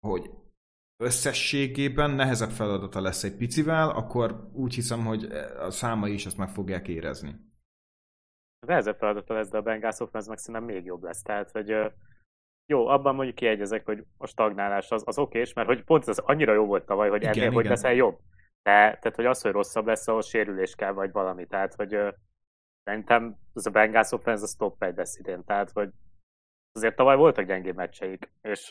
hogy 0.07 0.29
összességében 1.03 2.11
nehezebb 2.11 2.49
feladata 2.49 3.01
lesz 3.01 3.23
egy 3.23 3.35
picivel, 3.35 3.89
akkor 3.89 4.49
úgy 4.53 4.73
hiszem, 4.73 5.05
hogy 5.05 5.23
a 5.59 5.71
számai 5.71 6.13
is 6.13 6.25
ezt 6.25 6.37
meg 6.37 6.49
fogják 6.49 6.87
érezni. 6.87 7.35
Nehezebb 8.67 8.97
feladata 8.97 9.33
lesz, 9.33 9.49
de 9.49 9.57
a 9.57 9.61
Bengals 9.61 9.99
offense 9.99 10.29
meg 10.29 10.37
szerintem 10.37 10.75
még 10.75 10.85
jobb 10.85 11.03
lesz. 11.03 11.21
Tehát, 11.21 11.51
hogy 11.51 11.71
jó, 12.71 12.87
abban 12.87 13.15
mondjuk 13.15 13.35
kiegyezek, 13.35 13.85
hogy 13.85 14.03
a 14.17 14.27
stagnálás 14.27 14.91
az, 14.91 15.03
az 15.05 15.17
okés, 15.17 15.53
mert 15.53 15.67
hogy 15.67 15.83
pont 15.83 16.07
az 16.07 16.19
annyira 16.19 16.53
jó 16.53 16.65
volt 16.65 16.85
tavaly, 16.85 17.09
hogy 17.09 17.23
ennél 17.23 17.51
hogy 17.51 17.65
leszel 17.65 17.93
jobb. 17.93 18.19
De, 18.63 18.71
tehát, 18.71 19.15
hogy 19.15 19.25
az, 19.25 19.41
hogy 19.41 19.51
rosszabb 19.51 19.85
lesz, 19.85 20.07
ahhoz 20.07 20.27
sérülés 20.27 20.75
kell, 20.75 20.91
vagy 20.91 21.11
valami. 21.11 21.45
Tehát, 21.47 21.75
hogy 21.75 21.95
uh, 21.95 22.13
szerintem 22.83 23.37
az 23.53 23.67
a 23.67 23.69
Bengals 23.69 24.11
offense 24.11 24.43
az 24.43 24.55
top 24.57 24.83
1 24.83 24.95
lesz 24.95 25.17
idén. 25.17 25.43
Tehát, 25.43 25.71
hogy 25.71 25.89
azért 26.71 26.95
tavaly 26.95 27.15
voltak 27.15 27.45
gyengébb 27.45 27.75
meccseik, 27.75 28.31
és 28.41 28.69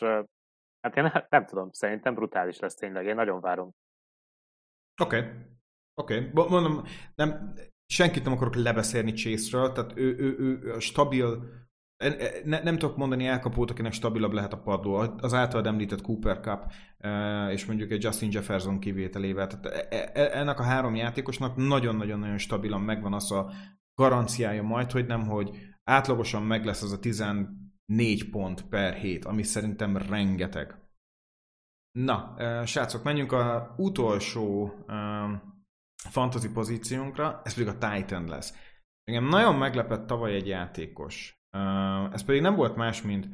hát 0.81 0.95
én 0.95 1.03
nem, 1.03 1.25
nem 1.29 1.45
tudom, 1.45 1.71
szerintem 1.71 2.13
brutális 2.13 2.59
lesz 2.59 2.75
tényleg, 2.75 3.05
én 3.05 3.15
nagyon 3.15 3.39
várom. 3.39 3.71
Oké. 5.01 5.17
Okay. 5.17 5.29
Oké. 5.93 6.29
Okay. 6.31 6.47
Mondom, 6.49 6.83
nem, 7.15 7.53
senkit 7.85 8.23
nem 8.23 8.33
akarok 8.33 8.55
lebeszélni 8.55 9.11
Chase-ről, 9.11 9.71
tehát 9.71 9.97
ő, 9.97 10.15
ő, 10.17 10.35
ő, 10.39 10.59
ő 10.63 10.79
stabil 10.79 11.59
ne, 12.43 12.61
nem 12.63 12.77
tudok 12.77 12.97
mondani 12.97 13.25
elkapót, 13.25 13.71
akinek 13.71 13.93
stabilabb 13.93 14.31
lehet 14.31 14.53
a 14.53 14.61
padló. 14.61 14.95
Az 15.17 15.33
általad 15.33 15.67
említett 15.67 16.01
Cooper 16.01 16.39
Cup 16.39 16.71
és 17.51 17.65
mondjuk 17.65 17.91
egy 17.91 18.03
Justin 18.03 18.31
Jefferson 18.31 18.79
kivételével. 18.79 19.47
Tehát 19.47 19.65
e, 19.65 20.11
e, 20.13 20.39
ennek 20.39 20.59
a 20.59 20.63
három 20.63 20.95
játékosnak 20.95 21.55
nagyon-nagyon-nagyon 21.55 22.37
stabilan 22.37 22.81
megvan 22.81 23.13
az 23.13 23.31
a 23.31 23.51
garanciája 23.95 24.63
majd, 24.63 24.91
hogy 24.91 25.05
nem, 25.05 25.27
hogy 25.27 25.57
átlagosan 25.83 26.43
meg 26.43 26.65
lesz 26.65 26.81
az 26.81 26.91
a 26.91 26.99
14 26.99 28.29
pont 28.31 28.67
per 28.67 28.93
hét, 28.93 29.25
ami 29.25 29.43
szerintem 29.43 29.97
rengeteg. 29.97 30.75
Na, 31.91 32.35
srácok, 32.65 33.03
menjünk 33.03 33.31
a 33.31 33.73
utolsó 33.77 34.73
fantasy 36.09 36.49
pozíciónkra, 36.51 37.41
ez 37.43 37.53
pedig 37.53 37.67
a 37.67 37.77
Titan 37.77 38.27
lesz. 38.27 38.53
Engem 39.03 39.25
nagyon 39.25 39.55
meglepett 39.55 40.07
tavaly 40.07 40.33
egy 40.33 40.47
játékos, 40.47 41.40
ez 42.11 42.23
pedig 42.23 42.41
nem 42.41 42.55
volt 42.55 42.75
más, 42.75 43.01
mint 43.01 43.27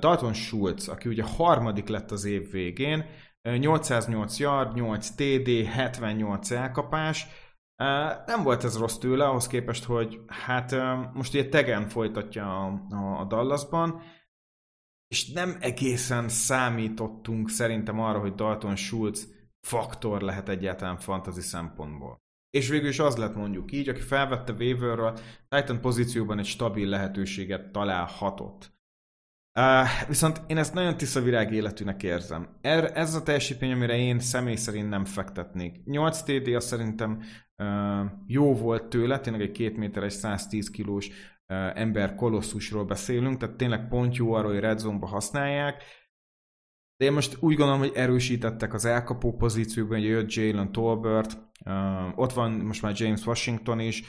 Dalton 0.00 0.32
Schultz, 0.32 0.88
aki 0.88 1.08
ugye 1.08 1.22
harmadik 1.22 1.88
lett 1.88 2.10
az 2.10 2.24
év 2.24 2.50
végén, 2.50 3.04
808 3.42 4.38
yard, 4.38 4.74
8 4.74 5.10
TD, 5.10 5.48
78 5.66 6.50
elkapás. 6.50 7.26
Nem 8.26 8.42
volt 8.42 8.64
ez 8.64 8.78
rossz 8.78 8.96
tőle, 8.96 9.26
ahhoz 9.26 9.46
képest, 9.46 9.84
hogy 9.84 10.20
hát 10.26 10.74
most 11.12 11.34
ugye 11.34 11.48
Tegen 11.48 11.88
folytatja 11.88 12.64
a, 12.64 12.86
a, 13.20 13.24
Dallasban, 13.24 14.02
és 15.08 15.32
nem 15.32 15.56
egészen 15.60 16.28
számítottunk 16.28 17.48
szerintem 17.48 18.00
arra, 18.00 18.18
hogy 18.18 18.34
Dalton 18.34 18.76
Schultz 18.76 19.34
faktor 19.66 20.20
lehet 20.20 20.48
egyáltalán 20.48 20.98
fantasy 20.98 21.40
szempontból 21.40 22.25
és 22.56 22.68
végül 22.68 22.88
is 22.88 22.98
az 22.98 23.16
lett 23.16 23.34
mondjuk 23.34 23.72
így, 23.72 23.88
aki 23.88 24.00
felvette 24.00 24.52
waiverről, 24.52 25.18
Titan 25.48 25.80
pozícióban 25.80 26.38
egy 26.38 26.46
stabil 26.46 26.88
lehetőséget 26.88 27.70
találhatott. 27.70 28.74
Uh, 29.58 30.08
viszont 30.08 30.42
én 30.46 30.56
ezt 30.56 30.74
nagyon 30.74 30.96
tiszta 30.96 31.20
virág 31.20 31.52
életűnek 31.52 32.02
érzem. 32.02 32.58
Er, 32.60 32.90
ez 32.94 33.14
a 33.14 33.22
teljesítmény, 33.22 33.72
amire 33.72 33.96
én 33.96 34.18
személy 34.18 34.54
szerint 34.54 34.88
nem 34.88 35.04
fektetnék. 35.04 35.84
8 35.84 36.22
TD 36.22 36.54
az 36.54 36.64
szerintem 36.64 37.22
uh, 37.56 38.10
jó 38.26 38.54
volt 38.54 38.84
tőle, 38.84 39.20
tényleg 39.20 39.42
egy 39.42 39.52
2 39.52 39.76
méteres, 39.76 40.12
110 40.12 40.70
kilós 40.70 41.08
uh, 41.08 41.80
ember 41.80 42.14
kolosszusról 42.14 42.84
beszélünk, 42.84 43.36
tehát 43.36 43.56
tényleg 43.56 43.88
pont 43.88 44.16
jó 44.16 44.32
arra, 44.32 44.48
hogy 44.48 44.58
red 44.58 44.78
zone-ba 44.78 45.06
használják. 45.06 45.82
De 46.96 47.04
én 47.04 47.12
most 47.12 47.36
úgy 47.40 47.56
gondolom, 47.56 47.80
hogy 47.80 47.92
erősítettek 47.94 48.74
az 48.74 48.84
elkapó 48.84 49.36
pozícióban, 49.36 49.98
hogy 49.98 50.06
jött 50.06 50.32
Jalen 50.32 50.72
Tolbert, 50.72 51.45
Ott 52.14 52.32
van 52.32 52.50
most 52.52 52.82
már 52.82 52.92
James 52.96 53.26
Washington 53.26 53.80
is, 53.80 54.02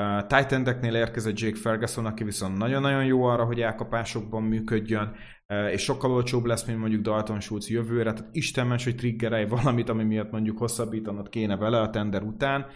uh, 0.00 0.26
Titan 0.26 0.94
érkezett 0.94 1.38
Jake 1.38 1.58
Ferguson, 1.58 2.06
aki 2.06 2.24
viszont 2.24 2.58
nagyon-nagyon 2.58 3.04
jó 3.04 3.24
arra, 3.24 3.44
hogy 3.44 3.60
elkapásokban 3.60 4.42
működjön, 4.42 5.16
uh, 5.48 5.72
és 5.72 5.82
sokkal 5.82 6.10
olcsóbb 6.10 6.44
lesz, 6.44 6.64
mint 6.64 6.78
mondjuk 6.78 7.02
Dalton 7.02 7.40
Schultz 7.40 7.70
jövőre, 7.70 8.12
tehát 8.12 8.28
Isten 8.32 8.68
hogy 8.68 8.96
triggerelj 8.96 9.46
valamit, 9.46 9.88
ami 9.88 10.04
miatt 10.04 10.30
mondjuk 10.30 10.58
hosszabbítanod 10.58 11.28
kéne 11.28 11.56
vele 11.56 11.80
a 11.80 11.90
tender 11.90 12.22
után. 12.22 12.66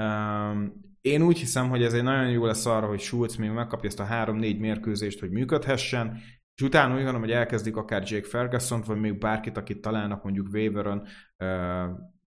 Uh, 0.00 0.68
én 1.00 1.22
úgy 1.22 1.38
hiszem, 1.38 1.68
hogy 1.68 1.82
ez 1.82 1.92
egy 1.92 2.02
nagyon 2.02 2.30
jó 2.30 2.44
lesz 2.44 2.66
arra, 2.66 2.86
hogy 2.86 3.00
Schultz 3.00 3.36
még 3.36 3.50
megkapja 3.50 3.88
ezt 3.88 4.00
a 4.00 4.06
3-4 4.10 4.58
mérkőzést, 4.58 5.20
hogy 5.20 5.30
működhessen, 5.30 6.20
és 6.54 6.62
utána 6.62 6.88
úgy 6.88 6.94
gondolom, 6.94 7.20
hogy 7.20 7.30
elkezdik 7.30 7.76
akár 7.76 8.02
Jake 8.06 8.28
ferguson 8.28 8.82
vagy 8.86 9.00
még 9.00 9.18
bárkit, 9.18 9.56
akit 9.56 9.80
találnak 9.80 10.22
mondjuk 10.22 10.48
Waveron, 10.52 11.06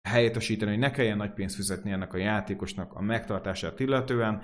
helyettesíteni, 0.08 0.72
hogy 0.72 0.80
ne 0.80 0.92
kelljen 0.92 1.18
nagy 1.18 1.34
pénzt 1.34 1.56
fizetni 1.56 1.92
ennek 1.92 2.14
a 2.14 2.18
játékosnak 2.18 2.94
a 2.94 3.02
megtartását 3.02 3.80
illetően. 3.80 4.42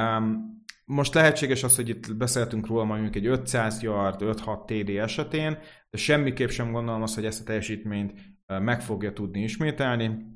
Um, 0.00 0.64
most 0.84 1.14
lehetséges 1.14 1.62
az, 1.62 1.76
hogy 1.76 1.88
itt 1.88 2.16
beszéltünk 2.16 2.66
róla 2.66 2.84
mondjuk 2.84 3.16
egy 3.16 3.26
500 3.26 3.82
yard, 3.82 4.20
5-6 4.24 4.64
TD 4.64 4.88
esetén, 4.88 5.58
de 5.90 5.98
semmiképp 5.98 6.48
sem 6.48 6.72
gondolom 6.72 7.02
azt, 7.02 7.14
hogy 7.14 7.24
ezt 7.24 7.40
a 7.40 7.44
teljesítményt 7.44 8.12
meg 8.46 8.82
fogja 8.82 9.12
tudni 9.12 9.42
ismételni. 9.42 10.34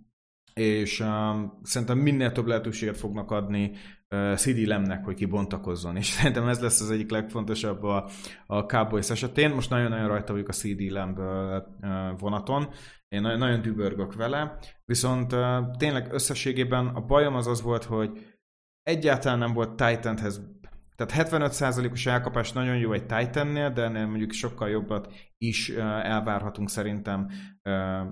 és 0.55 1.01
um, 1.01 1.59
szerintem 1.62 1.99
minél 1.99 2.33
több 2.33 2.47
lehetőséget 2.47 2.97
fognak 2.97 3.31
adni 3.31 3.73
uh, 4.11 4.35
CD 4.35 4.66
Lemnek, 4.66 5.05
hogy 5.05 5.14
kibontakozzon, 5.14 5.97
és 5.97 6.07
szerintem 6.07 6.49
ez 6.49 6.61
lesz 6.61 6.81
az 6.81 6.91
egyik 6.91 7.11
legfontosabb 7.11 7.83
a, 7.83 8.09
a 8.47 8.66
Cowboys 8.66 9.11
esetén. 9.11 9.51
Most 9.51 9.71
nagyon-nagyon 9.71 10.09
rajta 10.09 10.33
vagyok 10.33 10.49
a 10.49 10.53
CD 10.53 10.81
Lamb 10.81 11.18
uh, 11.18 12.18
vonaton, 12.18 12.68
én 13.11 13.21
nagyon 13.21 13.63
dübörgök 13.63 14.15
vele, 14.15 14.59
viszont 14.85 15.37
tényleg 15.77 16.13
összességében 16.13 16.87
a 16.87 17.01
bajom 17.01 17.35
az 17.35 17.47
az 17.47 17.63
volt, 17.63 17.85
hogy 17.85 18.39
egyáltalán 18.83 19.39
nem 19.39 19.53
volt 19.53 19.77
Titanhez 19.77 20.59
tehát 21.07 21.31
75%-os 21.31 22.07
elkapás 22.07 22.53
nagyon 22.53 22.77
jó 22.77 22.93
egy 22.93 23.07
Titannél, 23.07 23.71
de 23.71 23.83
ennél 23.83 24.07
mondjuk 24.07 24.33
sokkal 24.33 24.69
jobbat 24.69 25.13
is 25.39 25.69
elvárhatunk 26.03 26.69
szerintem 26.69 27.31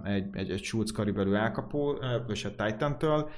egy, 0.02 0.36
egy, 0.36 0.50
egy 0.50 0.64
Schultz 0.64 0.90
karibelű 0.90 1.32
elkapó, 1.32 1.98
vagy 2.26 2.46
a 2.56 2.64
Titan-től. 2.64 3.30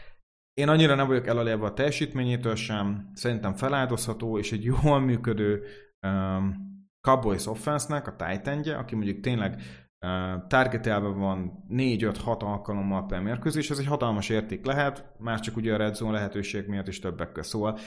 Én 0.53 0.69
annyira 0.69 0.95
nem 0.95 1.07
vagyok 1.07 1.27
elalélve 1.27 1.67
a 1.67 1.73
teljesítményétől 1.73 2.55
sem, 2.55 3.11
szerintem 3.15 3.55
feláldozható, 3.55 4.39
és 4.39 4.53
egy 4.53 4.65
jól 4.65 5.01
működő 5.01 5.63
um, 6.07 6.69
Cowboys 7.01 7.47
offense-nek 7.47 8.07
a 8.07 8.17
titan 8.17 8.75
aki 8.75 8.95
mondjuk 8.95 9.21
tényleg 9.21 9.63
targetelve 10.49 11.09
van 11.09 11.65
4-5-6 11.69 12.39
alkalommal 12.39 13.07
per 13.07 13.23
mérkőzés, 13.23 13.71
ez 13.71 13.79
egy 13.79 13.87
hatalmas 13.87 14.29
érték 14.29 14.65
lehet, 14.65 15.13
már 15.19 15.41
csak 15.41 15.57
ugye 15.57 15.75
a 15.75 15.77
red 15.77 15.95
zone 15.95 16.13
lehetőség 16.13 16.67
miatt 16.67 16.89
is 16.89 16.99
többekkel. 16.99 17.43
Szóval 17.43 17.79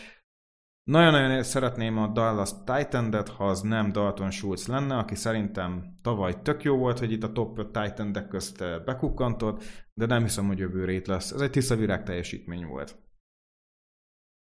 nagyon-nagyon 0.84 1.43
szeretném 1.43 1.97
a 1.97 2.07
Dallas 2.07 2.51
titan 2.64 3.24
ha 3.38 3.47
az 3.47 3.61
nem 3.61 3.91
Dalton 3.91 4.32
Schultz 4.32 4.68
lenne, 4.68 4.97
aki 4.97 5.16
szerintem 5.16 5.95
tavaly 6.01 6.41
tök 6.41 6.64
jó 6.64 6.78
volt, 6.78 6.99
hogy 6.99 7.11
itt 7.11 7.24
a 7.24 7.32
top 7.32 7.59
5 7.59 7.72
titan 7.72 8.28
közt 8.30 8.84
bekukkantott, 8.86 9.64
de 9.93 10.05
nem 10.05 10.22
hiszem, 10.22 10.47
hogy 10.47 10.57
jövőre 10.57 10.91
itt 10.91 11.07
lesz. 11.07 11.32
Ez 11.32 11.41
egy 11.41 11.51
tiszta 11.51 11.76
virág 11.76 12.03
teljesítmény 12.03 12.66
volt. 12.66 12.95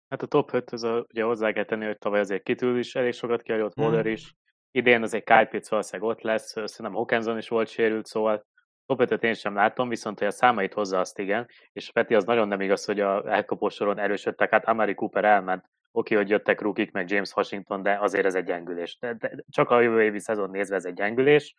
Hát 0.09 0.21
a 0.21 0.27
top 0.27 0.53
5, 0.53 0.69
az 0.69 0.83
a, 0.83 1.05
ugye 1.09 1.23
hozzá 1.23 1.51
kell 1.51 1.65
tenni, 1.65 1.85
hogy 1.85 1.97
tavaly 1.97 2.19
azért 2.19 2.43
kitűl 2.43 2.77
is, 2.77 2.95
elég 2.95 3.13
sokat 3.13 3.41
kiadott 3.41 3.73
hmm. 3.73 3.85
Waller 3.85 4.05
is. 4.05 4.35
Idén 4.71 5.03
azért 5.03 5.25
Kyle 5.25 5.45
Pitts 5.45 5.67
valószínűleg 5.67 6.11
ott 6.11 6.21
lesz, 6.21 6.49
szerintem 6.49 6.93
Hawkinson 6.93 7.37
is 7.37 7.47
volt 7.47 7.67
sérült, 7.67 8.05
szóval 8.05 8.45
top 8.85 9.01
5 9.01 9.23
én 9.23 9.33
sem 9.33 9.55
látom, 9.55 9.89
viszont 9.89 10.19
hogy 10.19 10.27
a 10.27 10.31
számait 10.31 10.73
hozza 10.73 10.99
azt 10.99 11.19
igen, 11.19 11.47
és 11.71 11.91
Peti 11.91 12.15
az 12.15 12.23
nagyon 12.23 12.47
nem 12.47 12.61
igaz, 12.61 12.85
hogy 12.85 12.99
a 12.99 13.31
elkapó 13.31 13.69
soron 13.69 13.99
erősödtek, 13.99 14.49
hát 14.49 14.65
Amari 14.65 14.93
Cooper 14.93 15.25
elment, 15.25 15.69
oké, 15.91 16.15
hogy 16.15 16.29
jöttek 16.29 16.61
rukik, 16.61 16.91
meg 16.91 17.09
James 17.09 17.33
Washington, 17.35 17.83
de 17.83 17.97
azért 17.99 18.25
ez 18.25 18.35
egy 18.35 18.45
gyengülés. 18.45 18.97
De, 18.99 19.13
de 19.13 19.35
csak 19.49 19.69
a 19.69 19.81
jövő 19.81 20.03
évi 20.03 20.19
szezon 20.19 20.49
nézve 20.49 20.75
ez 20.75 20.85
egy 20.85 20.93
gyengülés. 20.93 21.55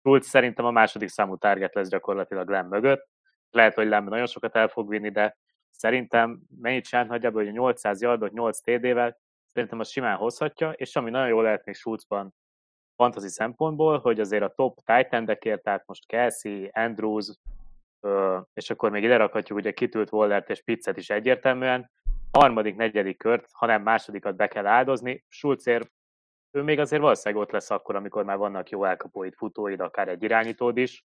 Schultz 0.00 0.28
szerintem 0.28 0.64
a 0.64 0.70
második 0.70 1.08
számú 1.08 1.36
target 1.36 1.74
lesz 1.74 1.88
gyakorlatilag 1.88 2.48
Lem 2.48 2.66
mögött. 2.66 3.08
Lehet, 3.50 3.74
hogy 3.74 3.86
Lem 3.86 4.04
nagyon 4.04 4.26
sokat 4.26 4.56
el 4.56 4.68
fog 4.68 4.88
vinni, 4.88 5.10
de 5.10 5.36
szerintem 5.70 6.40
mennyit 6.60 6.84
csinált 6.84 7.08
nagyjából, 7.08 7.44
hogy 7.44 7.52
800 7.52 8.02
yardot 8.02 8.32
8 8.32 8.60
TD-vel, 8.60 9.18
szerintem 9.52 9.78
az 9.78 9.88
simán 9.88 10.16
hozhatja, 10.16 10.70
és 10.70 10.96
ami 10.96 11.10
nagyon 11.10 11.28
jól 11.28 11.42
lehet 11.42 11.64
még 11.64 11.74
Schultzban 11.74 12.34
fantasy 12.96 13.28
szempontból, 13.28 13.98
hogy 13.98 14.20
azért 14.20 14.42
a 14.42 14.52
top 14.54 14.78
titan 14.84 15.38
tehát 15.62 15.86
most 15.86 16.06
Kelsey, 16.06 16.68
Andrews, 16.72 17.38
és 18.52 18.70
akkor 18.70 18.90
még 18.90 19.02
ide 19.02 19.16
rakhatjuk 19.16 19.58
ugye 19.58 19.72
kitült 19.72 20.12
Wallert 20.12 20.50
és 20.50 20.62
Pizzet 20.62 20.96
is 20.96 21.10
egyértelműen, 21.10 21.90
harmadik, 22.32 22.76
negyedik 22.76 23.18
kört, 23.18 23.48
hanem 23.52 23.82
másodikat 23.82 24.36
be 24.36 24.48
kell 24.48 24.66
áldozni. 24.66 25.24
Schulzér, 25.28 25.90
ő 26.50 26.62
még 26.62 26.78
azért 26.78 27.02
valószínűleg 27.02 27.44
ott 27.44 27.50
lesz 27.50 27.70
akkor, 27.70 27.96
amikor 27.96 28.24
már 28.24 28.36
vannak 28.36 28.68
jó 28.68 28.84
elkapóid, 28.84 29.34
futóid, 29.34 29.80
akár 29.80 30.08
egy 30.08 30.22
irányítód 30.22 30.76
is, 30.76 31.04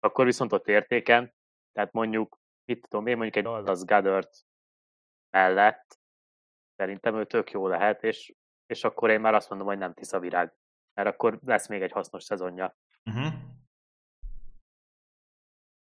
akkor 0.00 0.24
viszont 0.24 0.52
ott 0.52 0.68
értéken, 0.68 1.34
tehát 1.72 1.92
mondjuk, 1.92 2.38
itt 2.64 2.82
tudom 2.82 3.06
én, 3.06 3.16
mondjuk 3.16 3.36
egy 3.36 3.42
Dallas 3.42 3.84
Goddard 3.84 4.28
mellett, 5.30 5.98
szerintem 6.76 7.16
ő 7.16 7.24
tök 7.24 7.50
jó 7.50 7.68
lehet, 7.68 8.02
és, 8.02 8.34
és 8.66 8.84
akkor 8.84 9.10
én 9.10 9.20
már 9.20 9.34
azt 9.34 9.48
mondom, 9.48 9.68
hogy 9.68 9.78
nem 9.78 9.94
tiszta 9.94 10.20
virág, 10.20 10.54
mert 10.94 11.08
akkor 11.08 11.38
lesz 11.44 11.68
még 11.68 11.82
egy 11.82 11.92
hasznos 11.92 12.24
szezonja. 12.24 12.76
Uh-huh. 13.04 13.32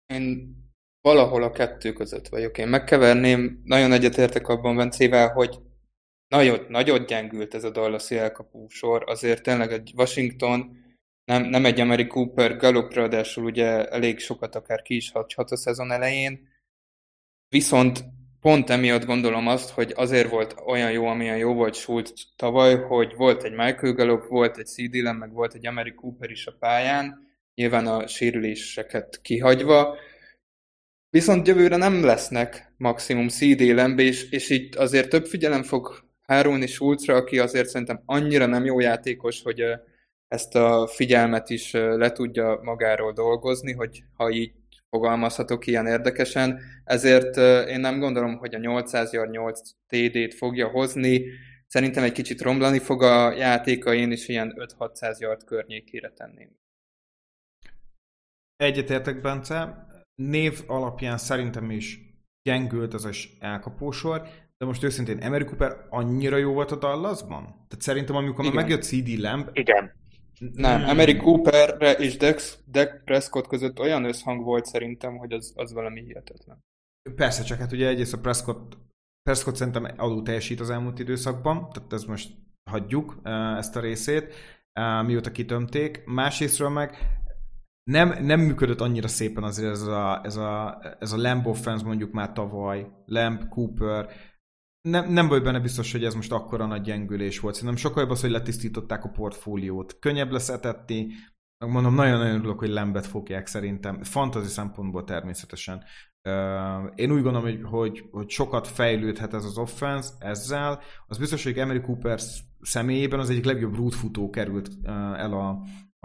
Én 0.06 0.56
valahol 1.00 1.42
a 1.42 1.50
kettő 1.50 1.92
között 1.92 2.28
vagyok. 2.28 2.58
Én 2.58 2.68
megkeverném, 2.68 3.60
nagyon 3.64 3.92
egyetértek 3.92 4.48
abban 4.48 4.76
Bencével, 4.76 5.32
hogy 5.32 5.60
nagyon, 6.28 6.66
nagyon 6.68 7.06
gyengült 7.06 7.54
ez 7.54 7.64
a 7.64 7.70
dallas 7.70 8.10
elkapó 8.10 8.68
sor, 8.68 9.04
azért 9.06 9.42
tényleg 9.42 9.72
egy 9.72 9.92
Washington, 9.96 10.82
nem, 11.24 11.42
nem 11.42 11.64
egy 11.64 11.80
Ameri 11.80 12.06
Cooper, 12.06 12.56
Gallup 12.56 12.92
ráadásul 12.92 13.44
ugye 13.44 13.88
elég 13.88 14.18
sokat 14.18 14.54
akár 14.54 14.82
ki 14.82 14.94
is 14.94 15.10
hathat 15.10 15.50
a 15.50 15.56
szezon 15.56 15.90
elején, 15.90 16.48
viszont 17.48 18.04
pont 18.44 18.70
emiatt 18.70 19.04
gondolom 19.04 19.46
azt, 19.46 19.70
hogy 19.70 19.92
azért 19.96 20.30
volt 20.30 20.54
olyan 20.66 20.92
jó, 20.92 21.06
amilyen 21.06 21.36
jó 21.36 21.54
volt 21.54 21.74
Schultz 21.74 22.12
tavaly, 22.36 22.76
hogy 22.76 23.14
volt 23.16 23.44
egy 23.44 23.52
Michael 23.52 23.92
Gallup, 23.92 24.26
volt 24.26 24.58
egy 24.58 24.66
CD 24.66 25.16
meg 25.18 25.32
volt 25.32 25.54
egy 25.54 25.66
Ameri 25.66 25.94
Cooper 25.94 26.30
is 26.30 26.46
a 26.46 26.56
pályán, 26.58 27.28
nyilván 27.54 27.86
a 27.86 28.06
sérüléseket 28.06 29.20
kihagyva, 29.22 29.96
Viszont 31.10 31.46
jövőre 31.46 31.76
nem 31.76 32.04
lesznek 32.04 32.74
maximum 32.76 33.28
CD 33.28 33.60
lembe, 33.60 34.02
és, 34.02 34.30
és 34.30 34.50
így 34.50 34.76
azért 34.76 35.08
több 35.08 35.26
figyelem 35.26 35.62
fog 35.62 36.04
hárulni 36.26 36.66
Schulzra, 36.66 37.14
aki 37.14 37.38
azért 37.38 37.68
szerintem 37.68 38.02
annyira 38.06 38.46
nem 38.46 38.64
jó 38.64 38.80
játékos, 38.80 39.42
hogy 39.42 39.62
ezt 40.28 40.54
a 40.54 40.86
figyelmet 40.86 41.50
is 41.50 41.72
le 41.72 42.12
tudja 42.12 42.60
magáról 42.62 43.12
dolgozni, 43.12 43.72
hogy 43.72 44.02
ha 44.16 44.30
így 44.30 44.52
fogalmazhatok 44.94 45.66
ilyen 45.66 45.86
érdekesen. 45.86 46.60
Ezért 46.84 47.36
én 47.68 47.80
nem 47.80 47.98
gondolom, 47.98 48.36
hogy 48.36 48.54
a 48.54 48.58
800 48.58 49.12
yard 49.12 49.30
8 49.30 49.60
TD-t 49.88 50.34
fogja 50.34 50.68
hozni. 50.68 51.24
Szerintem 51.66 52.04
egy 52.04 52.12
kicsit 52.12 52.40
romlani 52.40 52.78
fog 52.78 53.02
a 53.02 53.32
játéka, 53.32 53.94
én 53.94 54.10
is 54.12 54.28
ilyen 54.28 54.54
5-600 54.78 55.18
yard 55.18 55.44
környékére 55.44 56.10
tenném. 56.10 56.50
Egyetértek, 58.56 59.20
Bence 59.20 59.86
név 60.14 60.62
alapján 60.66 61.18
szerintem 61.18 61.70
is 61.70 61.98
gyengült 62.42 62.94
az 62.94 63.04
az 63.04 63.28
elkapósor, 63.40 64.22
de 64.58 64.66
most 64.66 64.82
őszintén 64.82 65.18
Emery 65.18 65.44
Cooper 65.44 65.86
annyira 65.88 66.36
jó 66.36 66.52
volt 66.52 66.70
a 66.70 66.76
Dallasban? 66.76 67.42
Tehát 67.42 67.80
szerintem 67.80 68.16
amikor 68.16 68.44
Igen. 68.44 68.56
megjött 68.56 68.82
CD 68.82 69.18
Lamb... 69.18 69.48
Igen. 69.52 69.92
Nem, 70.38 70.80
hmm. 70.80 70.88
Emery 70.88 71.16
Cooperre 71.16 71.92
és 71.92 72.16
Dex, 72.16 72.58
Dak 72.66 73.02
Prescott 73.04 73.46
között 73.46 73.78
olyan 73.78 74.04
összhang 74.04 74.44
volt 74.44 74.64
szerintem, 74.64 75.16
hogy 75.16 75.32
az, 75.32 75.52
az 75.56 75.72
valami 75.72 76.00
hihetetlen. 76.00 76.58
Persze, 77.14 77.42
csak 77.42 77.58
hát 77.58 77.72
ugye 77.72 77.88
egyrészt 77.88 78.14
a 78.14 78.20
Prescott, 78.20 78.76
Prescott 79.22 79.56
szerintem 79.56 79.94
alul 79.96 80.22
teljesít 80.22 80.60
az 80.60 80.70
elmúlt 80.70 80.98
időszakban, 80.98 81.70
tehát 81.72 81.92
ez 81.92 82.04
most 82.04 82.30
hagyjuk 82.70 83.20
eh, 83.22 83.56
ezt 83.56 83.76
a 83.76 83.80
részét, 83.80 84.34
eh, 84.72 85.04
mióta 85.04 85.30
kitömték. 85.30 86.04
Másrésztről 86.04 86.68
meg 86.68 86.96
nem, 87.90 88.24
nem 88.24 88.40
működött 88.40 88.80
annyira 88.80 89.08
szépen 89.08 89.42
azért 89.42 89.70
ez 89.70 89.82
a, 89.82 90.20
ez 90.24 90.36
a, 90.36 90.80
ez 90.98 91.12
a 91.12 91.16
Lamb 91.16 91.46
offense 91.46 91.84
mondjuk 91.84 92.12
már 92.12 92.32
tavaly, 92.32 92.86
Lamb, 93.06 93.48
Cooper, 93.48 94.08
nem, 94.88 95.12
nem 95.12 95.28
vagy 95.28 95.42
benne 95.42 95.60
biztos, 95.60 95.92
hogy 95.92 96.04
ez 96.04 96.14
most 96.14 96.32
akkora 96.32 96.66
nagy 96.66 96.82
gyengülés 96.82 97.40
volt. 97.40 97.54
Szerintem 97.54 97.78
sokkal 97.78 98.02
jobb 98.02 98.10
az, 98.10 98.20
hogy 98.20 98.30
letisztították 98.30 99.04
a 99.04 99.08
portfóliót. 99.08 99.98
Könnyebb 99.98 100.30
lesz 100.30 100.48
etetni, 100.48 101.06
mondom, 101.58 101.94
nagyon-nagyon 101.94 102.34
örülök, 102.34 102.58
hogy 102.58 102.68
Lambet 102.68 103.06
fogják 103.06 103.46
szerintem. 103.46 104.02
Fantazi 104.02 104.48
szempontból 104.48 105.04
természetesen. 105.04 105.84
Én 106.94 107.10
úgy 107.10 107.22
gondolom, 107.22 107.42
hogy, 107.42 107.60
hogy, 107.62 108.04
hogy 108.10 108.28
sokat 108.28 108.68
fejlődhet 108.68 109.34
ez 109.34 109.44
az 109.44 109.58
offense 109.58 110.10
ezzel. 110.18 110.80
Az 111.06 111.18
biztos, 111.18 111.44
hogy 111.44 111.58
Emery 111.58 111.80
Cooper 111.80 112.20
személyében 112.60 113.20
az 113.20 113.30
egyik 113.30 113.44
legjobb 113.44 113.74
rútfutó 113.74 114.30
került 114.30 114.70
el 115.16 115.32
a, 115.32 115.58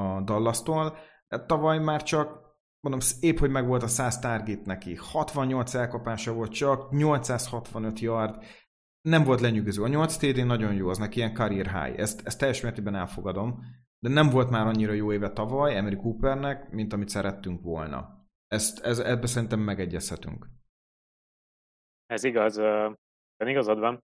a 0.03 0.21
Dallas-tól 0.21 0.97
tavaly 1.45 1.80
már 1.80 2.03
csak, 2.03 2.47
mondom, 2.80 3.07
épp, 3.19 3.38
hogy 3.38 3.49
meg 3.49 3.67
volt 3.67 3.84
a 3.84 3.88
100 3.88 4.19
target 4.19 4.65
neki. 4.65 4.95
68 4.95 5.73
elkapása 5.73 6.34
volt 6.34 6.51
csak, 6.51 6.91
865 6.91 7.99
yard, 7.99 8.43
nem 9.02 9.24
volt 9.24 9.39
lenyűgöző. 9.39 9.84
A 9.84 9.88
8 9.88 10.18
TD 10.18 10.45
nagyon 10.45 10.74
jó, 10.74 10.89
az 10.89 10.97
neki 10.97 11.18
ilyen 11.18 11.34
career 11.34 11.66
high. 11.66 12.00
Ezt, 12.00 12.28
ezt 12.28 12.39
teljes 12.39 12.62
mértékben 12.62 12.95
elfogadom. 12.95 13.60
De 14.00 14.10
nem 14.10 14.30
volt 14.30 14.50
már 14.50 14.68
annyira 14.68 14.93
jó 14.93 15.14
éve 15.14 15.32
tavaly 15.32 15.76
Emery 15.76 15.95
Coopernek, 15.95 16.70
mint 16.70 16.93
amit 16.93 17.10
szerettünk 17.10 17.62
volna. 17.62 18.28
Ezt, 18.47 18.80
ez, 18.86 19.00
ebbe 19.00 19.28
szerintem 19.28 19.60
megegyezhetünk. 19.60 20.47
Ez 22.06 22.24
igaz, 22.24 22.56
de 23.38 23.50
igazad 23.50 23.80
van. 23.80 24.04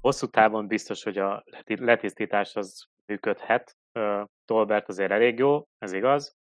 Hosszú 0.00 0.26
távon 0.26 0.66
biztos, 0.66 1.02
hogy 1.02 1.18
a 1.18 1.44
letisztítás 1.66 2.56
az 2.56 2.84
működhet. 3.06 3.76
Tolbert 4.44 4.88
azért 4.88 5.10
elég 5.10 5.38
jó, 5.38 5.62
ez 5.78 5.92
igaz 5.92 6.36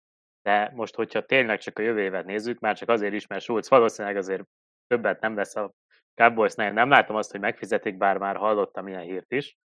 de 0.42 0.72
most, 0.76 0.96
hogyha 0.96 1.26
tényleg 1.26 1.60
csak 1.60 1.80
a 1.80 1.82
jövő 1.82 2.02
évet 2.02 2.26
nézzük, 2.26 2.60
már 2.60 2.78
csak 2.78 2.90
azért 2.90 3.14
is, 3.14 3.28
mert 3.28 3.44
Schulz 3.44 3.70
valószínűleg 3.70 4.18
azért 4.18 4.44
többet 4.88 5.22
nem 5.22 5.36
lesz 5.36 5.56
a 5.56 5.74
cowboys 6.20 6.54
-nél. 6.54 6.72
Nem 6.72 6.90
látom 6.90 7.16
azt, 7.16 7.32
hogy 7.32 7.40
megfizetik, 7.40 7.98
bár 7.98 8.18
már 8.18 8.36
hallottam 8.36 8.88
ilyen 8.88 9.02
hírt 9.02 9.32
is. 9.32 9.58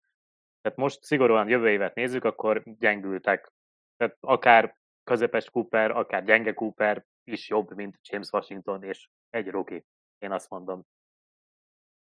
Tehát 0.61 0.79
most 0.79 1.03
szigorúan 1.03 1.49
jövő 1.49 1.69
évet 1.69 1.95
nézzük, 1.95 2.25
akkor 2.25 2.63
gyengültek. 2.79 3.53
Tehát 3.97 4.17
akár 4.21 4.77
közepes 5.05 5.51
Cooper, 5.51 5.91
akár 5.91 6.25
gyenge 6.25 6.53
Cooper 6.53 7.05
is 7.25 7.49
jobb, 7.49 7.75
mint 7.75 7.99
James 8.03 8.31
Washington 8.31 8.83
és 8.83 9.09
egy 9.31 9.49
rookie. 9.49 9.83
Én 10.19 10.33
azt 10.33 10.51
mondom. 10.51 10.87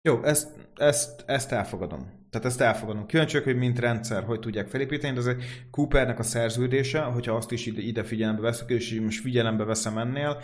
Jó, 0.01 0.23
ezt, 0.23 0.69
ezt, 0.75 1.23
ezt 1.29 1.51
elfogadom. 1.51 2.27
Tehát 2.29 2.47
ezt 2.47 2.61
elfogadom. 2.61 3.05
Kíváncsiak, 3.05 3.43
hogy 3.43 3.57
mint 3.57 3.79
rendszer, 3.79 4.23
hogy 4.23 4.39
tudják 4.39 4.67
felépíteni, 4.67 5.13
de 5.13 5.19
azért 5.19 5.43
Coopernek 5.71 6.19
a 6.19 6.23
szerződése, 6.23 7.01
hogyha 7.01 7.35
azt 7.35 7.51
is 7.51 7.65
ide, 7.65 7.81
ide 7.81 8.03
figyelembe 8.03 8.41
veszük, 8.41 8.69
és 8.69 8.99
most 8.99 9.21
figyelembe 9.21 9.63
veszem 9.63 9.97
ennél, 9.97 10.41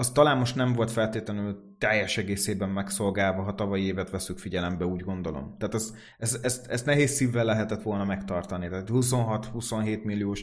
az 0.00 0.10
talán 0.10 0.38
most 0.38 0.54
nem 0.54 0.72
volt 0.72 0.90
feltétlenül 0.90 1.74
teljes 1.78 2.16
egészében 2.16 2.68
megszolgálva, 2.68 3.42
ha 3.42 3.54
tavalyi 3.54 3.84
évet 3.84 4.10
veszük 4.10 4.38
figyelembe, 4.38 4.84
úgy 4.84 5.00
gondolom. 5.00 5.56
Tehát 5.58 5.74
ezt, 5.74 5.94
ezt, 6.18 6.44
ezt, 6.44 6.66
ezt 6.66 6.86
nehéz 6.86 7.10
szívvel 7.10 7.44
lehetett 7.44 7.82
volna 7.82 8.04
megtartani. 8.04 8.68
Tehát 8.68 8.88
26-27 8.92 10.02
milliós 10.02 10.42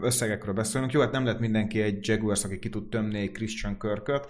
összegekről 0.00 0.54
beszélünk. 0.54 0.92
Jó, 0.92 1.00
hát 1.00 1.12
nem 1.12 1.24
lett 1.24 1.38
mindenki 1.38 1.80
egy 1.80 2.08
Jaguars, 2.08 2.44
aki 2.44 2.58
ki 2.58 2.68
tud 2.68 2.88
tömni 2.88 3.18
egy 3.18 3.30
Christian 3.30 3.78
Körköt, 3.78 4.26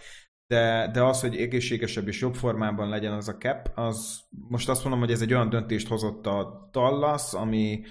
de, 0.47 0.91
de 0.93 1.03
az, 1.03 1.21
hogy 1.21 1.37
egészségesebb 1.37 2.09
és 2.09 2.21
jobb 2.21 2.35
formában 2.35 2.89
legyen 2.89 3.13
az 3.13 3.29
a 3.29 3.37
cap, 3.37 3.71
az 3.75 4.21
most 4.49 4.69
azt 4.69 4.83
mondom, 4.83 5.01
hogy 5.01 5.11
ez 5.11 5.21
egy 5.21 5.33
olyan 5.33 5.49
döntést 5.49 5.89
hozott 5.89 6.27
a 6.27 6.69
Dallas, 6.73 7.33
ami, 7.33 7.83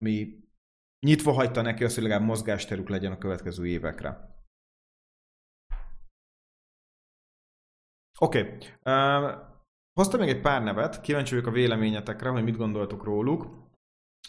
ami 0.00 0.28
nyitva 1.06 1.32
hagyta 1.32 1.62
neki 1.62 1.84
azt, 1.84 1.94
hogy 1.94 2.02
legalább 2.02 2.26
mozgásterük 2.26 2.88
legyen 2.88 3.12
a 3.12 3.18
következő 3.18 3.66
évekre. 3.66 4.33
Oké. 8.18 8.40
Okay. 8.40 8.58
Uh, 8.84 9.38
hoztam 10.00 10.20
még 10.20 10.28
egy 10.28 10.40
pár 10.40 10.62
nevet, 10.62 11.00
kíváncsi 11.00 11.34
vagyok 11.34 11.48
a 11.48 11.54
véleményetekre, 11.54 12.28
hogy 12.28 12.44
mit 12.44 12.56
gondoltok 12.56 13.04
róluk. 13.04 13.46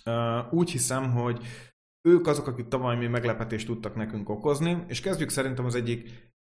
Uh, 0.06 0.54
úgy 0.54 0.72
hiszem, 0.72 1.12
hogy 1.12 1.46
ők 2.08 2.28
azok, 2.28 2.48
akik 2.48 2.68
tavaly 2.68 2.96
mi 2.96 3.08
meglepetést 3.08 3.66
tudtak 3.66 3.96
nekünk 3.96 4.30
okozni, 4.30 4.84
és 4.88 5.02
kezdjük 5.02 5.30
szerintem 5.30 5.66
az 5.66 5.76
egyik, 5.76 6.04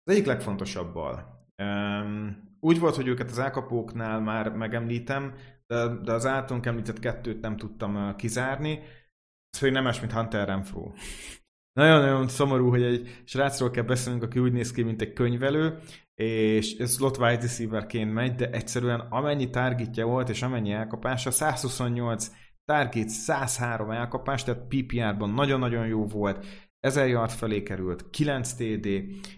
az 0.04 0.12
egyik 0.12 0.26
legfontosabbal. 0.26 1.46
Um, 1.62 2.50
úgy 2.60 2.78
volt, 2.78 2.94
hogy 2.94 3.06
őket 3.06 3.30
az 3.30 3.38
elkapóknál 3.38 4.20
már 4.20 4.52
megemlítem, 4.52 5.34
de, 5.66 5.86
de 5.86 6.12
az 6.12 6.26
általunk 6.26 6.66
említett 6.66 6.98
kettőt 6.98 7.40
nem 7.40 7.56
tudtam 7.56 7.94
uh, 7.96 8.16
kizárni. 8.16 8.78
Ez 9.50 9.58
pedig 9.58 9.74
nem 9.74 9.84
más, 9.84 10.00
mint 10.00 10.12
Hunter 10.12 10.46
Renfro. 10.46 10.92
Nagyon-nagyon 11.72 12.28
szomorú, 12.28 12.68
hogy 12.68 12.82
egy 12.82 13.22
srácról 13.24 13.70
kell 13.70 13.84
beszélnünk, 13.84 14.24
aki 14.24 14.38
úgy 14.38 14.52
néz 14.52 14.72
ki, 14.72 14.82
mint 14.82 15.00
egy 15.00 15.12
könyvelő, 15.12 15.78
és 16.14 16.76
slot 16.86 17.16
wide 17.16 17.40
receiverként 17.40 18.12
megy, 18.12 18.34
de 18.34 18.50
egyszerűen 18.50 19.00
amennyi 19.00 19.50
targetja 19.50 20.06
volt, 20.06 20.28
és 20.28 20.42
amennyi 20.42 20.72
elkapása, 20.72 21.30
128 21.30 22.30
target, 22.64 23.08
103 23.08 23.90
elkapás, 23.90 24.44
tehát 24.44 24.66
PPR-ban 24.68 25.30
nagyon-nagyon 25.30 25.86
jó 25.86 26.06
volt, 26.06 26.44
1000 26.80 27.08
yard 27.08 27.30
felé 27.30 27.62
került, 27.62 28.10
9 28.10 28.52
TD, 28.52 28.86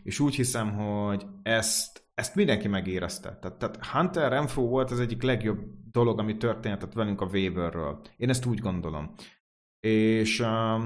és 0.03 0.21
úgy 0.21 0.35
hiszem, 0.35 0.73
hogy 0.75 1.27
ezt, 1.43 2.07
ezt 2.15 2.35
mindenki 2.35 2.69
megérezte. 2.69 3.39
Tehát, 3.39 3.59
tehát 3.59 3.87
Hunter 3.87 4.31
Renfro 4.31 4.63
volt 4.63 4.91
az 4.91 5.01
egyik 5.01 5.23
legjobb 5.23 5.59
dolog, 5.91 6.19
ami 6.19 6.37
történhetett 6.37 6.93
velünk 6.93 7.21
a 7.21 7.29
Waverről. 7.33 8.01
Én 8.17 8.29
ezt 8.29 8.47
úgy 8.47 8.59
gondolom. 8.59 9.15
És 9.81 10.41
uh, 10.41 10.83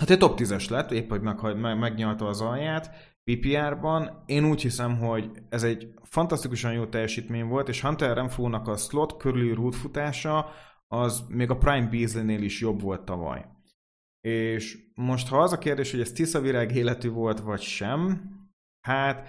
hát 0.00 0.10
egy 0.10 0.18
top 0.18 0.38
10-es 0.40 0.70
lett, 0.70 0.90
épp 0.90 1.08
hogy 1.08 1.20
meg, 1.20 1.56
meg, 1.56 1.78
megnyalta 1.78 2.26
az 2.26 2.40
alját, 2.40 3.14
PPR-ban. 3.24 4.22
Én 4.26 4.44
úgy 4.44 4.62
hiszem, 4.62 4.98
hogy 4.98 5.30
ez 5.48 5.62
egy 5.62 5.94
fantasztikusan 6.02 6.72
jó 6.72 6.86
teljesítmény 6.86 7.44
volt, 7.44 7.68
és 7.68 7.80
Hunter 7.80 8.16
Renfro-nak 8.16 8.68
a 8.68 8.76
slot 8.76 9.16
körüli 9.16 9.54
rútfutása 9.54 10.50
az 10.86 11.24
még 11.28 11.50
a 11.50 11.56
Prime 11.56 11.88
Beasley-nél 11.88 12.42
is 12.42 12.60
jobb 12.60 12.80
volt 12.80 13.04
tavaly. 13.04 13.46
És 14.20 14.78
most, 14.94 15.28
ha 15.28 15.42
az 15.42 15.52
a 15.52 15.58
kérdés, 15.58 15.90
hogy 15.90 16.00
ez 16.00 16.12
tiszavirág 16.12 16.76
életű 16.76 17.10
volt, 17.10 17.40
vagy 17.40 17.60
sem, 17.60 18.30
hát 18.80 19.28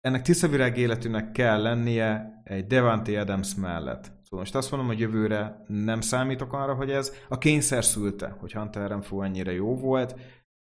ennek 0.00 0.22
tiszavirág 0.22 0.78
életűnek 0.78 1.32
kell 1.32 1.62
lennie 1.62 2.40
egy 2.44 2.66
Devante 2.66 3.20
Adams 3.20 3.54
mellett. 3.54 4.12
Szóval 4.34 4.48
most 4.48 4.64
azt 4.64 4.70
mondom, 4.70 4.88
hogy 4.88 5.00
jövőre 5.00 5.64
nem 5.66 6.00
számítok 6.00 6.52
arra, 6.52 6.74
hogy 6.74 6.90
ez 6.90 7.12
a 7.28 7.38
kényszer 7.38 7.84
szülte, 7.84 8.36
hogy 8.40 8.52
Hunter 8.52 8.88
Renfro 8.88 9.22
ennyire 9.22 9.52
jó 9.52 9.76
volt. 9.76 10.20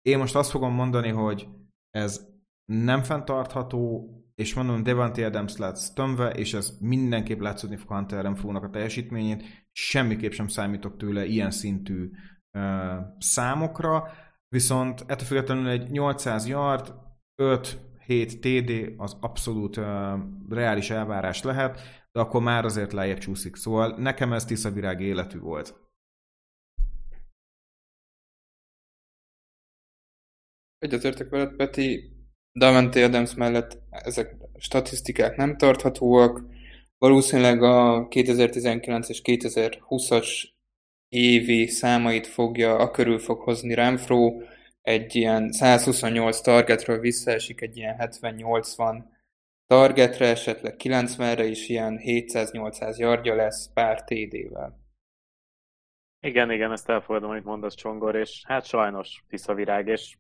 Én 0.01 0.17
most 0.17 0.35
azt 0.35 0.49
fogom 0.49 0.73
mondani, 0.73 1.09
hogy 1.09 1.47
ez 1.89 2.27
nem 2.65 3.03
fenntartható, 3.03 4.09
és 4.35 4.53
mondom, 4.53 4.83
Devante 4.83 5.25
Adams 5.25 5.57
lesz 5.57 5.93
tömve, 5.93 6.29
és 6.29 6.53
ez 6.53 6.77
mindenképp 6.79 7.39
látszódni 7.39 7.75
fog 7.75 7.89
Hunter 7.89 8.23
Renfro-nak 8.23 8.63
a 8.63 8.69
teljesítményén, 8.69 9.41
semmiképp 9.71 10.31
sem 10.31 10.47
számítok 10.47 10.97
tőle 10.97 11.25
ilyen 11.25 11.51
szintű 11.51 12.09
uh, 12.57 12.63
számokra, 13.17 14.07
viszont 14.47 15.03
ettől 15.07 15.27
függetlenül 15.27 15.67
egy 15.67 15.89
800 15.89 16.47
yard, 16.47 16.93
5-7 17.41 17.77
TD 18.39 18.93
az 18.97 19.17
abszolút 19.19 19.77
uh, 19.77 19.85
reális 20.49 20.89
elvárás 20.89 21.43
lehet, 21.43 22.00
akkor 22.11 22.41
már 22.41 22.65
azért 22.65 22.91
lejjebb 22.91 23.17
csúszik. 23.17 23.55
Szóval 23.55 23.95
nekem 23.97 24.33
ez 24.33 24.45
Tisza 24.45 24.71
Virág 24.71 25.01
életű 25.01 25.39
volt. 25.39 25.75
Egyetértek 30.77 31.29
veled, 31.29 31.55
Peti. 31.55 32.19
Davante 32.53 33.03
Adams 33.03 33.33
mellett 33.35 33.77
ezek 33.89 34.35
statisztikák 34.57 35.35
nem 35.35 35.57
tarthatóak. 35.57 36.41
Valószínűleg 36.97 37.63
a 37.63 38.07
2019 38.07 39.09
és 39.09 39.21
2020-as 39.23 40.43
évi 41.07 41.67
számait 41.67 42.27
fogja, 42.27 42.75
a 42.75 42.91
körül 42.91 43.19
fog 43.19 43.41
hozni 43.41 43.73
Renfro, 43.73 44.41
egy 44.81 45.15
ilyen 45.15 45.51
128 45.51 46.41
targetről 46.41 46.99
visszaesik 46.99 47.61
egy 47.61 47.77
ilyen 47.77 47.95
70-80 47.99 49.03
targetre, 49.71 50.25
esetleg 50.25 50.75
90-re 50.77 51.43
is 51.43 51.69
ilyen 51.69 51.99
700-800 52.03 52.97
yardja 52.97 53.35
lesz 53.35 53.73
pár 53.73 54.03
TD-vel. 54.03 54.79
Igen, 56.19 56.51
igen, 56.51 56.71
ezt 56.71 56.89
elfogadom, 56.89 57.29
amit 57.29 57.43
mondasz 57.43 57.75
Csongor, 57.75 58.15
és 58.15 58.43
hát 58.47 58.65
sajnos 58.65 59.23
Tiszavirág, 59.27 59.87
és 59.87 60.17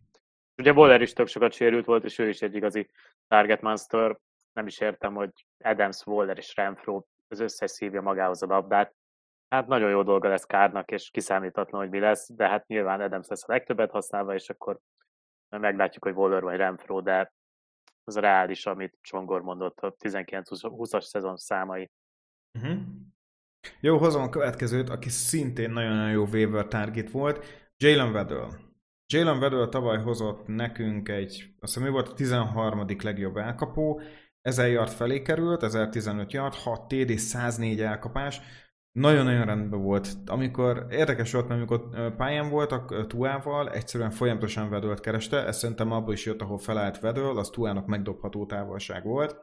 Ugye 0.57 0.71
Waller 0.71 1.01
is 1.01 1.13
tök 1.13 1.27
sokat 1.27 1.53
sérült 1.53 1.85
volt, 1.85 2.03
és 2.03 2.19
ő 2.19 2.29
is 2.29 2.41
egy 2.41 2.55
igazi 2.55 2.89
target 3.27 3.61
monster. 3.61 4.17
Nem 4.53 4.67
is 4.67 4.79
értem, 4.79 5.13
hogy 5.13 5.29
Adams, 5.63 6.05
Waller 6.05 6.37
és 6.37 6.55
Renfro 6.55 7.03
az 7.27 7.39
összes 7.39 7.71
szívja 7.71 8.01
magához 8.01 8.43
a 8.43 8.45
labdát. 8.45 8.95
Hát 9.49 9.67
nagyon 9.67 9.89
jó 9.89 10.03
dolga 10.03 10.29
lesz 10.29 10.45
Kárnak, 10.45 10.91
és 10.91 11.09
kiszámítatlan, 11.09 11.81
hogy 11.81 11.89
mi 11.89 11.99
lesz, 11.99 12.33
de 12.33 12.47
hát 12.47 12.67
nyilván 12.67 13.01
Adams 13.01 13.27
lesz 13.27 13.49
a 13.49 13.51
legtöbbet 13.51 13.91
használva, 13.91 14.33
és 14.33 14.49
akkor 14.49 14.79
meglátjuk, 15.49 16.03
hogy 16.03 16.15
Waller 16.15 16.41
vagy 16.41 16.57
Renfro, 16.57 17.01
de 17.01 17.33
az 18.15 18.21
reális, 18.21 18.65
amit 18.65 18.97
Csongor 19.01 19.41
mondott, 19.41 19.79
a 19.79 19.95
19-20-as 19.95 21.01
szezon 21.01 21.37
számai. 21.37 21.91
Uh-huh. 22.59 22.79
Jó, 23.79 23.97
hozom 23.97 24.21
a 24.21 24.29
következőt, 24.29 24.89
aki 24.89 25.09
szintén 25.09 25.71
nagyon-nagyon 25.71 26.11
jó 26.11 26.25
waiver 26.25 26.67
target 26.67 27.11
volt, 27.11 27.45
Jalen 27.77 28.13
Weddle. 28.13 28.47
Jalen 29.13 29.37
Weddle 29.37 29.67
tavaly 29.67 30.01
hozott 30.01 30.47
nekünk 30.47 31.09
egy, 31.09 31.53
azt 31.59 31.73
hiszem 31.73 31.87
ő 31.87 31.91
volt 31.91 32.07
a 32.07 32.13
13. 32.13 32.85
legjobb 33.03 33.37
elkapó, 33.37 34.01
1000 34.41 34.69
yard 34.69 34.91
felé 34.91 35.21
került, 35.21 35.63
1015 35.63 36.31
yard, 36.33 36.53
6 36.53 36.87
TD, 36.87 37.17
104 37.17 37.81
elkapás, 37.81 38.41
nagyon-nagyon 38.91 39.45
rendben 39.45 39.81
volt. 39.81 40.07
Amikor 40.25 40.85
érdekes 40.89 41.31
volt, 41.31 41.47
mert 41.47 41.59
amikor 41.59 42.15
pályán 42.15 42.49
voltak 42.49 43.07
Tuával, 43.07 43.71
egyszerűen 43.71 44.11
folyamatosan 44.11 44.69
Vedölt 44.69 44.99
kereste, 44.99 45.45
ez 45.45 45.57
szerintem 45.57 45.91
abból 45.91 46.13
is 46.13 46.25
jött, 46.25 46.41
ahol 46.41 46.57
felállt 46.57 46.99
Vedöl, 46.99 47.37
az 47.37 47.49
Tuának 47.49 47.85
megdobható 47.85 48.45
távolság 48.45 49.03
volt. 49.03 49.35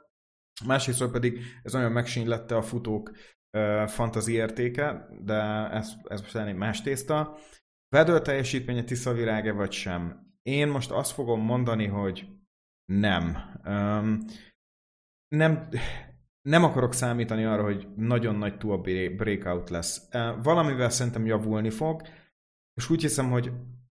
Másrészt 0.66 1.10
pedig 1.10 1.40
ez 1.62 1.72
nagyon 1.72 1.92
megsínylette 1.92 2.56
a 2.56 2.62
futók 2.62 3.10
uh, 3.10 3.86
fantazi 3.86 4.32
értéke, 4.32 5.08
de 5.20 5.68
ez, 5.70 5.92
ez 6.08 6.20
most 6.20 6.36
egy 6.36 6.54
más 6.54 6.82
tészta. 6.82 7.36
Vedő 7.88 8.20
teljesítménye 8.20 8.84
Tisza 8.84 9.12
viráge 9.12 9.52
vagy 9.52 9.72
sem? 9.72 10.26
Én 10.42 10.68
most 10.68 10.90
azt 10.90 11.12
fogom 11.12 11.40
mondani, 11.40 11.86
hogy 11.86 12.26
nem. 12.92 13.36
Um, 13.64 14.24
nem, 15.28 15.68
nem 16.48 16.64
akarok 16.64 16.94
számítani 16.94 17.44
arra, 17.44 17.62
hogy 17.62 17.88
nagyon 17.96 18.34
nagy 18.34 18.56
túl 18.56 18.78
breakout 19.16 19.70
lesz. 19.70 20.08
Valamivel 20.42 20.90
szerintem 20.90 21.26
javulni 21.26 21.70
fog, 21.70 22.02
és 22.74 22.90
úgy 22.90 23.00
hiszem, 23.00 23.30
hogy 23.30 23.52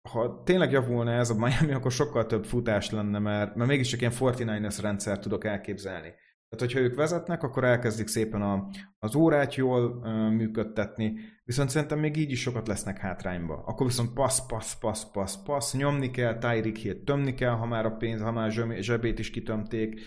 ha 0.09 0.43
tényleg 0.45 0.71
javulna 0.71 1.13
ez 1.13 1.31
a 1.31 1.35
Miami, 1.35 1.73
akkor 1.73 1.93
sokkal 1.93 2.27
több 2.27 2.45
futás 2.45 2.91
lenne, 2.91 3.19
mert, 3.19 3.55
mert 3.55 3.71
mégiscsak 3.71 4.01
ilyen 4.01 4.13
49ers 4.19 4.79
rendszer 4.81 5.19
tudok 5.19 5.45
elképzelni. 5.45 6.09
Tehát, 6.49 6.65
hogyha 6.65 6.79
ők 6.79 6.95
vezetnek, 6.95 7.43
akkor 7.43 7.65
elkezdik 7.65 8.07
szépen 8.07 8.43
a, 8.43 8.69
az 8.99 9.15
órát 9.15 9.55
jól 9.55 9.91
uh, 9.91 10.31
működtetni, 10.31 11.15
viszont 11.45 11.71
szerintem 11.71 11.99
még 11.99 12.17
így 12.17 12.31
is 12.31 12.41
sokat 12.41 12.69
lesznek 12.69 12.99
hátrányba. 12.99 13.63
Akkor 13.67 13.87
viszont 13.87 14.13
passz, 14.13 14.47
passz, 14.47 14.79
passz, 14.79 15.05
passz, 15.05 15.43
passz, 15.45 15.75
nyomni 15.75 16.11
kell, 16.11 16.39
Tyreek 16.39 16.77
Hill 16.77 17.03
tömni 17.05 17.35
kell, 17.35 17.55
ha 17.55 17.67
már 17.67 17.87
a 17.87 17.97
pénz, 17.97 18.21
ha 18.21 18.33
már 18.33 18.59
a 18.59 18.81
zsebét 18.81 19.19
is 19.19 19.31
kitömték. 19.31 20.01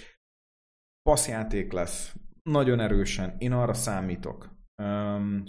Passzjáték 1.01 1.71
lesz. 1.71 2.15
Nagyon 2.43 2.79
erősen. 2.79 3.35
Én 3.37 3.51
arra 3.51 3.73
számítok. 3.73 4.49
Um, 4.77 5.43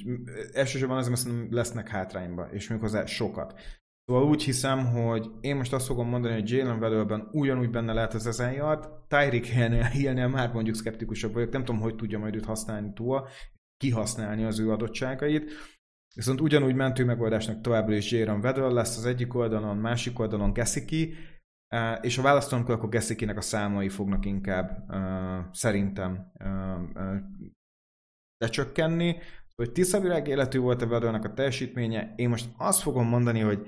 elsősorban 0.53 0.97
azért, 0.97 1.25
mert 1.25 1.53
lesznek 1.53 1.89
hátrányba, 1.89 2.49
és 2.51 2.69
méghozzá 2.69 3.07
sokat. 3.07 3.61
Szóval 4.05 4.29
úgy 4.29 4.43
hiszem, 4.43 4.87
hogy 4.87 5.31
én 5.41 5.57
most 5.57 5.73
azt 5.73 5.87
fogom 5.87 6.09
mondani, 6.09 6.35
hogy 6.35 6.51
Jalen 6.51 6.79
Waddle-ben 6.79 7.29
ugyanúgy 7.33 7.71
benne 7.71 7.93
lehet 7.93 8.15
az 8.15 8.27
ezen 8.27 8.53
yard, 8.53 8.89
Tyreek 9.09 9.45
Hill-nél, 9.93 10.29
már 10.29 10.53
mondjuk 10.53 10.77
szkeptikusabb 10.77 11.33
vagyok, 11.33 11.53
nem 11.53 11.65
tudom, 11.65 11.81
hogy 11.81 11.97
tudja 11.97 12.19
majd 12.19 12.35
őt 12.35 12.45
használni 12.45 12.93
túl, 12.93 13.29
kihasználni 13.77 14.45
az 14.45 14.59
ő 14.59 14.71
adottságait. 14.71 15.51
Viszont 16.15 16.41
ugyanúgy 16.41 16.75
mentő 16.75 17.05
megoldásnak 17.05 17.61
továbbra 17.61 17.95
is 17.95 18.11
Jalen 18.11 18.41
Waddle 18.41 18.69
lesz 18.69 18.97
az 18.97 19.07
egyik 19.07 19.35
oldalon, 19.35 19.77
másik 19.77 20.19
oldalon 20.19 20.53
Gesicki, 20.53 21.15
és 22.01 22.19
a 22.19 22.23
választom, 22.23 22.65
akkor 22.67 22.89
Gessikinek 22.89 23.37
a 23.37 23.41
számai 23.41 23.89
fognak 23.89 24.25
inkább 24.25 24.85
szerintem 25.53 26.33
lecsökkenni. 28.39 29.17
Hogy 29.55 29.73
Tiszavirág 29.73 30.29
életű 30.29 30.59
volt 30.59 30.83
a 30.83 30.87
Waddle-nek 30.87 31.25
a 31.25 31.33
teljesítménye, 31.33 32.13
én 32.17 32.29
most 32.29 32.49
azt 32.57 32.83
fogom 32.83 33.09
mondani, 33.09 33.41
hogy 33.41 33.67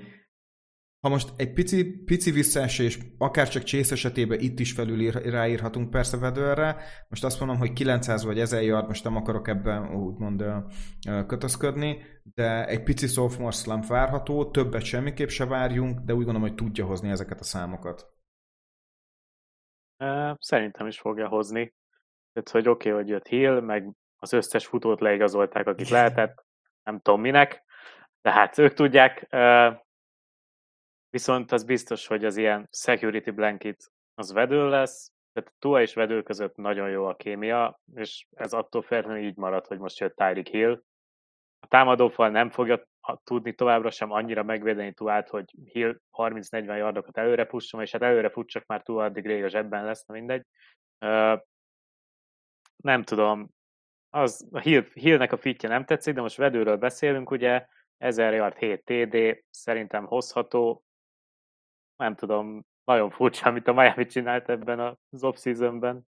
ha 0.99 1.11
most 1.11 1.33
egy 1.35 1.53
pici, 1.53 1.85
pici 1.85 2.31
visszaesés, 2.31 2.99
akár 3.17 3.49
csak 3.49 3.63
Chase 3.63 3.93
esetében 3.93 4.39
itt 4.39 4.59
is 4.59 4.71
felül 4.71 4.99
ír, 4.99 5.13
ráírhatunk 5.13 5.89
persze 5.89 6.17
vedőre, 6.17 6.77
most 7.09 7.23
azt 7.23 7.39
mondom, 7.39 7.57
hogy 7.57 7.73
900 7.73 8.23
vagy 8.23 8.39
1000 8.39 8.61
yard, 8.61 8.87
most 8.87 9.03
nem 9.03 9.15
akarok 9.15 9.47
ebben 9.47 9.95
úgymond 9.95 10.43
kötözködni, 11.27 11.97
de 12.33 12.67
egy 12.67 12.83
pici 12.83 13.07
sophomore 13.07 13.55
slump 13.55 13.85
várható, 13.85 14.51
többet 14.51 14.83
semmiképp 14.83 15.27
se 15.27 15.45
várjunk, 15.45 15.99
de 15.99 16.13
úgy 16.13 16.23
gondolom, 16.23 16.41
hogy 16.41 16.55
tudja 16.55 16.85
hozni 16.85 17.09
ezeket 17.09 17.39
a 17.39 17.43
számokat. 17.43 18.13
Szerintem 20.39 20.87
is 20.87 20.99
fogja 20.99 21.27
hozni. 21.27 21.73
Tehát, 22.33 22.49
hogy 22.49 22.67
oké, 22.67 22.89
okay, 22.89 23.01
hogy 23.01 23.09
jött 23.09 23.27
Hill, 23.27 23.59
meg 23.59 23.91
az 24.15 24.33
összes 24.33 24.65
futót 24.65 24.99
leigazolták, 24.99 25.67
akit 25.67 25.89
lehetett, 25.97 26.45
nem 26.83 26.99
tudom 26.99 27.21
minek, 27.21 27.63
de 28.21 28.31
hát 28.31 28.57
ők 28.57 28.73
tudják, 28.73 29.27
Viszont 31.15 31.51
az 31.51 31.63
biztos, 31.63 32.07
hogy 32.07 32.25
az 32.25 32.37
ilyen 32.37 32.67
security 32.71 33.29
blanket 33.29 33.91
az 34.13 34.31
vedő 34.31 34.69
lesz, 34.69 35.11
tehát 35.33 35.53
Tua 35.59 35.81
és 35.81 35.93
vedő 35.93 36.21
között 36.21 36.55
nagyon 36.55 36.89
jó 36.89 37.05
a 37.05 37.15
kémia, 37.15 37.79
és 37.93 38.25
ez 38.31 38.53
attól 38.53 38.81
feltétlenül 38.81 39.23
így 39.23 39.35
marad, 39.35 39.65
hogy 39.65 39.79
most 39.79 39.99
jött 39.99 40.15
Tyreek 40.15 40.47
Hill. 40.47 40.81
A 41.59 41.67
támadófal 41.67 42.29
nem 42.29 42.49
fogja 42.49 42.87
tudni 43.23 43.53
továbbra 43.53 43.91
sem 43.91 44.11
annyira 44.11 44.43
megvédeni 44.43 44.93
Tuát, 44.93 45.29
hogy 45.29 45.55
Hill 45.65 45.99
30-40 46.11 46.77
yardokat 46.77 47.17
előre 47.17 47.45
pusson, 47.45 47.81
és 47.81 47.91
hát 47.91 48.01
előre 48.01 48.29
futsak 48.29 48.65
már 48.65 48.81
Tua, 48.81 49.03
addig 49.03 49.25
rég 49.25 49.43
a 49.43 49.47
zsebben 49.49 49.85
lesz, 49.85 50.05
na 50.05 50.13
mindegy. 50.13 50.45
Uh, 50.99 51.39
nem 52.75 53.03
tudom, 53.03 53.49
az, 54.09 54.47
a 54.51 54.59
Hill, 54.59 54.85
Hillnek 54.93 55.31
a 55.31 55.37
fitje 55.37 55.69
nem 55.69 55.85
tetszik, 55.85 56.13
de 56.13 56.21
most 56.21 56.37
vedőről 56.37 56.77
beszélünk, 56.77 57.31
ugye 57.31 57.67
1000 57.97 58.33
yard 58.33 58.57
7 58.57 58.83
TD, 58.83 59.43
szerintem 59.49 60.05
hozható, 60.05 60.83
nem 61.95 62.15
tudom, 62.15 62.65
nagyon 62.83 63.09
furcsa, 63.09 63.45
amit 63.49 63.67
a 63.67 63.73
Miami 63.73 64.05
csinált 64.05 64.49
ebben 64.49 64.97
az 65.09 65.23
off-seasonben. 65.23 66.07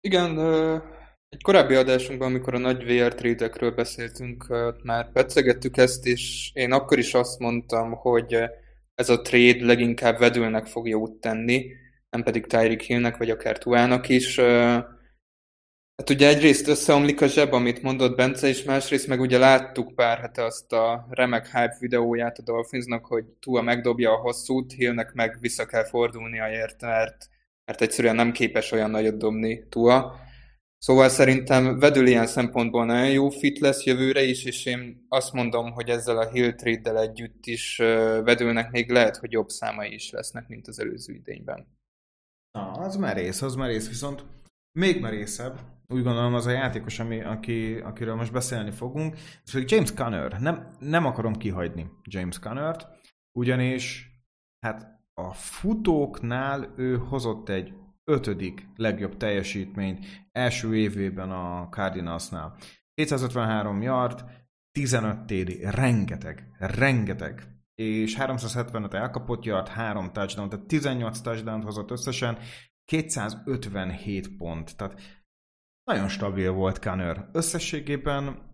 Igen, 0.00 0.34
egy 1.34 1.42
korábbi 1.42 1.74
adásunkban, 1.74 2.28
amikor 2.28 2.54
a 2.54 2.58
nagy 2.58 2.84
VR 2.84 3.14
trade 3.14 3.70
beszéltünk, 3.70 4.46
már 4.82 5.12
petszegettük 5.12 5.76
ezt, 5.76 6.06
és 6.06 6.50
én 6.52 6.72
akkor 6.72 6.98
is 6.98 7.14
azt 7.14 7.38
mondtam, 7.38 7.92
hogy 7.92 8.36
ez 8.94 9.08
a 9.08 9.20
trade 9.20 9.64
leginkább 9.64 10.18
vedülnek 10.18 10.66
fog 10.66 10.88
jót 10.88 11.12
tenni, 11.12 11.66
nem 12.10 12.22
pedig 12.22 12.46
Tyreek 12.46 12.80
Hillnek, 12.80 13.16
vagy 13.16 13.30
akár 13.30 13.58
Tuának 13.58 14.08
is. 14.08 14.38
Hát 15.96 16.10
ugye 16.10 16.28
egyrészt 16.28 16.68
összeomlik 16.68 17.20
a 17.20 17.26
zseb, 17.26 17.52
amit 17.52 17.82
mondott 17.82 18.16
Bence, 18.16 18.48
és 18.48 18.62
másrészt 18.62 19.06
meg 19.06 19.20
ugye 19.20 19.38
láttuk 19.38 19.94
pár 19.94 20.18
hete 20.18 20.44
azt 20.44 20.72
a 20.72 21.06
remek 21.10 21.46
hype 21.46 21.76
videóját 21.80 22.38
a 22.38 22.42
Dolphinsnak, 22.42 23.06
hogy 23.06 23.24
Tua 23.24 23.62
megdobja 23.62 24.12
a 24.12 24.20
hosszút, 24.20 24.72
Hillnek 24.72 25.12
meg 25.12 25.36
vissza 25.40 25.66
kell 25.66 25.84
fordulnia 25.84 26.50
érte, 26.50 26.86
mert, 26.86 27.28
mert 27.64 27.80
egyszerűen 27.80 28.14
nem 28.14 28.32
képes 28.32 28.72
olyan 28.72 28.90
nagyot 28.90 29.16
dobni 29.16 29.64
Tua. 29.68 30.22
Szóval 30.84 31.08
szerintem 31.08 31.78
Vedül 31.78 32.06
ilyen 32.06 32.26
szempontból 32.26 32.84
nagyon 32.84 33.10
jó 33.10 33.30
fit 33.30 33.58
lesz 33.58 33.84
jövőre 33.84 34.22
is, 34.22 34.44
és 34.44 34.66
én 34.66 35.06
azt 35.08 35.32
mondom, 35.32 35.72
hogy 35.72 35.88
ezzel 35.88 36.18
a 36.18 36.30
Hill 36.30 36.54
trade 36.54 37.00
együtt 37.00 37.46
is 37.46 37.76
Vedülnek 38.24 38.70
még 38.70 38.90
lehet, 38.90 39.16
hogy 39.16 39.32
jobb 39.32 39.48
számai 39.48 39.94
is 39.94 40.10
lesznek, 40.10 40.48
mint 40.48 40.68
az 40.68 40.80
előző 40.80 41.14
idényben. 41.14 41.66
Na, 42.50 42.70
az 42.70 42.96
merész, 42.96 43.42
az 43.42 43.54
merész, 43.54 43.88
viszont 43.88 44.24
még 44.78 45.00
merészebb, 45.00 45.60
úgy 45.88 46.02
gondolom 46.02 46.34
az 46.34 46.46
a 46.46 46.50
játékos, 46.50 46.98
ami, 46.98 47.22
aki, 47.22 47.74
akiről 47.74 48.14
most 48.14 48.32
beszélni 48.32 48.70
fogunk, 48.70 49.14
ez 49.44 49.52
pedig 49.52 49.70
James 49.70 49.94
Conner. 49.94 50.40
Nem, 50.40 50.76
nem 50.78 51.06
akarom 51.06 51.34
kihagyni 51.34 51.90
James 52.02 52.38
Conner-t, 52.38 52.86
ugyanis 53.38 54.10
hát 54.66 55.00
a 55.14 55.32
futóknál 55.32 56.72
ő 56.76 56.96
hozott 56.96 57.48
egy 57.48 57.72
ötödik 58.04 58.68
legjobb 58.76 59.16
teljesítményt 59.16 60.06
első 60.32 60.76
évében 60.76 61.30
a 61.30 61.68
Cardinalsnál. 61.70 62.56
253 62.94 63.82
yard, 63.82 64.24
15 64.70 65.26
TD, 65.26 65.60
rengeteg, 65.60 66.50
rengeteg. 66.58 67.48
És 67.74 68.14
375 68.14 68.94
elkapott 68.94 69.44
yard, 69.44 69.68
3 69.68 70.12
touchdown, 70.12 70.48
tehát 70.48 70.66
18 70.66 71.20
touchdown 71.20 71.62
hozott 71.62 71.90
összesen, 71.90 72.38
257 72.84 74.36
pont. 74.36 74.76
Tehát 74.76 75.00
nagyon 75.84 76.08
stabil 76.08 76.52
volt 76.52 76.78
Kanner. 76.78 77.28
Összességében 77.32 78.52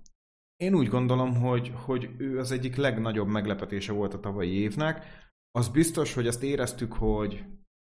én 0.56 0.74
úgy 0.74 0.88
gondolom, 0.88 1.34
hogy, 1.34 1.72
hogy 1.74 2.10
ő 2.18 2.38
az 2.38 2.50
egyik 2.50 2.76
legnagyobb 2.76 3.28
meglepetése 3.28 3.92
volt 3.92 4.14
a 4.14 4.20
tavalyi 4.20 4.52
évnek. 4.52 5.04
Az 5.50 5.68
biztos, 5.68 6.14
hogy 6.14 6.26
azt 6.26 6.42
éreztük, 6.42 6.92
hogy 6.92 7.44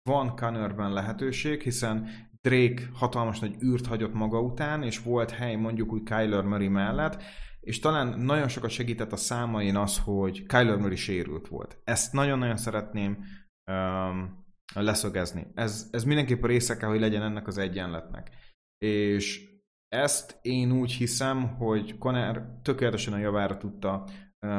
van 0.04 0.36
Kannerben 0.36 0.92
lehetőség, 0.92 1.62
hiszen 1.62 2.08
Drake 2.40 2.82
hatalmas 2.92 3.38
nagy 3.38 3.62
űrt 3.62 3.86
hagyott 3.86 4.12
maga 4.12 4.40
után, 4.40 4.82
és 4.82 5.02
volt 5.02 5.30
hely 5.30 5.54
mondjuk 5.54 5.92
úgy 5.92 6.02
Kyler 6.02 6.44
Murray 6.44 6.68
mellett, 6.68 7.22
és 7.60 7.78
talán 7.78 8.18
nagyon 8.18 8.48
sokat 8.48 8.70
segített 8.70 9.12
a 9.12 9.16
számain 9.16 9.76
az, 9.76 9.98
hogy 9.98 10.46
Kyler 10.46 10.76
Murray 10.76 10.96
sérült 10.96 11.48
volt. 11.48 11.80
Ezt 11.84 12.12
nagyon-nagyon 12.12 12.56
szeretném 12.56 13.24
um, 13.70 14.44
leszögezni. 14.74 15.46
Ez, 15.54 15.88
ez 15.90 16.04
mindenképp 16.04 16.42
a 16.42 16.46
része 16.46 16.76
kell, 16.76 16.88
hogy 16.88 17.00
legyen 17.00 17.22
ennek 17.22 17.46
az 17.46 17.58
egyenletnek. 17.58 18.30
És 18.78 19.52
ezt 19.88 20.38
én 20.42 20.72
úgy 20.72 20.92
hiszem, 20.92 21.56
hogy 21.56 21.98
Conner 21.98 22.58
tökéletesen 22.62 23.12
a 23.12 23.18
javára 23.18 23.56
tudta 23.56 24.04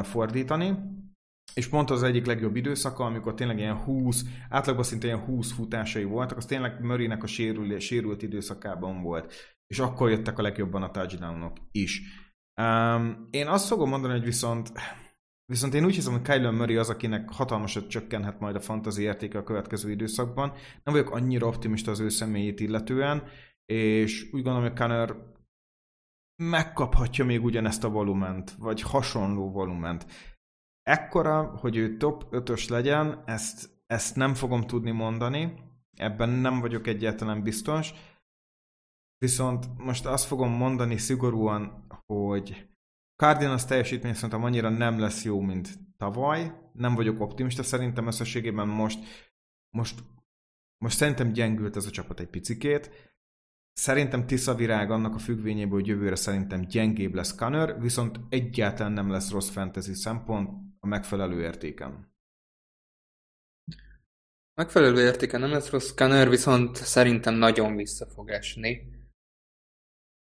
fordítani, 0.04 0.78
és 1.56 1.68
pont 1.68 1.90
az 1.90 2.04
egyik 2.04 2.26
legjobb 2.26 2.56
időszaka, 2.56 3.06
amikor 3.06 3.34
tényleg 3.34 3.58
ilyen 3.58 3.78
20, 3.78 4.24
átlagban 4.50 4.84
szinte 4.84 5.08
ilyen 5.08 5.20
20 5.20 5.52
futásai 5.52 6.04
voltak, 6.04 6.38
az 6.38 6.46
tényleg 6.46 6.82
Murraynek 6.82 7.24
a 7.24 7.28
sérül, 7.28 7.80
sérült 7.80 8.22
időszakában 8.22 9.02
volt. 9.02 9.34
És 9.68 9.80
akkor 9.80 10.10
jöttek 10.10 10.40
a 10.40 10.42
legjobban 10.42 10.84
a 10.84 10.92
touchdownok 10.92 11.58
is. 11.72 12.02
Um, 12.62 13.28
én 13.30 13.48
azt 13.48 13.68
fogom 13.68 13.90
mondani, 13.90 14.14
hogy 14.14 14.24
viszont 14.24 14.72
Viszont 15.48 15.74
én 15.74 15.86
úgy 15.86 15.96
hiszem, 15.96 16.14
hogy 16.14 16.22
Kyler 16.22 16.52
Murray 16.52 16.76
az, 16.76 16.90
akinek 16.90 17.30
hatalmasat 17.32 17.88
csökkenhet 17.88 18.40
majd 18.40 18.56
a 18.56 18.60
fantazi 18.60 19.04
értéke 19.04 19.38
a 19.38 19.44
következő 19.44 19.92
időszakban. 19.92 20.50
Nem 20.84 20.94
vagyok 20.94 21.12
annyira 21.12 21.48
optimista 21.48 21.92
az 21.92 22.00
ő 22.00 22.10
személyét 22.10 22.60
illetően, 22.60 23.24
és 23.66 24.24
úgy 24.24 24.44
gondolom, 24.44 24.62
hogy 24.62 24.74
Kanner 24.74 25.16
megkaphatja 26.44 27.26
még 27.26 27.44
ugyanezt 27.44 27.84
a 27.84 27.90
volument, 27.90 28.52
vagy 28.52 28.82
hasonló 28.82 29.52
volument. 29.52 30.06
Ekkora, 30.90 31.44
hogy 31.44 31.76
ő 31.76 31.98
top 31.98 32.28
5-ös 32.32 32.70
legyen, 32.70 33.24
ezt, 33.26 33.70
ezt 33.88 34.16
nem 34.16 34.34
fogom 34.34 34.62
tudni 34.62 34.92
mondani, 34.92 35.54
ebben 35.96 36.30
nem 36.30 36.60
vagyok 36.60 36.88
egyáltalán 36.88 37.44
biztos, 37.44 37.94
viszont 39.18 39.78
most 39.78 40.06
azt 40.06 40.26
fogom 40.26 40.52
mondani 40.52 40.98
szigorúan, 40.98 41.88
hogy 42.06 42.70
Cardinals 43.16 43.66
teljesítmény 43.66 44.14
szerintem 44.14 44.44
annyira 44.44 44.70
nem 44.70 45.00
lesz 45.00 45.24
jó, 45.24 45.40
mint 45.40 45.70
tavaly. 45.98 46.54
Nem 46.74 46.96
vagyok 46.96 47.20
optimista, 47.20 47.64
szerintem 47.64 48.08
összességében 48.08 48.68
most, 48.68 49.00
most, 49.70 50.04
most 50.78 50.98
szerintem 50.98 51.32
gyengült 51.32 51.76
ez 51.76 51.86
a 51.86 51.92
csapat 51.92 52.20
egy 52.20 52.30
picikét. 52.30 53.14
Szerintem 53.74 54.28
Tisza 54.28 54.56
Virág 54.56 54.92
annak 54.92 55.16
a 55.16 55.20
függvényéből, 55.20 55.80
hogy 55.80 55.88
jövőre 55.88 56.16
szerintem 56.16 56.62
gyengébb 56.62 57.14
lesz 57.14 57.36
Kanör, 57.36 57.82
viszont 57.82 58.20
egyáltalán 58.30 58.92
nem 58.92 59.10
lesz 59.10 59.32
rossz 59.32 59.50
fantasy 59.50 59.94
szempont 59.94 60.65
a 60.86 60.88
megfelelő 60.88 61.42
értéken. 61.42 62.14
Megfelelő 64.54 65.02
értéken 65.02 65.40
nem 65.40 65.52
lesz 65.52 65.70
rossz 65.70 65.94
Kanör, 65.94 66.30
viszont 66.30 66.76
szerintem 66.76 67.34
nagyon 67.34 67.76
vissza 67.76 68.06
fog 68.06 68.30
esni 68.30 68.96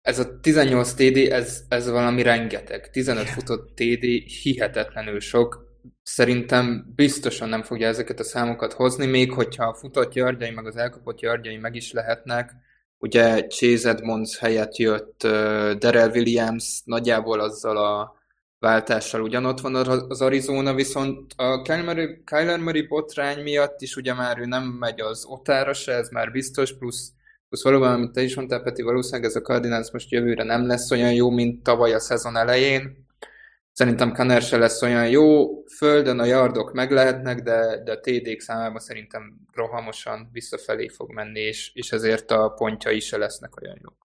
ez 0.05 0.18
a 0.18 0.40
18 0.40 0.92
TD, 0.92 1.16
ez, 1.16 1.64
ez 1.68 1.88
valami 1.88 2.22
rengeteg. 2.22 2.90
15 2.90 3.28
futott 3.28 3.74
TD 3.74 4.05
hihetetlenül 4.42 5.20
sok. 5.20 5.72
Szerintem 6.02 6.92
biztosan 6.94 7.48
nem 7.48 7.62
fogja 7.62 7.88
ezeket 7.88 8.20
a 8.20 8.24
számokat 8.24 8.72
hozni, 8.72 9.07
még 9.07 9.32
hogyha 9.32 9.64
a 9.64 9.74
futott 9.74 10.14
yardjai, 10.14 10.50
meg 10.50 10.66
az 10.66 10.76
elkapott 10.76 11.20
yardjai 11.20 11.57
meg 11.57 11.74
is 11.74 11.92
lehetnek. 11.92 12.52
Ugye 12.98 13.46
Chase 13.46 13.88
Edmonds 13.88 14.38
helyett 14.38 14.76
jött 14.76 15.24
uh, 15.24 15.30
Darrell 15.72 16.11
Williams 16.11 16.82
nagyjából 16.84 17.40
azzal 17.40 17.76
a 17.76 18.14
váltással 18.64 19.20
ugyanott 19.20 19.60
van 19.60 19.74
az 19.74 20.20
Arizona, 20.20 20.74
viszont 20.74 21.32
a 21.36 21.62
Kyler 21.62 21.84
Murray, 21.84 22.22
Kyler 22.24 22.58
Murray 22.58 22.86
botrány 22.86 23.42
miatt 23.42 23.80
is 23.80 23.96
ugye 23.96 24.14
már 24.14 24.38
ő 24.38 24.44
nem 24.44 24.62
megy 24.62 25.00
az 25.00 25.24
otára 25.24 25.72
se, 25.72 25.92
ez 25.92 26.08
már 26.08 26.30
biztos, 26.30 26.78
plusz, 26.78 27.12
plusz 27.48 27.62
valóban, 27.62 27.92
amit 27.92 28.12
te 28.12 28.22
is 28.22 28.36
mondtál, 28.36 28.62
Peti, 28.62 28.82
valószínűleg 28.82 29.24
ez 29.24 29.36
a 29.36 29.40
Cardinals 29.40 29.90
most 29.90 30.10
jövőre 30.10 30.44
nem 30.44 30.66
lesz 30.66 30.90
olyan 30.90 31.12
jó, 31.12 31.30
mint 31.30 31.62
tavaly 31.62 31.92
a 31.94 32.00
szezon 32.00 32.36
elején. 32.36 33.06
Szerintem 33.72 34.12
Kanner 34.12 34.42
se 34.42 34.56
lesz 34.56 34.82
olyan 34.82 35.08
jó, 35.08 35.46
földön 35.76 36.18
a 36.18 36.24
yardok 36.24 36.72
meg 36.72 36.90
lehetnek, 36.90 37.42
de, 37.42 37.82
de 37.84 37.92
a 37.92 38.00
TD-k 38.00 38.40
számában 38.40 38.80
szerintem 38.80 39.22
rohamosan 39.52 40.28
visszafelé 40.32 40.88
fog 40.88 41.12
menni, 41.12 41.40
és, 41.40 41.70
és 41.74 41.92
ezért 41.92 42.30
a 42.30 42.48
pontjai 42.48 43.00
se 43.00 43.16
lesznek 43.16 43.60
olyan 43.62 43.78
jók. 43.82 44.03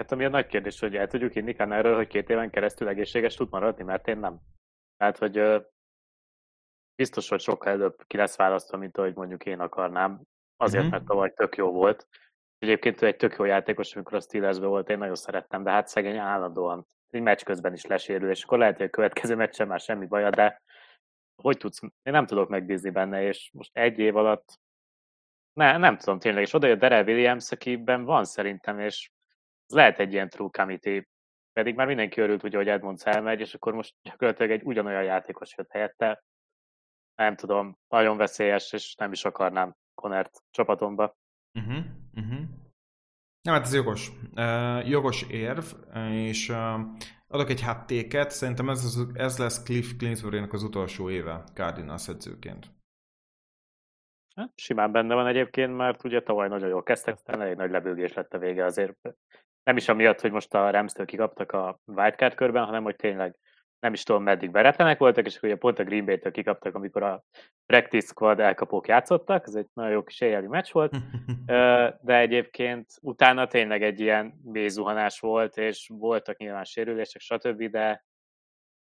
Hát 0.00 0.12
ami 0.12 0.24
a 0.24 0.28
nagy 0.28 0.46
kérdés, 0.46 0.80
hogy 0.80 0.96
el 0.96 1.06
tudjuk 1.06 1.34
inni 1.34 1.54
erről, 1.58 1.96
hogy 1.96 2.06
két 2.06 2.30
éven 2.30 2.50
keresztül 2.50 2.88
egészséges 2.88 3.34
tud 3.34 3.50
maradni, 3.50 3.84
mert 3.84 4.08
én 4.08 4.18
nem. 4.18 4.40
Tehát, 4.96 5.18
hogy 5.18 5.64
biztos, 6.94 7.28
hogy 7.28 7.40
sokkal 7.40 7.72
előbb 7.72 8.04
ki 8.06 8.16
lesz 8.16 8.36
választva, 8.36 8.76
mint 8.76 8.98
ahogy 8.98 9.14
mondjuk 9.14 9.46
én 9.46 9.60
akarnám. 9.60 10.20
Azért, 10.56 10.82
mm-hmm. 10.82 10.90
mert 10.90 11.04
tavaly 11.04 11.32
tök 11.32 11.56
jó 11.56 11.72
volt. 11.72 12.08
Egyébként 12.58 13.02
ő 13.02 13.06
egy 13.06 13.16
tök 13.16 13.36
jó 13.38 13.44
játékos, 13.44 13.94
amikor 13.94 14.14
a 14.14 14.20
Steelersbe 14.20 14.66
volt, 14.66 14.88
én 14.88 14.98
nagyon 14.98 15.14
szerettem, 15.14 15.62
de 15.62 15.70
hát 15.70 15.88
szegény 15.88 16.16
állandóan 16.16 16.86
egy 17.10 17.22
meccs 17.22 17.42
közben 17.42 17.72
is 17.72 17.84
lesérül, 17.84 18.30
és 18.30 18.44
akkor 18.44 18.58
lehet, 18.58 18.76
hogy 18.76 18.86
a 18.86 18.90
következő 18.90 19.34
meccsen 19.34 19.66
már 19.66 19.80
semmi 19.80 20.06
baja, 20.06 20.30
de 20.30 20.62
hogy 21.42 21.56
tudsz, 21.56 21.80
én 21.82 22.12
nem 22.12 22.26
tudok 22.26 22.48
megbízni 22.48 22.90
benne, 22.90 23.22
és 23.22 23.50
most 23.52 23.70
egy 23.76 23.98
év 23.98 24.16
alatt 24.16 24.58
ne, 25.52 25.76
nem 25.76 25.96
tudom 25.96 26.18
tényleg, 26.18 26.42
és 26.42 26.52
oda 26.52 26.66
jött 26.66 26.78
Darrell 26.78 27.04
Williams, 27.04 27.50
akiben 27.50 28.04
van 28.04 28.24
szerintem, 28.24 28.78
és 28.78 29.10
lehet 29.72 29.98
egy 29.98 30.12
ilyen 30.12 30.28
true 30.28 30.48
committee, 30.52 31.06
pedig 31.52 31.74
már 31.74 31.86
mindenki 31.86 32.20
örült, 32.20 32.42
ugye, 32.42 32.56
hogy 32.56 32.68
Edmonds 32.68 33.04
elmegy, 33.04 33.40
és 33.40 33.54
akkor 33.54 33.74
most 33.74 33.94
gyakorlatilag 34.02 34.50
egy 34.50 34.62
ugyanolyan 34.64 35.04
játékos 35.04 35.54
jött 35.56 35.70
helyette. 35.70 36.24
Nem 37.14 37.36
tudom, 37.36 37.78
nagyon 37.88 38.16
veszélyes, 38.16 38.72
és 38.72 38.94
nem 38.94 39.12
is 39.12 39.24
akarnám 39.24 39.74
Conert 39.94 40.42
csapatomba. 40.50 41.16
Uh-huh, 41.58 41.84
uh-huh. 42.14 42.40
Nem, 43.42 43.54
hát 43.54 43.62
ez 43.62 43.74
jogos. 43.74 44.10
Uh, 44.36 44.88
jogos 44.88 45.22
érv, 45.28 45.64
és 46.12 46.48
uh, 46.48 46.80
adok 47.26 47.50
egy 47.50 47.62
hattéket, 47.62 48.30
szerintem 48.30 48.68
ez, 48.68 48.84
az, 48.84 49.06
ez 49.14 49.38
lesz 49.38 49.62
Cliff 49.62 49.96
Clinsbury-nak 49.98 50.52
az 50.52 50.62
utolsó 50.62 51.10
éve 51.10 51.44
Cardinals 51.54 52.08
edzőként. 52.08 52.66
Hát, 54.34 54.52
simán 54.54 54.92
benne 54.92 55.14
van 55.14 55.26
egyébként, 55.26 55.76
mert 55.76 56.04
ugye 56.04 56.22
tavaly 56.22 56.48
nagyon 56.48 56.68
jól 56.68 56.82
kezdtek, 56.82 57.14
aztán 57.14 57.40
elég 57.40 57.56
nagy 57.56 57.70
lebőgés 57.70 58.12
lett 58.12 58.34
a 58.34 58.38
vége 58.38 58.64
azért. 58.64 58.98
Nem 59.62 59.76
is 59.76 59.88
amiatt, 59.88 60.20
hogy 60.20 60.32
most 60.32 60.54
a 60.54 60.70
Rams-től 60.70 61.06
kikaptak 61.06 61.52
a 61.52 61.80
wildcard 61.86 62.34
körben, 62.34 62.64
hanem 62.64 62.82
hogy 62.82 62.96
tényleg 62.96 63.36
nem 63.80 63.92
is 63.92 64.02
tudom 64.02 64.22
meddig 64.22 64.50
veretlenek 64.50 64.98
voltak, 64.98 65.26
és 65.26 65.42
ugye 65.42 65.56
pont 65.56 65.78
a 65.78 65.84
Green 65.84 66.04
Bay-től 66.04 66.32
kikaptak, 66.32 66.74
amikor 66.74 67.02
a 67.02 67.24
practice 67.66 68.06
squad 68.06 68.40
elkapók 68.40 68.88
játszottak, 68.88 69.46
ez 69.46 69.54
egy 69.54 69.66
nagyon 69.72 69.92
jó 69.92 70.02
kis 70.02 70.20
éjjeli 70.20 70.46
meccs 70.46 70.72
volt, 70.72 70.96
de 72.08 72.18
egyébként 72.18 72.86
utána 73.00 73.46
tényleg 73.46 73.82
egy 73.82 74.00
ilyen 74.00 74.40
mélyzuhanás 74.42 75.20
volt, 75.20 75.56
és 75.56 75.90
voltak 75.92 76.36
nyilván 76.36 76.64
sérülések, 76.64 77.20
stb., 77.20 77.62
de 77.62 78.04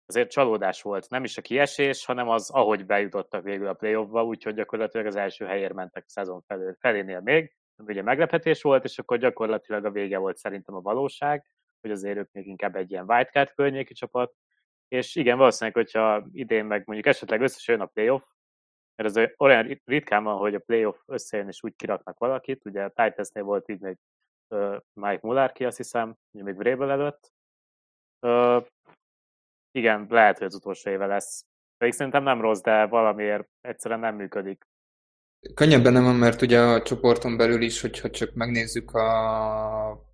azért 0.05 0.31
csalódás 0.31 0.81
volt. 0.81 1.09
Nem 1.09 1.23
is 1.23 1.37
a 1.37 1.41
kiesés, 1.41 2.05
hanem 2.05 2.29
az, 2.29 2.49
ahogy 2.49 2.85
bejutottak 2.85 3.43
végül 3.43 3.67
a 3.67 3.73
playoffba, 3.73 4.23
úgyhogy 4.23 4.53
gyakorlatilag 4.53 5.05
az 5.05 5.15
első 5.15 5.45
helyért 5.45 5.73
mentek 5.73 6.03
a 6.05 6.09
szezon 6.09 6.41
felé, 6.47 6.73
felénél 6.79 7.19
még, 7.19 7.55
ami 7.77 7.91
ugye 7.91 8.01
meglepetés 8.01 8.61
volt, 8.61 8.83
és 8.83 8.99
akkor 8.99 9.17
gyakorlatilag 9.17 9.85
a 9.85 9.91
vége 9.91 10.17
volt 10.17 10.37
szerintem 10.37 10.75
a 10.75 10.81
valóság, 10.81 11.45
hogy 11.81 11.91
azért 11.91 12.17
ők 12.17 12.31
még 12.31 12.47
inkább 12.47 12.75
egy 12.75 12.91
ilyen 12.91 13.09
wildcard 13.09 13.51
környéki 13.53 13.93
csapat, 13.93 14.33
és 14.87 15.15
igen, 15.15 15.37
valószínűleg, 15.37 15.75
hogyha 15.75 16.27
idén 16.31 16.65
meg 16.65 16.83
mondjuk 16.85 17.07
esetleg 17.07 17.41
összesjön 17.41 17.81
a 17.81 17.85
playoff, 17.85 18.23
mert 18.95 19.17
ez 19.17 19.29
olyan 19.37 19.81
ritkán 19.85 20.23
van, 20.23 20.37
hogy 20.37 20.55
a 20.55 20.59
playoff 20.59 20.99
összejön 21.05 21.47
és 21.47 21.63
úgy 21.63 21.75
kiraknak 21.75 22.17
valakit, 22.17 22.65
ugye 22.65 22.83
a 22.83 22.89
Titansnél 22.89 23.43
volt 23.43 23.69
így 23.69 23.79
még 23.79 23.97
Mike 24.93 25.19
Mularki, 25.21 25.65
azt 25.65 25.77
hiszem, 25.77 26.15
ugye 26.31 26.43
még 26.43 26.55
Vrabel 26.55 26.91
előtt. 26.91 27.31
Uh, 28.21 28.65
igen, 29.71 30.05
lehet, 30.09 30.37
hogy 30.37 30.47
az 30.47 30.55
utolsó 30.55 30.89
éve 30.89 31.05
lesz. 31.05 31.45
Pedig 31.77 31.93
szerintem 31.93 32.23
nem 32.23 32.41
rossz, 32.41 32.61
de 32.61 32.85
valamiért 32.85 33.49
egyszerűen 33.61 33.99
nem 33.99 34.15
működik. 34.15 34.67
Könnyebben 35.53 35.93
nem 35.93 36.15
mert 36.15 36.41
ugye 36.41 36.59
a 36.59 36.81
csoporton 36.81 37.37
belül 37.37 37.61
is, 37.61 37.81
hogyha 37.81 38.09
csak 38.09 38.33
megnézzük 38.33 38.91
a 38.91 40.05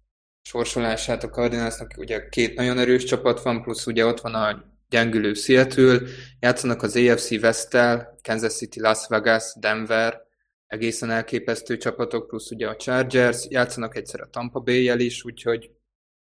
sorsolását 0.42 1.24
a 1.24 1.30
Cardinalsnak, 1.30 1.94
ugye 1.98 2.30
két 2.30 2.56
nagyon 2.56 2.78
erős 2.78 3.04
csapat 3.04 3.42
van, 3.42 3.62
plusz 3.62 3.86
ugye 3.86 4.06
ott 4.06 4.20
van 4.20 4.34
a 4.34 4.64
gyengülő 4.90 5.34
Seattle, 5.34 6.00
játszanak 6.40 6.82
az 6.82 6.96
AFC 6.96 7.32
West-tel, 7.32 8.20
Kansas 8.22 8.56
City, 8.56 8.80
Las 8.80 9.08
Vegas, 9.08 9.54
Denver, 9.60 10.22
egészen 10.68 11.10
elképesztő 11.10 11.78
csapatok, 11.78 12.28
plusz 12.28 12.52
ugye 12.52 12.68
a 12.68 12.76
Chargers, 12.76 13.46
játszanak 13.50 13.96
egyszer 13.96 14.22
a 14.22 14.30
Tampa 14.30 14.60
Bay-jel 14.60 15.00
is, 15.00 15.24
úgyhogy 15.24 15.72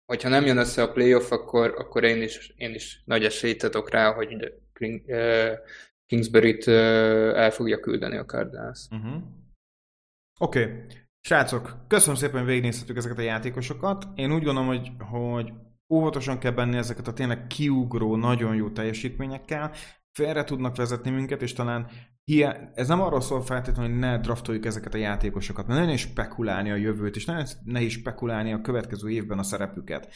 hogyha 0.06 0.30
nem 0.30 0.46
jön 0.46 0.58
össze 0.58 0.82
a 0.82 0.92
playoff, 0.92 1.32
akkor, 1.32 1.74
akkor 1.78 2.04
én, 2.04 2.22
is, 2.22 2.54
én 2.56 2.74
is 2.74 3.02
nagy 3.06 3.24
esélyt 3.24 3.64
adok 3.64 3.90
rá, 3.90 4.14
hogy 4.14 4.54
Kingsbury-t 6.06 6.68
el 6.68 7.52
fogja 7.52 7.80
küldeni 7.80 8.18
a 8.18 8.26
Cardinals. 8.26 8.88
Uh-huh. 8.92 9.22
Oké. 10.40 10.64
Okay. 10.64 10.86
Srácok, 11.22 11.78
köszönöm 11.88 12.16
szépen, 12.16 12.38
hogy 12.38 12.48
végignézhetük 12.48 12.98
ezeket 12.98 13.18
a 13.18 13.22
játékosokat. 13.22 14.08
Én 14.16 14.34
úgy 14.34 14.44
gondolom, 14.44 14.68
hogy, 14.68 14.92
hogy 15.00 15.54
óvatosan 15.94 16.40
kell 16.40 16.52
benni 16.52 16.78
ezeket 16.78 17.08
a 17.08 17.14
tényleg 17.14 17.48
kiugró, 17.48 18.16
nagyon 18.16 18.56
jó 18.56 18.70
teljesítményekkel, 18.70 19.72
félre 20.12 20.44
tudnak 20.44 20.76
vezetni 20.76 21.12
minket, 21.12 21.42
és 21.42 21.54
talán 21.54 21.88
hiá... 22.24 22.72
ez 22.74 22.88
nem 22.88 23.02
arról 23.02 23.22
szól 23.22 23.42
feltétlenül, 23.42 23.92
hogy 23.92 24.00
ne 24.00 24.18
draftoljuk 24.18 24.66
ezeket 24.66 24.94
a 24.94 24.98
játékosokat, 24.98 25.68
mert 25.68 25.80
nagyon 25.80 25.98
spekulálni 25.98 26.72
a 26.72 26.76
jövőt, 26.76 27.16
és 27.16 27.26
nagyon 27.26 27.46
nehéz 27.64 27.92
spekulálni 27.92 28.54
a 28.54 28.62
következő 28.62 29.10
évben 29.10 29.40
a 29.40 29.44
szerepüket. 29.44 30.14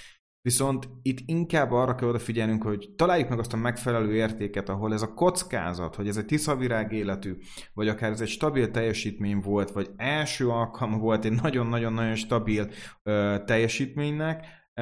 Viszont 0.49 0.89
itt 1.01 1.19
inkább 1.25 1.71
arra 1.71 1.95
kell 1.95 2.07
odafigyelnünk, 2.07 2.63
hogy 2.63 2.89
találjuk 2.95 3.29
meg 3.29 3.39
azt 3.39 3.53
a 3.53 3.57
megfelelő 3.57 4.13
értéket, 4.13 4.69
ahol 4.69 4.93
ez 4.93 5.01
a 5.01 5.13
kockázat, 5.13 5.95
hogy 5.95 6.07
ez 6.07 6.17
egy 6.17 6.25
tiszavirág 6.25 6.91
életű, 6.91 7.37
vagy 7.73 7.87
akár 7.87 8.11
ez 8.11 8.21
egy 8.21 8.27
stabil 8.27 8.71
teljesítmény 8.71 9.39
volt, 9.39 9.71
vagy 9.71 9.89
első 9.97 10.47
alkalma 10.47 10.97
volt 10.97 11.25
egy 11.25 11.41
nagyon-nagyon-nagyon 11.41 12.15
stabil 12.15 12.69
ö, 13.03 13.35
teljesítménynek, 13.45 14.45
ö, 14.73 14.81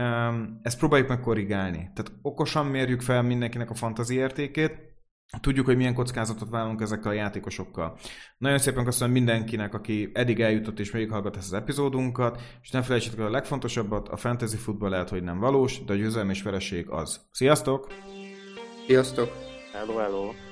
ezt 0.61 0.77
próbáljuk 0.77 1.09
meg 1.09 1.19
korrigálni. 1.19 1.77
Tehát 1.77 2.11
okosan 2.21 2.65
mérjük 2.65 3.01
fel 3.01 3.21
mindenkinek 3.21 3.69
a 3.69 3.75
fantazi 3.75 4.15
értékét, 4.15 4.86
Tudjuk, 5.41 5.65
hogy 5.65 5.75
milyen 5.77 5.93
kockázatot 5.93 6.49
vállalunk 6.49 6.81
ezekkel 6.81 7.11
a 7.11 7.13
játékosokkal. 7.13 7.97
Nagyon 8.37 8.57
szépen 8.57 8.83
köszönöm 8.83 9.13
mindenkinek, 9.13 9.73
aki 9.73 10.11
eddig 10.13 10.39
eljutott 10.39 10.79
és 10.79 10.91
végighallgat 10.91 11.37
ezt 11.37 11.53
az 11.53 11.59
epizódunkat, 11.59 12.41
és 12.61 12.69
nem 12.69 12.81
felejtsétek 12.81 13.19
el 13.19 13.25
a 13.25 13.29
legfontosabbat, 13.29 14.07
a 14.07 14.17
fantasy 14.17 14.57
futball 14.57 14.89
lehet, 14.89 15.09
hogy 15.09 15.23
nem 15.23 15.39
valós, 15.39 15.83
de 15.85 15.93
a 15.93 15.95
győzelem 15.95 16.29
és 16.29 16.41
vereség 16.41 16.89
az. 16.89 17.21
Sziasztok! 17.31 17.87
Sziasztok! 18.85 19.29
Hello, 19.73 19.97
hello! 19.97 20.46